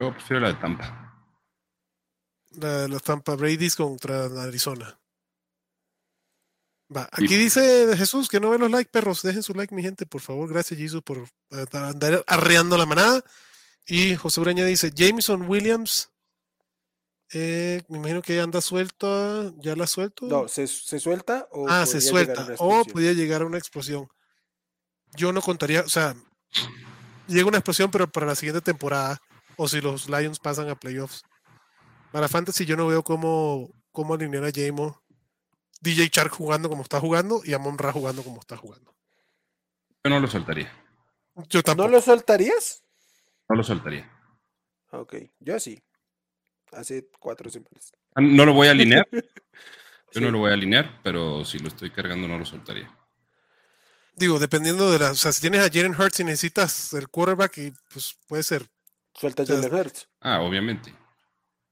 Yo 0.00 0.10
prefiero 0.12 0.40
la 0.40 0.48
de 0.48 0.54
Tampa. 0.54 1.14
La 2.52 2.78
de 2.82 2.88
los 2.88 3.02
Tampa 3.02 3.34
Brady's 3.36 3.76
contra 3.76 4.24
Arizona. 4.42 4.98
Va, 6.94 7.08
Y- 7.18 7.24
aquí 7.24 7.36
dice 7.36 7.96
Jesús 7.96 8.28
que 8.28 8.40
no 8.40 8.50
ve 8.50 8.58
los 8.58 8.70
likes, 8.70 8.90
perros. 8.90 9.22
Dejen 9.22 9.42
su 9.42 9.54
like, 9.54 9.74
mi 9.74 9.82
gente, 9.82 10.04
por 10.06 10.20
favor. 10.20 10.48
Gracias, 10.48 10.78
Jesus, 10.78 11.02
por 11.02 11.26
andar 11.72 12.24
arreando 12.26 12.76
la 12.76 12.86
manada. 12.86 13.24
Y 13.86 14.14
José 14.16 14.40
Ureña 14.40 14.64
dice: 14.64 14.90
Jameson 14.94 15.42
Williams. 15.48 16.10
Eh, 17.32 17.82
me 17.88 17.98
imagino 17.98 18.22
que 18.22 18.40
anda 18.40 18.60
suelto. 18.60 19.54
¿Ya 19.58 19.74
la 19.76 19.86
suelto? 19.86 20.26
No, 20.26 20.48
¿se, 20.48 20.66
se 20.66 21.00
suelta 21.00 21.48
o 21.50 21.68
ah, 21.68 21.86
se 21.86 22.00
suelta. 22.00 22.46
O 22.58 22.84
podría 22.84 23.12
llegar 23.12 23.42
a 23.42 23.46
una 23.46 23.58
explosión. 23.58 24.08
Yo 25.16 25.32
no 25.32 25.40
contaría, 25.40 25.82
o 25.82 25.88
sea, 25.88 26.14
llega 27.28 27.48
una 27.48 27.58
explosión, 27.58 27.90
pero 27.90 28.10
para 28.10 28.26
la 28.26 28.34
siguiente 28.34 28.60
temporada, 28.60 29.20
o 29.56 29.68
si 29.68 29.80
los 29.80 30.08
Lions 30.08 30.40
pasan 30.40 30.68
a 30.68 30.74
playoffs. 30.74 31.22
Para 32.10 32.28
Fantasy, 32.28 32.64
yo 32.64 32.76
no 32.76 32.86
veo 32.86 33.02
cómo, 33.02 33.70
cómo 33.92 34.14
alinear 34.14 34.44
a 34.44 34.50
Jamo, 34.52 35.00
DJ 35.80 36.08
Shark 36.12 36.32
jugando 36.32 36.68
como 36.68 36.82
está 36.82 37.00
jugando 37.00 37.42
y 37.44 37.54
a 37.54 37.58
Monra 37.58 37.92
jugando 37.92 38.22
como 38.22 38.40
está 38.40 38.56
jugando. 38.56 38.94
Yo 40.02 40.10
no 40.10 40.20
lo 40.20 40.26
soltaría. 40.26 40.72
Yo 41.48 41.62
tampoco. 41.62 41.88
¿No 41.88 41.96
lo 41.96 42.00
soltarías? 42.00 42.82
No 43.48 43.56
lo 43.56 43.62
soltaría. 43.62 44.10
Ok, 44.90 45.14
yo 45.40 45.58
sí. 45.58 45.82
Hace 46.74 47.08
cuatro 47.18 47.50
semanas. 47.50 47.92
Ah, 48.14 48.20
No 48.20 48.44
lo 48.46 48.52
voy 48.52 48.68
a 48.68 48.72
alinear. 48.72 49.06
Yo 49.12 50.20
Sí. 50.20 50.20
no 50.20 50.30
lo 50.30 50.38
voy 50.38 50.50
a 50.50 50.54
alinear, 50.54 51.00
pero 51.02 51.44
si 51.44 51.58
lo 51.58 51.68
estoy 51.68 51.90
cargando 51.90 52.28
no 52.28 52.38
lo 52.38 52.44
soltaría. 52.44 52.88
Digo, 54.16 54.38
dependiendo 54.38 54.92
de 54.92 54.98
la. 55.00 55.10
O 55.10 55.14
sea, 55.16 55.32
si 55.32 55.40
tienes 55.40 55.60
a 55.60 55.68
Jalen 55.72 56.00
Hurts 56.00 56.20
y 56.20 56.24
necesitas 56.24 56.92
el 56.94 57.08
quarterback, 57.08 57.58
y 57.58 57.72
pues 57.92 58.16
puede 58.28 58.44
ser. 58.44 58.64
Suelta 59.12 59.42
a 59.42 59.46
sea, 59.46 59.56
Jalen 59.56 59.74
Hurts. 59.74 60.08
Ah, 60.20 60.40
obviamente. 60.40 60.94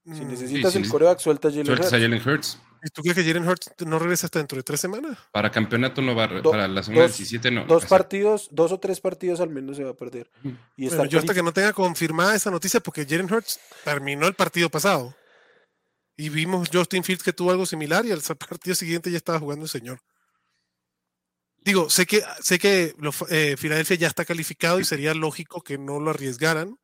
Si 0.05 0.25
mm, 0.25 0.29
necesitas 0.29 0.73
sí, 0.73 0.79
el 0.81 0.89
coreback, 0.89 1.21
suelta 1.21 1.47
a 1.49 1.51
Jalen 1.53 1.67
Sueltas 1.67 1.87
Hurts. 1.93 1.95
a 1.95 2.01
Jalen 2.05 2.29
Hurts. 2.29 2.59
¿Y 2.85 2.91
tú 2.91 3.03
crees 3.03 3.17
que 3.17 3.25
Jalen 3.25 3.49
Hurts 3.49 3.71
no 3.87 3.99
regresa 3.99 4.27
hasta 4.27 4.41
dentro 4.41 4.57
de 4.57 4.65
tres 4.65 4.81
semanas? 4.81 5.17
Para 5.33 5.51
campeonato 5.53 6.03
no 6.03 6.17
va, 6.17 6.27
Do- 6.27 6.51
para 6.51 6.67
la 6.67 6.83
semana 6.83 7.03
dos- 7.03 7.17
17 7.17 7.51
no. 7.53 7.65
Dos 7.65 7.87
partidos, 7.87 8.49
dos 8.51 8.73
o 8.73 8.81
tres 8.81 9.01
partidos 9.01 9.41
al 9.41 9.51
menos 9.51 9.77
se 9.77 9.85
va 9.85 9.91
a 9.91 9.97
perder. 9.97 10.29
Y 10.77 10.89
Bueno, 10.89 11.05
yo 11.07 11.21
hasta 11.21 11.33
que 11.33 11.43
no 11.45 11.53
tenga 11.53 11.73
confirmada 11.73 12.35
esa 12.35 12.51
noticia, 12.51 12.81
porque 12.81 13.07
Jalen 13.07 13.33
Hurts 13.33 13.61
terminó 13.85 14.27
el 14.27 14.35
partido 14.35 14.69
pasado. 14.69 15.15
Y 16.17 16.29
vimos 16.29 16.69
Justin 16.73 17.05
Fields 17.05 17.23
que 17.23 17.33
tuvo 17.33 17.53
algo 17.53 17.67
similar 17.67 18.05
y 18.05 18.11
al 18.11 18.21
partido 18.61 18.75
siguiente 18.75 19.11
ya 19.13 19.17
estaba 19.17 19.39
jugando 19.39 19.65
el 19.65 19.71
señor. 19.71 20.01
Digo, 21.59 21.89
sé 21.89 22.07
que, 22.07 22.23
sé 22.41 22.59
que 22.59 22.95
lo- 22.99 23.13
eh, 23.31 23.57
Filadelfia 23.57 23.97
ya 23.97 24.09
está 24.09 24.25
calificado 24.25 24.81
y 24.81 24.85
sería 24.85 25.15
lógico 25.15 25.63
que 25.63 25.79
no 25.79 26.01
lo 26.01 26.11
arriesgaran, 26.11 26.77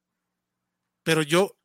pero 1.03 1.22
yo, 1.22 1.58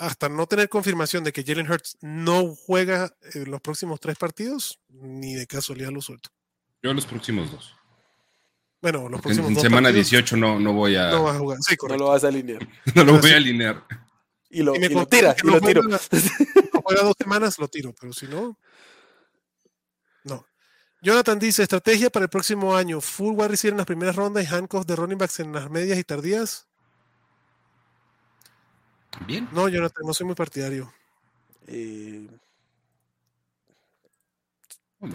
hasta 0.00 0.28
no 0.28 0.46
tener 0.46 0.68
confirmación 0.68 1.22
de 1.24 1.32
que 1.32 1.44
Jalen 1.44 1.70
Hurts 1.70 1.98
no 2.00 2.54
juega 2.54 3.14
en 3.34 3.50
los 3.50 3.60
próximos 3.60 4.00
tres 4.00 4.16
partidos, 4.16 4.80
ni 4.88 5.34
de 5.34 5.46
casualidad 5.46 5.90
lo 5.90 6.00
suelto. 6.00 6.30
Yo 6.82 6.92
los 6.94 7.06
próximos 7.06 7.50
dos. 7.52 7.74
Bueno, 8.82 9.08
los 9.10 9.18
En, 9.18 9.22
próximos 9.22 9.48
en 9.48 9.54
dos 9.54 9.62
semana 9.62 9.88
partidos 9.88 10.10
18 10.10 10.36
no, 10.38 10.58
no 10.58 10.72
voy 10.72 10.96
a. 10.96 11.10
no 11.10 11.24
va 11.24 11.34
a 11.34 11.38
jugar. 11.38 11.58
Sí, 11.60 11.76
no 11.86 11.96
lo 11.98 12.08
vas 12.08 12.24
a 12.24 12.28
alinear. 12.28 12.66
no 12.94 13.04
lo 13.04 13.18
voy 13.20 13.30
a 13.30 13.36
alinear. 13.36 13.84
Y 14.48 14.62
lo, 14.62 14.74
Y 14.74 14.78
me 14.80 14.86
y 14.86 14.88
lo 14.88 15.06
tira, 15.06 15.34
que 15.34 15.46
y 15.46 15.50
lo 15.50 15.60
tiro. 15.60 15.82
juega- 15.82 16.00
no 16.72 16.80
juega 16.82 17.02
dos 17.02 17.14
semanas, 17.18 17.58
lo 17.58 17.68
tiro, 17.68 17.94
pero 18.00 18.12
si 18.14 18.26
no, 18.26 18.58
no. 20.24 20.46
Jonathan 21.02 21.38
dice, 21.38 21.62
estrategia 21.62 22.08
para 22.10 22.24
el 22.24 22.30
próximo 22.30 22.74
año, 22.74 23.00
full 23.02 23.34
wide 23.34 23.48
receiver 23.48 23.74
en 23.74 23.78
las 23.78 23.86
primeras 23.86 24.16
rondas 24.16 24.44
y 24.44 24.46
handcuffs 24.54 24.86
de 24.86 24.96
running 24.96 25.18
backs 25.18 25.40
en 25.40 25.52
las 25.52 25.70
medias 25.70 25.98
y 25.98 26.04
tardías. 26.04 26.66
Bien. 29.26 29.48
No, 29.52 29.68
Jonathan, 29.68 30.04
no 30.06 30.14
soy 30.14 30.26
muy 30.26 30.34
partidario. 30.34 30.92
Eh, 31.66 32.28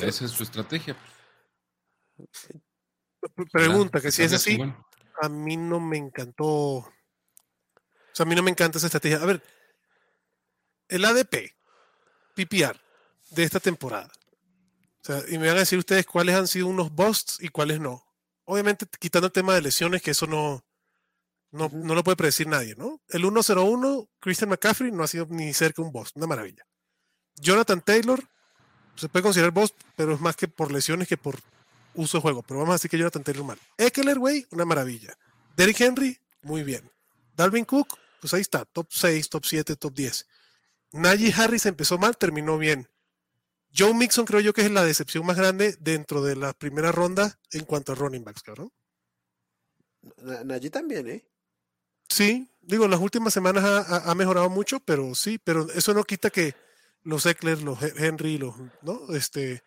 Esa 0.01 0.25
es 0.25 0.31
su 0.31 0.43
estrategia. 0.43 0.95
Pregunta, 3.51 4.01
que 4.01 4.11
si 4.11 4.23
es 4.23 4.33
así, 4.33 4.59
a 5.21 5.29
mí 5.29 5.57
no 5.57 5.79
me 5.79 5.97
encantó. 5.97 6.47
O 6.47 6.91
sea, 8.11 8.25
a 8.25 8.29
mí 8.29 8.35
no 8.35 8.43
me 8.43 8.51
encanta 8.51 8.77
esa 8.77 8.87
estrategia. 8.87 9.17
A 9.17 9.25
ver, 9.25 9.43
el 10.87 11.03
ADP, 11.03 11.53
PPR, 12.35 12.79
de 13.31 13.43
esta 13.43 13.59
temporada. 13.59 14.11
O 15.01 15.05
sea, 15.05 15.21
y 15.29 15.37
me 15.37 15.47
van 15.47 15.57
a 15.57 15.59
decir 15.59 15.77
ustedes 15.77 16.05
cuáles 16.05 16.35
han 16.35 16.47
sido 16.47 16.67
unos 16.67 16.91
busts 16.91 17.37
y 17.41 17.49
cuáles 17.49 17.79
no. 17.79 18.03
Obviamente, 18.45 18.85
quitando 18.99 19.27
el 19.27 19.33
tema 19.33 19.53
de 19.53 19.61
lesiones, 19.61 20.01
que 20.01 20.11
eso 20.11 20.27
no, 20.27 20.64
no, 21.55 21.69
no 21.73 21.95
lo 21.95 22.03
puede 22.03 22.17
predecir 22.17 22.47
nadie, 22.47 22.75
¿no? 22.75 23.01
El 23.09 23.23
1-0-1, 23.23 24.07
Christian 24.19 24.49
McCaffrey 24.49 24.91
no 24.91 25.03
ha 25.03 25.07
sido 25.07 25.25
ni 25.29 25.53
cerca 25.53 25.81
un 25.81 25.91
bust, 25.91 26.15
una 26.17 26.27
maravilla. 26.27 26.65
Jonathan 27.35 27.81
Taylor 27.81 28.23
se 28.95 29.09
puede 29.09 29.23
considerar 29.23 29.51
bust, 29.51 29.75
pero 29.95 30.13
es 30.13 30.21
más 30.21 30.35
que 30.35 30.47
por 30.47 30.71
lesiones 30.71 31.07
que 31.07 31.17
por 31.17 31.39
uso 31.95 32.17
de 32.17 32.21
juego. 32.21 32.43
Pero 32.43 32.59
vamos 32.59 32.73
a 32.73 32.75
decir 32.75 32.89
que 32.91 32.97
Jonathan 32.97 33.23
Taylor 33.23 33.43
mal. 33.45 33.59
Eckler, 33.77 34.17
güey, 34.19 34.45
una 34.51 34.65
maravilla. 34.65 35.17
Derrick 35.57 35.79
Henry, 35.81 36.17
muy 36.43 36.63
bien. 36.63 36.89
Dalvin 37.35 37.65
Cook, 37.65 37.97
pues 38.21 38.33
ahí 38.33 38.41
está, 38.41 38.65
top 38.65 38.87
6, 38.89 39.29
top 39.29 39.45
7, 39.45 39.75
top 39.75 39.93
10. 39.93 40.27
Najee 40.93 41.33
Harris 41.33 41.65
empezó 41.65 41.97
mal, 41.97 42.17
terminó 42.17 42.57
bien. 42.57 42.87
Joe 43.77 43.93
Mixon 43.93 44.25
creo 44.25 44.39
yo 44.39 44.53
que 44.53 44.61
es 44.61 44.71
la 44.71 44.83
decepción 44.85 45.25
más 45.25 45.35
grande 45.35 45.75
dentro 45.81 46.21
de 46.23 46.37
la 46.37 46.53
primera 46.53 46.93
ronda 46.93 47.37
en 47.51 47.65
cuanto 47.65 47.91
a 47.91 47.95
running 47.95 48.23
backs, 48.23 48.41
cabrón. 48.43 48.71
Na- 50.17 50.43
Najee 50.45 50.69
también, 50.69 51.09
¿eh? 51.09 51.25
Sí, 52.09 52.47
digo, 52.61 52.85
en 52.85 52.91
las 52.91 52.99
últimas 52.99 53.33
semanas 53.33 53.63
ha, 53.65 54.15
mejorado 54.15 54.49
mucho, 54.49 54.79
pero 54.79 55.15
sí, 55.15 55.39
pero 55.43 55.67
eso 55.73 55.93
no 55.93 56.03
quita 56.03 56.29
que 56.29 56.53
los 57.03 57.25
Eckler, 57.25 57.61
los 57.61 57.81
He- 57.81 57.93
Henry, 58.07 58.37
los, 58.37 58.55
¿no? 58.81 59.13
Este, 59.15 59.63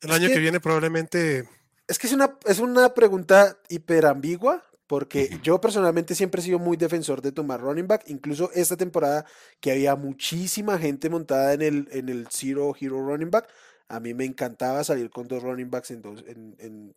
el 0.00 0.10
Es 0.10 0.16
año 0.16 0.28
que 0.28 0.34
que- 0.34 0.40
viene 0.40 0.60
probablemente 0.60 1.48
Es 1.88 1.98
que 1.98 2.06
es 2.06 2.12
una, 2.12 2.38
es 2.46 2.58
una 2.58 2.94
pregunta 2.94 3.58
hiperambigua, 3.68 4.64
porque 4.86 5.38
yo 5.42 5.60
personalmente 5.60 6.14
siempre 6.14 6.40
he 6.40 6.44
sido 6.44 6.58
muy 6.58 6.76
defensor 6.76 7.22
de 7.22 7.32
tomar 7.32 7.60
running 7.60 7.86
back, 7.88 8.04
incluso 8.08 8.50
esta 8.52 8.76
temporada 8.76 9.24
que 9.60 9.72
había 9.72 9.96
muchísima 9.96 10.78
gente 10.78 11.08
montada 11.08 11.54
en 11.54 11.62
el, 11.62 11.88
en 11.92 12.08
el 12.08 12.28
Zero 12.30 12.74
Hero 12.78 13.00
running 13.06 13.30
back, 13.30 13.48
a 13.88 14.00
mí 14.00 14.14
me 14.14 14.24
encantaba 14.24 14.84
salir 14.84 15.10
con 15.10 15.28
dos 15.28 15.42
running 15.42 15.70
backs 15.70 15.90
en 15.92 16.02
dos, 16.02 16.24
en, 16.26 16.56
en 16.58 16.94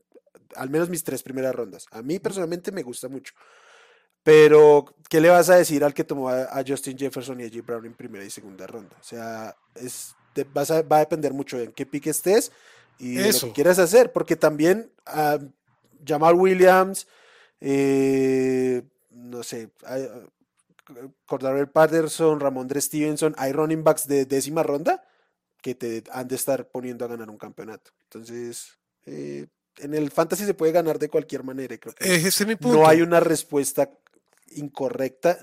al 0.55 0.69
menos 0.69 0.89
mis 0.89 1.03
tres 1.03 1.23
primeras 1.23 1.55
rondas. 1.55 1.85
A 1.91 2.01
mí 2.01 2.19
personalmente 2.19 2.71
me 2.71 2.83
gusta 2.83 3.07
mucho. 3.07 3.33
Pero, 4.25 4.85
¿qué 5.07 5.21
le 5.21 5.29
vas 5.29 5.51
a 5.51 5.55
decir 5.55 5.83
al 5.83 5.93
que 5.93 6.03
tomó 6.03 6.29
a, 6.29 6.63
Justin 6.67 6.97
Jefferson 6.97 7.39
y 7.39 7.43
a 7.43 7.47
J. 7.47 7.61
Brown 7.61 7.85
en 7.85 7.93
primera 7.93 8.25
y 8.25 8.31
segunda 8.31 8.65
ronda? 8.65 8.97
O 8.99 9.03
sea, 9.03 9.55
es, 9.75 10.15
de- 10.33 10.45
vas 10.45 10.71
a- 10.71 10.81
va 10.81 10.97
a 10.97 11.01
depender 11.01 11.31
mucho 11.31 11.59
de 11.59 11.65
en 11.65 11.71
qué 11.73 11.85
pique 11.85 12.09
estés 12.09 12.51
y 12.97 13.17
de 13.17 13.31
lo 13.31 13.39
que 13.39 13.51
quieras 13.53 13.77
hacer, 13.77 14.11
porque 14.11 14.35
también 14.35 14.91
ah, 15.05 15.37
Jamal 16.03 16.33
Williams, 16.33 17.07
eh, 17.61 18.81
no 19.11 19.43
sé, 19.43 19.69
Cordarrelle 21.27 21.67
Patterson, 21.67 22.39
Ramondre 22.39 22.81
Stevenson, 22.81 23.35
hay 23.37 23.51
running 23.51 23.83
backs 23.83 24.07
de 24.07 24.25
décima 24.25 24.63
ronda 24.63 25.03
que 25.61 25.75
te 25.75 26.03
han 26.11 26.27
de 26.27 26.35
estar 26.35 26.67
poniendo 26.69 27.05
a 27.05 27.09
ganar 27.09 27.29
un 27.29 27.37
campeonato. 27.37 27.91
Entonces, 28.05 28.79
eh, 29.05 29.45
en 29.77 29.93
el 29.93 30.09
fantasy 30.09 30.45
se 30.45 30.53
puede 30.55 30.71
ganar 30.71 30.97
de 30.97 31.09
cualquier 31.09 31.43
manera. 31.43 31.77
creo 31.77 31.93
que 31.93 32.15
ese 32.15 32.27
es 32.27 32.47
mi 32.47 32.55
punto. 32.55 32.77
no 32.77 32.87
hay 32.87 33.01
una 33.01 33.19
respuesta 33.19 33.91
incorrecta. 34.51 35.37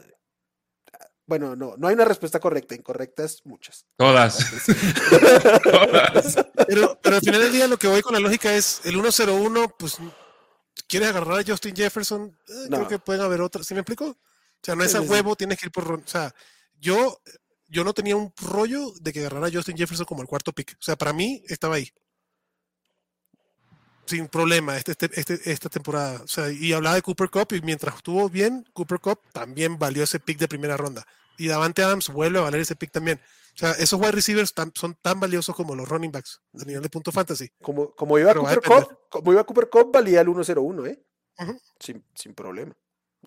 Bueno, 1.26 1.54
no, 1.56 1.76
no 1.76 1.88
hay 1.88 1.94
una 1.94 2.04
respuesta 2.04 2.40
correcta, 2.40 2.74
incorrectas 2.74 3.40
muchas. 3.44 3.86
Todas. 3.96 4.38
Todas. 5.62 6.36
Pero, 6.66 6.98
pero 7.02 7.16
al 7.16 7.22
final 7.22 7.40
del 7.42 7.52
día 7.52 7.66
lo 7.68 7.78
que 7.78 7.86
voy 7.88 8.02
con 8.02 8.12
la 8.14 8.20
lógica 8.20 8.54
es 8.54 8.80
el 8.84 8.96
1-0-1, 8.96 9.74
pues 9.78 9.96
quieres 10.88 11.08
agarrar 11.08 11.38
a 11.40 11.44
Justin 11.46 11.74
Jefferson, 11.76 12.36
Eh, 12.48 12.66
creo 12.68 12.80
No. 12.80 12.88
que 12.88 12.98
pueden 12.98 13.22
haber 13.22 13.40
otras. 13.40 13.66
¿Sí 13.66 13.74
me 13.74 13.80
explico? 13.80 14.06
O 14.06 14.16
sea, 14.64 14.74
no 14.74 14.84
es 14.84 14.94
a 14.94 15.00
huevo, 15.00 15.34
tienes 15.36 15.58
que 15.58 15.66
ir 15.66 15.72
por. 15.72 15.84
ron- 15.84 16.04
O 16.04 16.08
sea, 16.08 16.34
yo, 16.78 17.20
yo 17.68 17.84
no 17.84 17.92
tenía 17.94 18.16
un 18.16 18.32
rollo 18.40 18.92
de 19.00 19.12
que 19.12 19.20
agarrara 19.20 19.46
a 19.46 19.52
Justin 19.52 19.76
Jefferson 19.76 20.06
como 20.06 20.22
el 20.22 20.28
cuarto 20.28 20.52
pick. 20.52 20.72
O 20.78 20.82
sea, 20.82 20.96
para 20.96 21.12
mí 21.12 21.42
estaba 21.48 21.76
ahí. 21.76 21.88
Sin 24.06 24.26
problema 24.28 24.76
este, 24.76 24.92
este, 24.92 25.10
este- 25.18 25.50
esta 25.52 25.68
temporada. 25.68 26.22
O 26.22 26.26
sea, 26.28 26.50
y 26.50 26.72
hablaba 26.72 26.96
de 26.96 27.02
Cooper 27.02 27.30
Cup 27.30 27.48
y 27.52 27.60
mientras 27.62 27.96
estuvo 27.96 28.28
bien, 28.28 28.64
Cooper 28.72 28.98
Cup 28.98 29.20
también 29.32 29.78
valió 29.78 30.02
ese 30.02 30.18
pick 30.20 30.38
de 30.38 30.48
primera 30.48 30.76
ronda. 30.76 31.06
Y 31.38 31.46
Davante 31.48 31.82
Adams 31.82 32.08
vuelve 32.08 32.38
a 32.38 32.42
valer 32.42 32.60
ese 32.60 32.76
pick 32.76 32.90
también. 32.90 33.20
O 33.54 33.58
sea, 33.58 33.72
esos 33.72 34.00
wide 34.00 34.12
receivers 34.12 34.52
tan- 34.54 34.72
son 34.74 34.96
tan 35.02 35.20
valiosos 35.20 35.54
como 35.54 35.74
los 35.74 35.88
running 35.88 36.10
backs 36.10 36.40
a 36.60 36.64
nivel 36.64 36.82
de 36.82 36.88
punto 36.88 37.12
fantasy. 37.12 37.50
Como, 37.62 37.94
como 37.94 38.18
iba 38.18 38.34
Cooper 38.34 38.60
Cup, 38.62 38.98
como 39.08 39.32
iba 39.32 39.44
Cooper 39.44 39.68
Cup, 39.70 39.92
valía 39.92 40.20
el 40.22 40.28
1-0-1, 40.28 40.86
¿eh? 40.88 41.02
Sin, 41.78 42.04
sin 42.14 42.34
problema. 42.34 42.74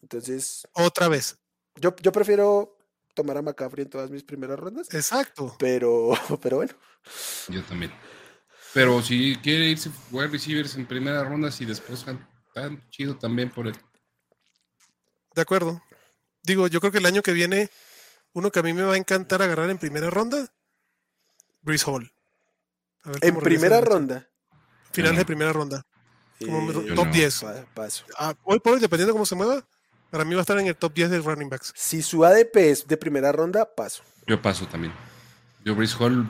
Entonces, 0.01 0.67
Otra 0.73 1.07
vez. 1.07 1.37
yo, 1.75 1.95
yo 1.97 2.11
prefiero 2.11 2.77
tomar 3.13 3.37
a 3.37 3.41
McCaffrey 3.41 3.83
en 3.83 3.89
todas 3.89 4.09
mis 4.11 4.23
primeras 4.23 4.59
rondas, 4.59 4.93
Exacto. 4.93 5.55
pero, 5.57 6.09
pero 6.41 6.57
bueno. 6.57 6.73
Yo 7.49 7.63
también. 7.63 7.91
Pero 8.75 9.01
si 9.01 9.37
quiere 9.37 9.69
irse 9.69 9.89
wide 10.11 10.27
receivers 10.27 10.75
en 10.75 10.85
primera 10.85 11.23
ronda, 11.23 11.49
y 11.57 11.63
después 11.65 12.05
tan, 12.53 12.89
chido 12.89 13.15
también 13.17 13.49
por 13.49 13.67
el. 13.67 13.75
De 15.33 15.41
acuerdo. 15.41 15.81
Digo, 16.43 16.67
yo 16.67 16.81
creo 16.81 16.91
que 16.91 16.97
el 16.97 17.05
año 17.05 17.21
que 17.21 17.31
viene, 17.31 17.69
uno 18.33 18.51
que 18.51 18.59
a 18.59 18.63
mí 18.63 18.73
me 18.73 18.83
va 18.83 18.95
a 18.95 18.97
encantar 18.97 19.41
agarrar 19.41 19.69
en 19.69 19.77
primera 19.77 20.09
ronda, 20.09 20.53
Breeze 21.61 21.89
Hall. 21.89 22.11
A 23.03 23.11
ver 23.11 23.19
En 23.25 23.39
primera 23.39 23.79
ronda. 23.79 24.27
Finales 24.91 25.13
No. 25.15 25.19
de 25.19 25.25
primera 25.25 25.53
ronda. 25.53 25.85
Como 26.39 26.69
eh, 26.71 26.93
top 26.95 27.05
no. 27.07 27.11
10. 27.13 27.39
pa- 27.41 27.65
paso. 27.73 28.03
Ah, 28.19 28.35
hoy 28.43 28.59
por 28.59 28.73
hoy, 28.73 28.79
dependiendo 28.81 29.13
de 29.13 29.15
cómo 29.15 29.25
se 29.25 29.35
mueva, 29.35 29.65
para 30.11 30.25
mí 30.25 30.35
va 30.35 30.41
a 30.41 30.43
estar 30.43 30.59
en 30.59 30.67
el 30.67 30.75
top 30.75 30.93
10 30.93 31.09
de 31.11 31.19
running 31.19 31.47
backs. 31.49 31.71
Si 31.77 32.01
su 32.01 32.25
ADP 32.25 32.57
es 32.71 32.85
de 32.85 32.97
primera 32.97 33.31
ronda, 33.31 33.73
paso. 33.73 34.03
Yo 34.27 34.41
paso 34.41 34.67
también. 34.67 34.93
Yo 35.63 35.75
Brice 35.75 35.95
Hall, 35.97 36.27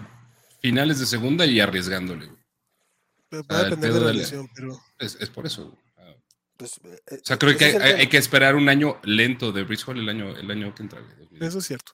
finales 0.65 0.99
de 0.99 1.05
segunda 1.05 1.45
y 1.45 1.59
arriesgándole. 1.59 2.25
güey. 2.25 3.43
Va 3.51 3.59
a 3.59 3.63
depender 3.65 3.93
de 3.93 3.99
la 3.99 4.07
de 4.07 4.13
la- 4.13 4.19
lesión, 4.19 4.49
pero 4.55 4.79
Es, 4.97 5.15
es 5.19 5.29
por 5.29 5.45
eso. 5.45 5.77
Ah, 5.97 6.13
Pues, 6.57 6.79
eh, 6.83 7.19
O 7.21 7.25
sea, 7.25 7.37
creo 7.37 7.51
ese 7.51 7.59
que 7.59 7.83
hay, 7.83 8.07
que 8.07 8.17
esperar 8.17 8.55
un 8.55 8.67
año 8.69 8.99
lento 9.03 9.51
de 9.51 9.63
Brice 9.63 9.83
Hall 9.87 9.99
el 9.99 10.09
año, 10.09 10.35
el 10.35 10.49
año 10.49 10.73
que 10.73 10.81
entra. 10.83 10.99
güey, 11.01 11.11
2020. 11.17 11.45
eso 11.47 11.59
es 11.59 11.65
cierto. 11.67 11.91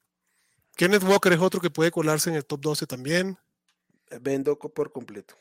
Kenneth 0.77 1.03
Walker 1.03 1.33
es 1.33 1.39
otro 1.39 1.59
que 1.59 1.69
puede 1.69 1.91
colarse 1.91 2.29
en 2.29 2.35
el 2.37 2.45
top 2.45 2.61
12 2.61 2.85
también. 2.87 3.37
Vendo 4.21 4.57
por 4.57 4.91
completo. 4.91 5.35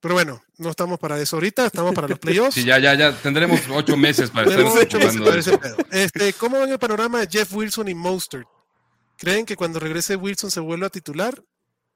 Pero 0.00 0.14
bueno, 0.14 0.42
no 0.58 0.68
estamos 0.70 0.98
para 0.98 1.18
eso 1.20 1.36
ahorita, 1.36 1.66
estamos 1.66 1.94
para 1.94 2.06
los 2.08 2.18
playoffs. 2.20 2.54
Sí, 2.54 2.64
ya, 2.64 2.78
ya, 2.78 2.94
ya. 2.94 3.16
Tendremos 3.20 3.60
ocho 3.70 3.96
meses 3.96 4.30
para 4.30 4.48
estar 4.50 4.64
ocho 4.64 4.98
meses 4.98 5.20
para 5.22 5.38
eso. 5.40 5.58
pedo. 5.58 5.76
Este, 5.90 6.32
¿Cómo 6.34 6.60
ven 6.60 6.70
el 6.70 6.78
panorama 6.78 7.20
de 7.20 7.26
Jeff 7.28 7.52
Wilson 7.54 7.88
y 7.88 7.94
Mostert? 7.94 8.46
¿Creen 9.16 9.46
que 9.46 9.56
cuando 9.56 9.78
regrese 9.80 10.16
Wilson 10.16 10.50
se 10.50 10.60
vuelva 10.60 10.88
a 10.88 10.90
titular? 10.90 11.42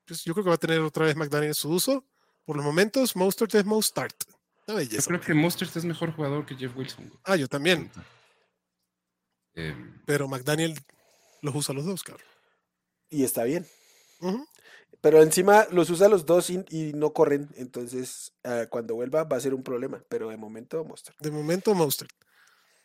Pues 0.08 0.24
yo 0.24 0.32
creo 0.32 0.44
que 0.44 0.48
va 0.48 0.54
a 0.54 0.58
tener 0.58 0.80
otra 0.80 1.04
vez 1.04 1.14
McDaniel 1.14 1.54
su 1.54 1.68
uso. 1.68 2.02
Por 2.46 2.56
los 2.56 2.64
momentos, 2.64 3.14
Mostert 3.14 3.54
es 3.54 3.66
Mostart. 3.66 4.16
Una 4.66 4.82
Yo 4.82 5.02
creo 5.02 5.20
que 5.20 5.34
Mostert 5.34 5.76
es 5.76 5.84
mejor 5.84 6.12
jugador 6.14 6.46
que 6.46 6.56
Jeff 6.56 6.74
Wilson. 6.74 7.12
Ah, 7.24 7.36
yo 7.36 7.46
también. 7.46 7.90
Eh, 9.54 9.74
Pero 10.06 10.26
McDaniel 10.26 10.80
los 11.42 11.54
usa 11.54 11.74
los 11.74 11.84
dos, 11.84 12.02
cabrón. 12.02 12.26
Y 13.10 13.24
está 13.24 13.44
bien. 13.44 13.66
Pero 15.02 15.22
encima 15.22 15.66
los 15.70 15.90
usa 15.90 16.08
los 16.08 16.24
dos 16.24 16.48
y, 16.48 16.64
y 16.70 16.92
no 16.94 17.12
corren. 17.12 17.50
Entonces, 17.56 18.32
uh, 18.44 18.66
cuando 18.70 18.94
vuelva 18.94 19.24
va 19.24 19.36
a 19.36 19.40
ser 19.40 19.52
un 19.52 19.62
problema. 19.62 20.02
Pero 20.08 20.30
de 20.30 20.38
momento, 20.38 20.82
Monster. 20.84 21.14
De 21.20 21.30
momento, 21.30 21.74
Monster. 21.74 22.08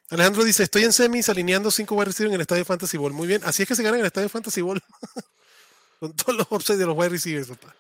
Alejandro 0.10 0.44
dice: 0.44 0.64
Estoy 0.64 0.84
en 0.84 0.92
semis 0.92 1.30
alineando 1.30 1.72
5 1.72 1.96
wide 1.96 2.06
receivers 2.06 2.32
en 2.32 2.36
el 2.36 2.42
estadio 2.42 2.66
Fantasy 2.66 2.98
Ball. 2.98 3.14
Muy 3.14 3.28
bien. 3.28 3.42
Así 3.46 3.64
es 3.64 3.68
que 3.70 3.76
se 3.76 3.84
gana 3.84 3.96
en 3.96 4.02
el 4.02 4.08
estadio 4.08 4.28
Fantasy 4.28 4.62
Ball. 4.62 4.82
Con 6.04 6.12
todos 6.18 6.38
los 6.38 6.48
offsets 6.50 6.78
de 6.78 6.86
los 6.86 6.98
wide 6.98 7.08
receivers, 7.08 7.48
papá. 7.48 7.74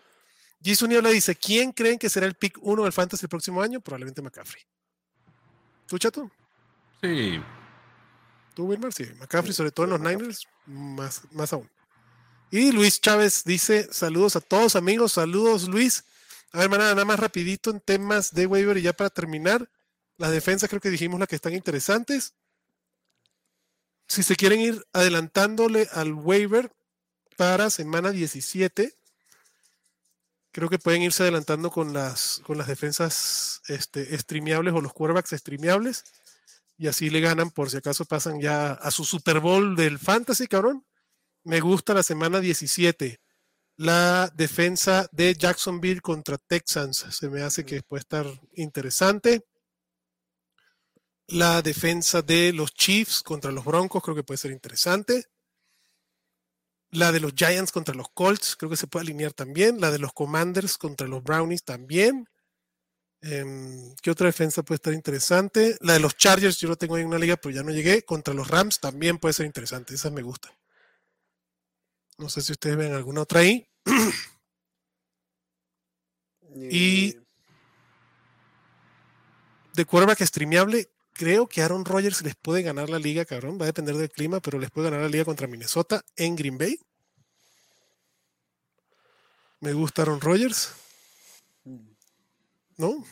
Jisoo 0.63 0.87
Niebla 0.87 1.09
dice: 1.09 1.35
¿Quién 1.35 1.73
creen 1.73 1.99
que 1.99 2.09
será 2.09 2.25
el 2.25 2.35
pick 2.35 2.57
1 2.61 2.83
del 2.83 2.93
Fantasy 2.93 3.25
el 3.25 3.29
próximo 3.29 3.61
año? 3.61 3.81
Probablemente 3.81 4.21
McCaffrey. 4.21 4.63
¿Tú, 5.85 5.97
chato? 5.97 6.31
Sí. 7.01 7.41
¿Tú, 8.53 8.63
Wilmar? 8.63 8.93
Sí. 8.93 9.03
McCaffrey, 9.19 9.51
sobre 9.51 9.71
todo 9.71 9.87
en 9.87 9.89
los 9.89 9.99
Niners, 9.99 10.47
más, 10.65 11.23
más 11.31 11.51
aún. 11.51 11.69
Y 12.49 12.71
Luis 12.71 13.01
Chávez 13.01 13.43
dice: 13.43 13.89
Saludos 13.91 14.37
a 14.37 14.39
todos, 14.39 14.77
amigos. 14.77 15.11
Saludos, 15.11 15.67
Luis. 15.67 16.05
A 16.53 16.59
ver, 16.59 16.69
manada, 16.69 16.91
nada 16.93 17.03
más 17.03 17.19
rapidito 17.19 17.71
en 17.71 17.81
temas 17.81 18.33
de 18.33 18.45
waiver 18.45 18.77
y 18.77 18.83
ya 18.83 18.93
para 18.93 19.09
terminar. 19.09 19.69
Las 20.15 20.31
defensas 20.31 20.69
creo 20.69 20.79
que 20.79 20.91
dijimos 20.91 21.19
las 21.19 21.27
que 21.27 21.35
están 21.35 21.51
interesantes. 21.51 22.35
Si 24.07 24.23
se 24.23 24.37
quieren 24.37 24.61
ir 24.61 24.81
adelantándole 24.93 25.89
al 25.91 26.13
waiver 26.13 26.71
para 27.35 27.69
semana 27.69 28.11
17, 28.11 28.95
creo 30.51 30.69
que 30.69 30.79
pueden 30.79 31.01
irse 31.01 31.23
adelantando 31.23 31.71
con 31.71 31.93
las, 31.93 32.41
con 32.45 32.57
las 32.57 32.67
defensas 32.67 33.61
este, 33.67 34.17
streameables 34.17 34.73
o 34.73 34.81
los 34.81 34.93
quarterbacks 34.93 35.31
streameables. 35.31 36.03
Y 36.77 36.87
así 36.87 37.09
le 37.09 37.21
ganan 37.21 37.51
por 37.51 37.69
si 37.69 37.77
acaso 37.77 38.05
pasan 38.05 38.39
ya 38.39 38.73
a 38.73 38.91
su 38.91 39.03
Super 39.03 39.39
Bowl 39.39 39.75
del 39.75 39.99
Fantasy, 39.99 40.47
cabrón. 40.47 40.85
Me 41.43 41.59
gusta 41.59 41.93
la 41.93 42.03
semana 42.03 42.39
17. 42.39 43.19
La 43.77 44.31
defensa 44.35 45.07
de 45.11 45.33
Jacksonville 45.33 46.01
contra 46.01 46.37
Texans. 46.37 47.05
Se 47.09 47.29
me 47.29 47.41
hace 47.41 47.65
que 47.65 47.81
puede 47.81 48.01
estar 48.01 48.25
interesante. 48.53 49.45
La 51.27 51.61
defensa 51.61 52.21
de 52.21 52.53
los 52.53 52.73
Chiefs 52.73 53.23
contra 53.23 53.51
los 53.51 53.65
Broncos 53.65 54.03
creo 54.03 54.15
que 54.15 54.23
puede 54.23 54.37
ser 54.37 54.51
interesante. 54.51 55.25
La 56.93 57.11
de 57.11 57.19
los 57.19 57.33
Giants 57.33 57.71
contra 57.71 57.95
los 57.95 58.09
Colts 58.09 58.55
creo 58.55 58.69
que 58.69 58.77
se 58.77 58.87
puede 58.87 59.03
alinear 59.03 59.33
también. 59.33 59.81
La 59.81 59.89
de 59.89 59.99
los 59.99 60.13
Commanders 60.13 60.77
contra 60.77 61.07
los 61.07 61.23
Brownies 61.23 61.63
también. 61.63 62.29
Eh, 63.21 63.43
¿Qué 64.01 64.11
otra 64.11 64.27
defensa 64.27 64.63
puede 64.63 64.75
estar 64.75 64.93
interesante? 64.93 65.75
La 65.81 65.93
de 65.93 65.99
los 65.99 66.15
Chargers, 66.15 66.59
yo 66.59 66.67
lo 66.67 66.75
tengo 66.75 66.97
en 66.97 67.07
una 67.07 67.17
liga, 67.17 67.37
pero 67.37 67.55
ya 67.55 67.63
no 67.63 67.71
llegué. 67.71 68.03
Contra 68.03 68.33
los 68.33 68.47
Rams 68.47 68.79
también 68.79 69.17
puede 69.17 69.33
ser 69.33 69.47
interesante. 69.47 69.95
Esa 69.95 70.11
me 70.11 70.21
gusta. 70.21 70.55
No 72.17 72.29
sé 72.29 72.41
si 72.41 72.51
ustedes 72.51 72.77
ven 72.77 72.93
alguna 72.93 73.21
otra 73.21 73.39
ahí. 73.39 73.67
y 76.55 77.09
Eh, 77.09 77.19
de 79.73 79.85
quarterback 79.85 80.21
streameable, 80.21 80.87
creo 81.13 81.47
que 81.47 81.61
Aaron 81.61 81.85
Rodgers 81.85 82.21
les 82.23 82.35
puede 82.35 82.63
ganar 82.63 82.89
la 82.89 82.99
liga, 82.99 83.25
cabrón. 83.25 83.57
Va 83.59 83.65
a 83.65 83.67
depender 83.67 83.95
del 83.95 84.09
clima, 84.09 84.39
pero 84.39 84.59
les 84.59 84.71
puede 84.71 84.89
ganar 84.89 85.03
la 85.03 85.09
liga 85.09 85.25
contra 85.25 85.47
Minnesota 85.47 86.03
en 86.15 86.35
Green 86.35 86.57
Bay. 86.57 86.79
Me 89.59 89.73
gusta 89.73 90.01
Aaron 90.01 90.19
Rodgers. 90.19 90.73
¿No? 92.77 93.05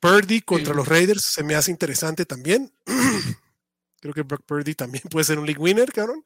Purdy 0.00 0.40
contra 0.40 0.74
los 0.74 0.88
Raiders 0.88 1.24
se 1.24 1.42
me 1.42 1.54
hace 1.54 1.70
interesante 1.70 2.24
también. 2.26 2.72
creo 4.00 4.12
que 4.12 4.22
Brock 4.22 4.44
Purdy 4.44 4.74
también 4.74 5.02
puede 5.10 5.24
ser 5.24 5.38
un 5.38 5.46
league 5.46 5.60
winner, 5.60 5.92
cabrón. 5.92 6.22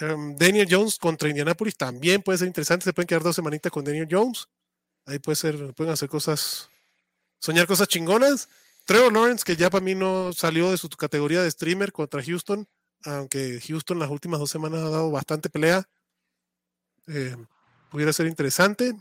Um, 0.00 0.36
Daniel 0.36 0.66
Jones 0.68 0.98
contra 0.98 1.28
Indianapolis 1.28 1.76
también 1.76 2.22
puede 2.22 2.38
ser 2.38 2.48
interesante. 2.48 2.84
Se 2.84 2.92
pueden 2.92 3.06
quedar 3.06 3.22
dos 3.22 3.36
semanitas 3.36 3.70
con 3.72 3.84
Daniel 3.84 4.08
Jones. 4.10 4.48
Ahí 5.06 5.18
puede 5.18 5.36
ser, 5.36 5.74
pueden 5.74 5.92
hacer 5.92 6.08
cosas, 6.08 6.70
soñar 7.38 7.66
cosas 7.66 7.88
chingonas. 7.88 8.48
Trevor 8.84 9.12
Lawrence, 9.12 9.44
que 9.44 9.56
ya 9.56 9.70
para 9.70 9.84
mí 9.84 9.94
no 9.94 10.32
salió 10.32 10.70
de 10.70 10.76
su 10.78 10.88
categoría 10.90 11.42
de 11.42 11.50
streamer 11.50 11.92
contra 11.92 12.22
Houston, 12.22 12.66
aunque 13.04 13.60
Houston 13.66 13.98
las 13.98 14.10
últimas 14.10 14.40
dos 14.40 14.50
semanas 14.50 14.80
ha 14.80 14.90
dado 14.90 15.10
bastante 15.10 15.48
pelea. 15.50 15.84
Eh, 17.06 17.36
pudiera 17.90 18.12
ser 18.12 18.26
interesante. 18.26 18.94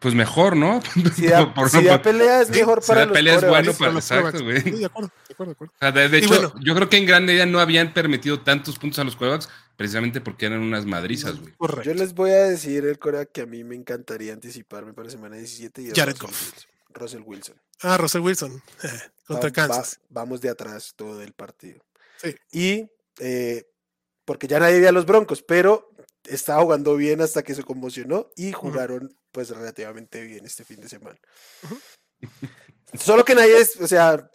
Pues 0.00 0.14
mejor, 0.14 0.54
¿no? 0.56 0.80
Si 1.16 1.26
da, 1.28 1.54
Por- 1.54 1.70
si 1.70 1.78
por- 1.78 1.84
da 1.86 2.02
pelea 2.02 2.42
es 2.42 2.50
mejor 2.50 2.82
si 2.82 2.88
para 2.88 3.00
da 3.00 3.06
los 3.06 3.14
pelea 3.14 3.34
es 3.36 3.48
bueno 3.48 3.72
para- 3.72 3.92
los 3.92 4.04
exacto, 4.04 4.22
quarterbacks. 4.32 4.62
güey. 4.64 4.74
Sí, 4.74 4.78
de 4.80 4.84
acuerdo, 4.86 5.10
de 5.28 5.32
acuerdo, 5.32 5.50
de 5.50 5.54
acuerdo. 5.54 5.72
O 5.74 5.78
sea, 5.80 5.92
de, 5.92 6.08
de 6.08 6.18
Y 6.18 6.20
hecho, 6.24 6.28
bueno. 6.34 6.54
yo 6.60 6.74
creo 6.74 6.88
que 6.90 6.96
en 6.98 7.06
gran 7.06 7.24
medida 7.24 7.46
no 7.46 7.58
habían 7.60 7.94
permitido 7.94 8.40
tantos 8.40 8.78
puntos 8.78 8.98
a 8.98 9.04
los 9.04 9.16
quarterbacks 9.16 9.48
precisamente 9.76 10.20
porque 10.20 10.46
eran 10.46 10.60
unas 10.60 10.84
madrizas, 10.84 11.40
güey. 11.40 11.54
Correcto. 11.56 11.82
Yo 11.90 11.94
les 11.94 12.12
voy 12.14 12.30
a 12.30 12.42
decir 12.44 12.84
el 12.84 12.98
coreback 12.98 13.32
que 13.32 13.40
a 13.42 13.46
mí 13.46 13.64
me 13.64 13.74
encantaría 13.76 14.32
anticiparme 14.32 14.92
para 14.92 15.08
semana 15.10 15.36
17 15.36 15.82
y 15.82 15.90
Jared 15.92 16.16
Goff. 16.18 16.52
Russell 16.94 17.22
Wilson. 17.26 17.60
Ah, 17.82 17.96
Russell 17.98 18.22
Wilson 18.22 18.62
contra 19.26 19.48
Va- 19.50 19.52
Kansas. 19.52 19.98
va- 20.04 20.06
vamos 20.22 20.40
de 20.40 20.48
atrás 20.48 20.94
todo 20.96 21.22
el 21.22 21.32
partido. 21.32 21.84
Sí. 22.22 22.34
Y 22.52 22.90
eh, 23.18 23.66
porque 24.24 24.46
ya 24.46 24.58
nadie 24.58 24.76
veía 24.76 24.88
a 24.88 24.92
los 24.92 25.06
Broncos, 25.06 25.42
pero 25.42 25.90
estaba 26.24 26.62
jugando 26.62 26.96
bien 26.96 27.20
hasta 27.20 27.42
que 27.42 27.54
se 27.54 27.62
conmocionó 27.64 28.30
y 28.36 28.52
jugaron 28.52 29.14
pues 29.32 29.50
relativamente 29.50 30.22
bien 30.22 30.46
este 30.46 30.64
fin 30.64 30.80
de 30.80 30.88
semana. 30.88 31.18
Solo 32.98 33.24
que 33.24 33.34
nadie 33.34 33.58
es, 33.58 33.76
o 33.80 33.86
sea, 33.88 34.30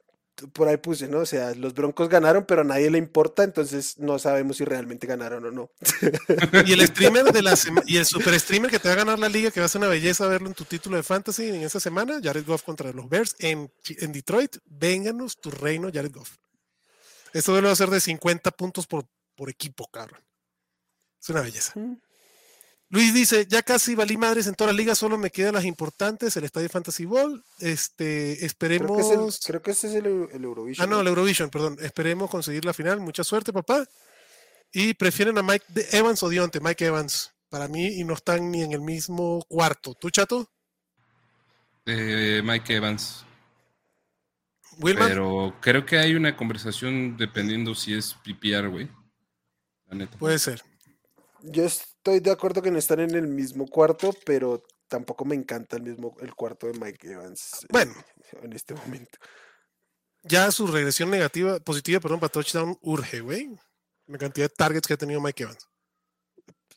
por 0.54 0.68
ahí 0.68 0.78
puse, 0.78 1.08
¿no? 1.08 1.20
O 1.20 1.26
sea, 1.26 1.54
los 1.56 1.74
Broncos 1.74 2.10
ganaron, 2.10 2.46
pero 2.46 2.62
a 2.62 2.64
nadie 2.64 2.90
le 2.90 2.98
importa, 2.98 3.44
entonces 3.44 3.98
no 3.98 4.20
sabemos 4.20 4.58
si 4.58 4.66
realmente 4.66 5.08
ganaron 5.08 5.46
o 5.46 5.52
no. 5.52 5.72
Y 6.66 6.74
el 6.74 6.82
streamer 6.88 7.32
de 7.32 7.42
la 7.42 7.58
y 7.86 7.98
el 7.98 8.06
super 8.06 8.40
streamer 8.40 8.70
que 8.72 8.80
te 8.80 8.88
va 8.88 8.94
a 8.94 8.98
ganar 8.98 9.20
la 9.20 9.30
liga, 9.30 9.52
que 9.52 9.60
va 9.60 9.66
a 9.66 9.70
ser 9.70 9.80
una 9.80 9.90
belleza 9.90 10.28
verlo 10.28 10.48
en 10.48 10.54
tu 10.54 10.66
título 10.66 10.98
de 10.98 11.04
fantasy 11.04 11.50
en 11.50 11.62
esa 11.62 11.80
semana, 11.80 12.20
Jared 12.22 12.46
Goff 12.46 12.64
contra 12.64 12.92
los 12.92 13.10
Bears 13.10 13.36
en, 13.40 13.72
en 13.88 14.12
Detroit. 14.12 14.58
Vénganos 14.66 15.40
tu 15.40 15.52
reino, 15.52 15.90
Jared 15.94 16.14
Goff. 16.14 16.38
Esto 17.34 17.54
debe 17.56 17.76
ser 17.76 17.90
de 17.90 18.00
50 18.00 18.52
puntos 18.52 18.88
por, 18.88 19.06
por 19.36 19.50
equipo, 19.50 19.88
cabrón. 19.88 20.22
Es 21.22 21.30
una 21.30 21.42
belleza. 21.42 21.74
Luis 22.92 23.14
dice, 23.14 23.46
ya 23.48 23.62
casi 23.62 23.94
valí 23.94 24.18
madres 24.18 24.48
en 24.48 24.56
todas 24.56 24.74
las 24.74 24.78
ligas, 24.78 24.98
solo 24.98 25.16
me 25.18 25.30
quedan 25.30 25.54
las 25.54 25.66
importantes, 25.66 26.36
el 26.38 26.44
Estadio 26.46 26.70
Fantasy 26.70 27.06
Ball. 27.06 27.44
Este, 27.60 28.36
Creo 28.38 28.46
esperemos. 28.48 28.98
que, 28.98 29.02
es 29.14 29.40
el, 29.40 29.46
creo 29.46 29.62
que 29.62 29.72
ese 29.72 29.88
es 29.90 29.94
el, 29.94 30.06
Eu- 30.06 30.30
el 30.32 30.44
Eurovision. 30.44 30.84
Ah, 30.84 30.90
no, 30.90 31.02
el 31.02 31.08
Eurovision, 31.08 31.50
perdón. 31.52 31.78
Esperemos 31.82 32.32
conseguir 32.32 32.66
la 32.66 32.74
final. 32.74 33.00
Mucha 33.00 33.24
suerte, 33.24 33.54
papá. 33.54 33.86
Y 34.72 34.96
prefieren 34.96 35.38
a 35.38 35.44
Mike 35.44 35.66
de- 35.70 35.88
Evans 35.92 36.24
o 36.24 36.30
Dionte, 36.30 36.60
Mike 36.60 36.86
Evans. 36.86 37.32
Para 37.50 37.68
mí, 37.68 37.88
y 38.00 38.04
no 38.04 38.14
están 38.16 38.50
ni 38.52 38.64
en 38.64 38.72
el 38.74 38.82
mismo 38.82 39.44
cuarto. 39.48 39.94
¿Tú, 39.94 40.10
chato? 40.10 40.50
Eh, 41.86 42.42
Mike 42.44 42.76
Evans. 42.76 43.24
Wilmar. 44.80 45.10
Pero 45.10 45.56
creo 45.62 45.86
que 45.86 45.98
hay 45.98 46.16
una 46.16 46.36
conversación 46.38 47.18
dependiendo 47.18 47.76
si 47.76 47.94
es 47.94 48.16
PPR, 48.24 48.68
güey. 48.70 48.88
La 49.88 49.96
neta. 49.96 50.18
Puede 50.18 50.40
ser. 50.40 50.64
Yo 51.44 51.68
estoy 52.00 52.20
de 52.20 52.32
acuerdo 52.32 52.62
que 52.62 52.72
no 52.72 52.80
están 52.80 53.00
en 53.02 53.16
el 53.16 53.28
mismo 53.28 53.68
cuarto, 53.68 54.14
pero 54.26 54.64
tampoco 54.88 55.26
me 55.26 55.36
encanta 55.36 55.78
el 55.78 55.84
mismo 55.84 56.16
el 56.22 56.34
cuarto 56.34 56.68
de 56.68 56.74
Mike 56.74 57.12
Evans. 57.12 57.64
eh, 57.64 57.68
Bueno. 57.70 57.94
en 58.42 58.54
este 58.54 58.74
momento. 58.74 59.18
Ya 60.24 60.52
su 60.52 60.68
regresión 60.68 61.10
negativa, 61.10 61.60
positiva, 61.60 62.00
perdón, 62.00 62.20
para 62.20 62.32
touchdown 62.32 62.78
urge, 62.82 63.22
güey. 63.22 63.50
La 64.08 64.18
cantidad 64.18 64.50
de 64.50 64.56
targets 64.56 64.88
que 64.88 64.94
ha 64.94 64.98
tenido 64.98 65.22
Mike 65.22 65.44
Evans. 65.44 65.68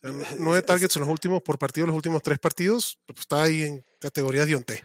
O 0.04 0.12
sea, 0.20 0.36
nueve 0.38 0.62
targets 0.62 0.96
en 0.96 1.00
los 1.00 1.08
últimos 1.08 1.42
por 1.42 1.58
partido, 1.58 1.86
los 1.86 1.96
últimos 1.96 2.22
tres 2.22 2.38
partidos. 2.38 2.98
Pues 3.06 3.20
está 3.20 3.44
ahí 3.44 3.62
en 3.62 3.84
categoría 4.00 4.44
Dionte. 4.44 4.84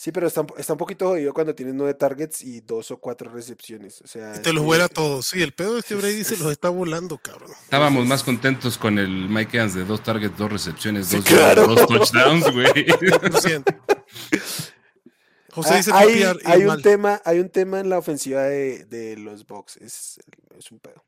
Sí, 0.00 0.12
pero 0.12 0.28
está, 0.28 0.42
un- 0.42 0.54
está 0.56 0.74
un 0.74 0.78
poquito 0.78 1.08
jodido 1.08 1.34
cuando 1.34 1.56
tienes 1.56 1.74
nueve 1.74 1.92
targets 1.92 2.42
y 2.44 2.60
dos 2.60 2.92
o 2.92 2.98
cuatro 2.98 3.32
recepciones. 3.32 4.00
O 4.00 4.06
sea, 4.06 4.36
Y 4.36 4.42
te 4.42 4.52
los 4.52 4.60
sí, 4.62 4.66
vuela 4.66 4.88
todos. 4.88 5.26
Sí, 5.26 5.42
el 5.42 5.52
pedo 5.52 5.76
es 5.76 5.84
que 5.86 5.94
es- 5.94 6.00
Brady 6.00 6.22
se 6.22 6.36
los 6.36 6.52
está 6.52 6.68
volando, 6.68 7.18
cabrón. 7.18 7.50
Estábamos 7.64 8.06
más 8.06 8.22
contentos 8.22 8.78
con 8.78 9.00
el 9.00 9.28
Mike 9.28 9.56
Evans 9.56 9.74
de 9.74 9.84
dos 9.84 10.00
targets, 10.04 10.38
dos 10.38 10.52
recepciones, 10.52 11.08
Sí, 11.08 11.16
dos, 11.16 11.24
claro. 11.24 11.66
dos 11.66 11.84
touchdowns, 11.88 12.44
güey. 12.52 12.66
100%. 12.86 13.64
José 15.50 15.70
Ah, 15.72 15.76
dice 15.78 15.92
hay, 15.92 16.22
hay 16.44 16.64
un 16.66 16.80
tema, 16.80 17.20
hay 17.24 17.40
un 17.40 17.48
tema 17.50 17.80
en 17.80 17.88
la 17.88 17.98
ofensiva 17.98 18.42
de, 18.42 18.84
de 18.84 19.16
los 19.16 19.44
Bucks. 19.46 19.78
Es, 19.78 20.20
es 20.56 20.70
un 20.70 20.78
pedo. 20.78 21.04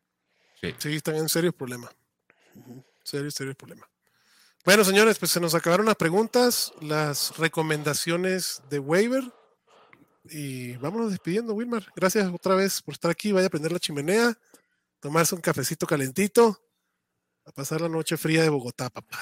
Sí, 0.61 0.75
están 0.97 1.15
en 1.15 1.29
serios 1.29 1.55
problemas. 1.55 1.91
Serios, 3.05 3.35
serios 3.35 3.55
problemas. 3.55 3.89
Bueno, 4.63 4.85
señores, 4.85 5.19
pues 5.19 5.31
se 5.33 5.41
nos 5.41 5.55
acabaron 5.55 5.87
las 5.87 5.97
preguntas, 5.97 6.75
las 6.83 7.37
recomendaciones 7.39 8.63
de 8.69 8.79
waiver. 8.79 9.25
Y 10.25 10.77
vámonos 10.77 11.11
despidiendo, 11.11 11.55
Wilmar. 11.55 11.87
Gracias 11.97 12.31
otra 12.31 12.55
vez 12.55 12.83
por 12.83 12.93
estar 12.93 13.11
aquí. 13.11 13.33
Vaya 13.33 13.47
a 13.47 13.51
prender 13.51 13.73
la 13.73 13.79
chimenea, 13.79 14.37
tomarse 15.01 15.35
un 15.35 15.41
cafecito 15.41 15.87
calentito, 15.87 16.61
a 17.47 17.53
pasar 17.53 17.81
la 17.81 17.89
noche 17.89 18.19
fría 18.19 18.43
de 18.43 18.51
Bogotá, 18.51 18.91
papá. 18.91 19.19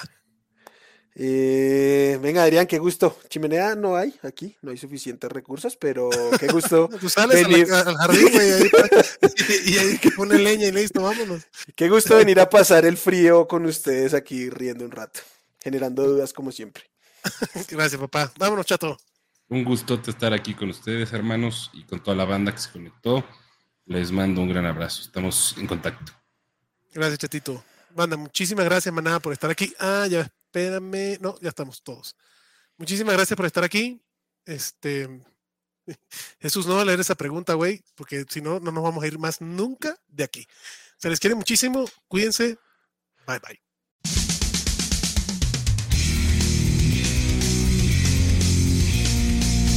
Eh, 1.15 2.17
venga, 2.21 2.43
Adrián, 2.43 2.65
qué 2.67 2.77
gusto. 2.77 3.17
Chimenea 3.29 3.75
no 3.75 3.95
hay 3.95 4.13
aquí, 4.23 4.55
no 4.61 4.71
hay 4.71 4.77
suficientes 4.77 5.29
recursos, 5.31 5.75
pero 5.75 6.09
qué 6.39 6.47
gusto. 6.47 6.89
Tú 6.99 7.09
sales 7.09 7.37
a 7.37 7.41
la- 7.41 7.47
Venir. 7.49 7.71
al 7.73 7.95
jardín, 7.97 8.29
güey, 8.31 8.51
ahí 8.53 8.69
y 9.65 9.77
ahí 9.77 9.97
que 9.97 10.11
pone 10.11 10.37
leña 10.37 10.67
y 10.67 10.71
listo, 10.71 11.01
vámonos. 11.01 11.43
Qué 11.75 11.89
gusto 11.89 12.15
venir 12.15 12.39
a 12.39 12.49
pasar 12.49 12.85
el 12.85 12.95
frío 12.97 13.47
con 13.47 13.65
ustedes 13.65 14.13
aquí 14.13 14.49
riendo 14.49 14.85
un 14.85 14.91
rato. 14.91 15.19
generando 15.61 16.05
dudas 16.07 16.31
como 16.31 16.51
siempre. 16.51 16.83
Gracias, 17.69 17.99
papá. 17.99 18.31
Vámonos, 18.37 18.65
chato. 18.65 18.97
Un 19.49 19.63
gusto 19.65 19.99
estar 20.07 20.31
aquí 20.33 20.53
con 20.53 20.69
ustedes, 20.69 21.11
hermanos, 21.11 21.69
y 21.73 21.83
con 21.83 22.01
toda 22.01 22.15
la 22.15 22.23
banda 22.25 22.53
que 22.53 22.59
se 22.61 22.71
conectó. 22.71 23.25
Les 23.87 24.11
mando 24.11 24.41
un 24.41 24.49
gran 24.49 24.65
abrazo. 24.67 25.01
Estamos 25.01 25.55
en 25.57 25.65
contacto. 25.67 26.13
Gracias, 26.93 27.17
chatito. 27.19 27.63
Banda, 27.95 28.15
muchísimas 28.15 28.63
gracias, 28.65 28.93
manada, 28.93 29.19
por 29.19 29.33
estar 29.33 29.49
aquí. 29.49 29.73
Ah, 29.79 30.05
ya, 30.07 30.31
espérame. 30.49 31.17
No, 31.21 31.39
ya 31.39 31.49
estamos 31.49 31.81
todos. 31.83 32.15
Muchísimas 32.77 33.15
gracias 33.15 33.37
por 33.37 33.45
estar 33.45 33.63
aquí. 33.63 34.01
Este. 34.45 35.07
Jesús, 36.39 36.65
no 36.65 36.75
va 36.75 36.81
a 36.81 36.85
leer 36.85 36.99
esa 36.99 37.15
pregunta, 37.15 37.53
güey, 37.53 37.83
porque 37.95 38.25
si 38.29 38.41
no, 38.41 38.59
no 38.59 38.71
nos 38.71 38.83
vamos 38.83 39.03
a 39.03 39.07
ir 39.07 39.19
más 39.19 39.41
nunca 39.41 39.97
de 40.07 40.23
aquí. 40.23 40.47
Se 40.97 41.09
les 41.09 41.19
quiere 41.19 41.35
muchísimo. 41.35 41.85
Cuídense. 42.07 42.57
Bye, 43.25 43.39
bye. 43.39 43.59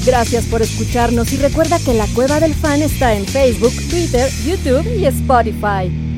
Gracias 0.04 0.46
por 0.46 0.62
escucharnos 0.62 1.32
y 1.32 1.36
recuerda 1.36 1.78
que 1.78 1.94
la 1.94 2.08
Cueva 2.08 2.40
del 2.40 2.54
Fan 2.54 2.82
está 2.82 3.14
en 3.14 3.24
Facebook, 3.24 3.72
Twitter, 3.88 4.28
YouTube 4.44 4.84
y 4.98 5.06
Spotify. 5.06 6.11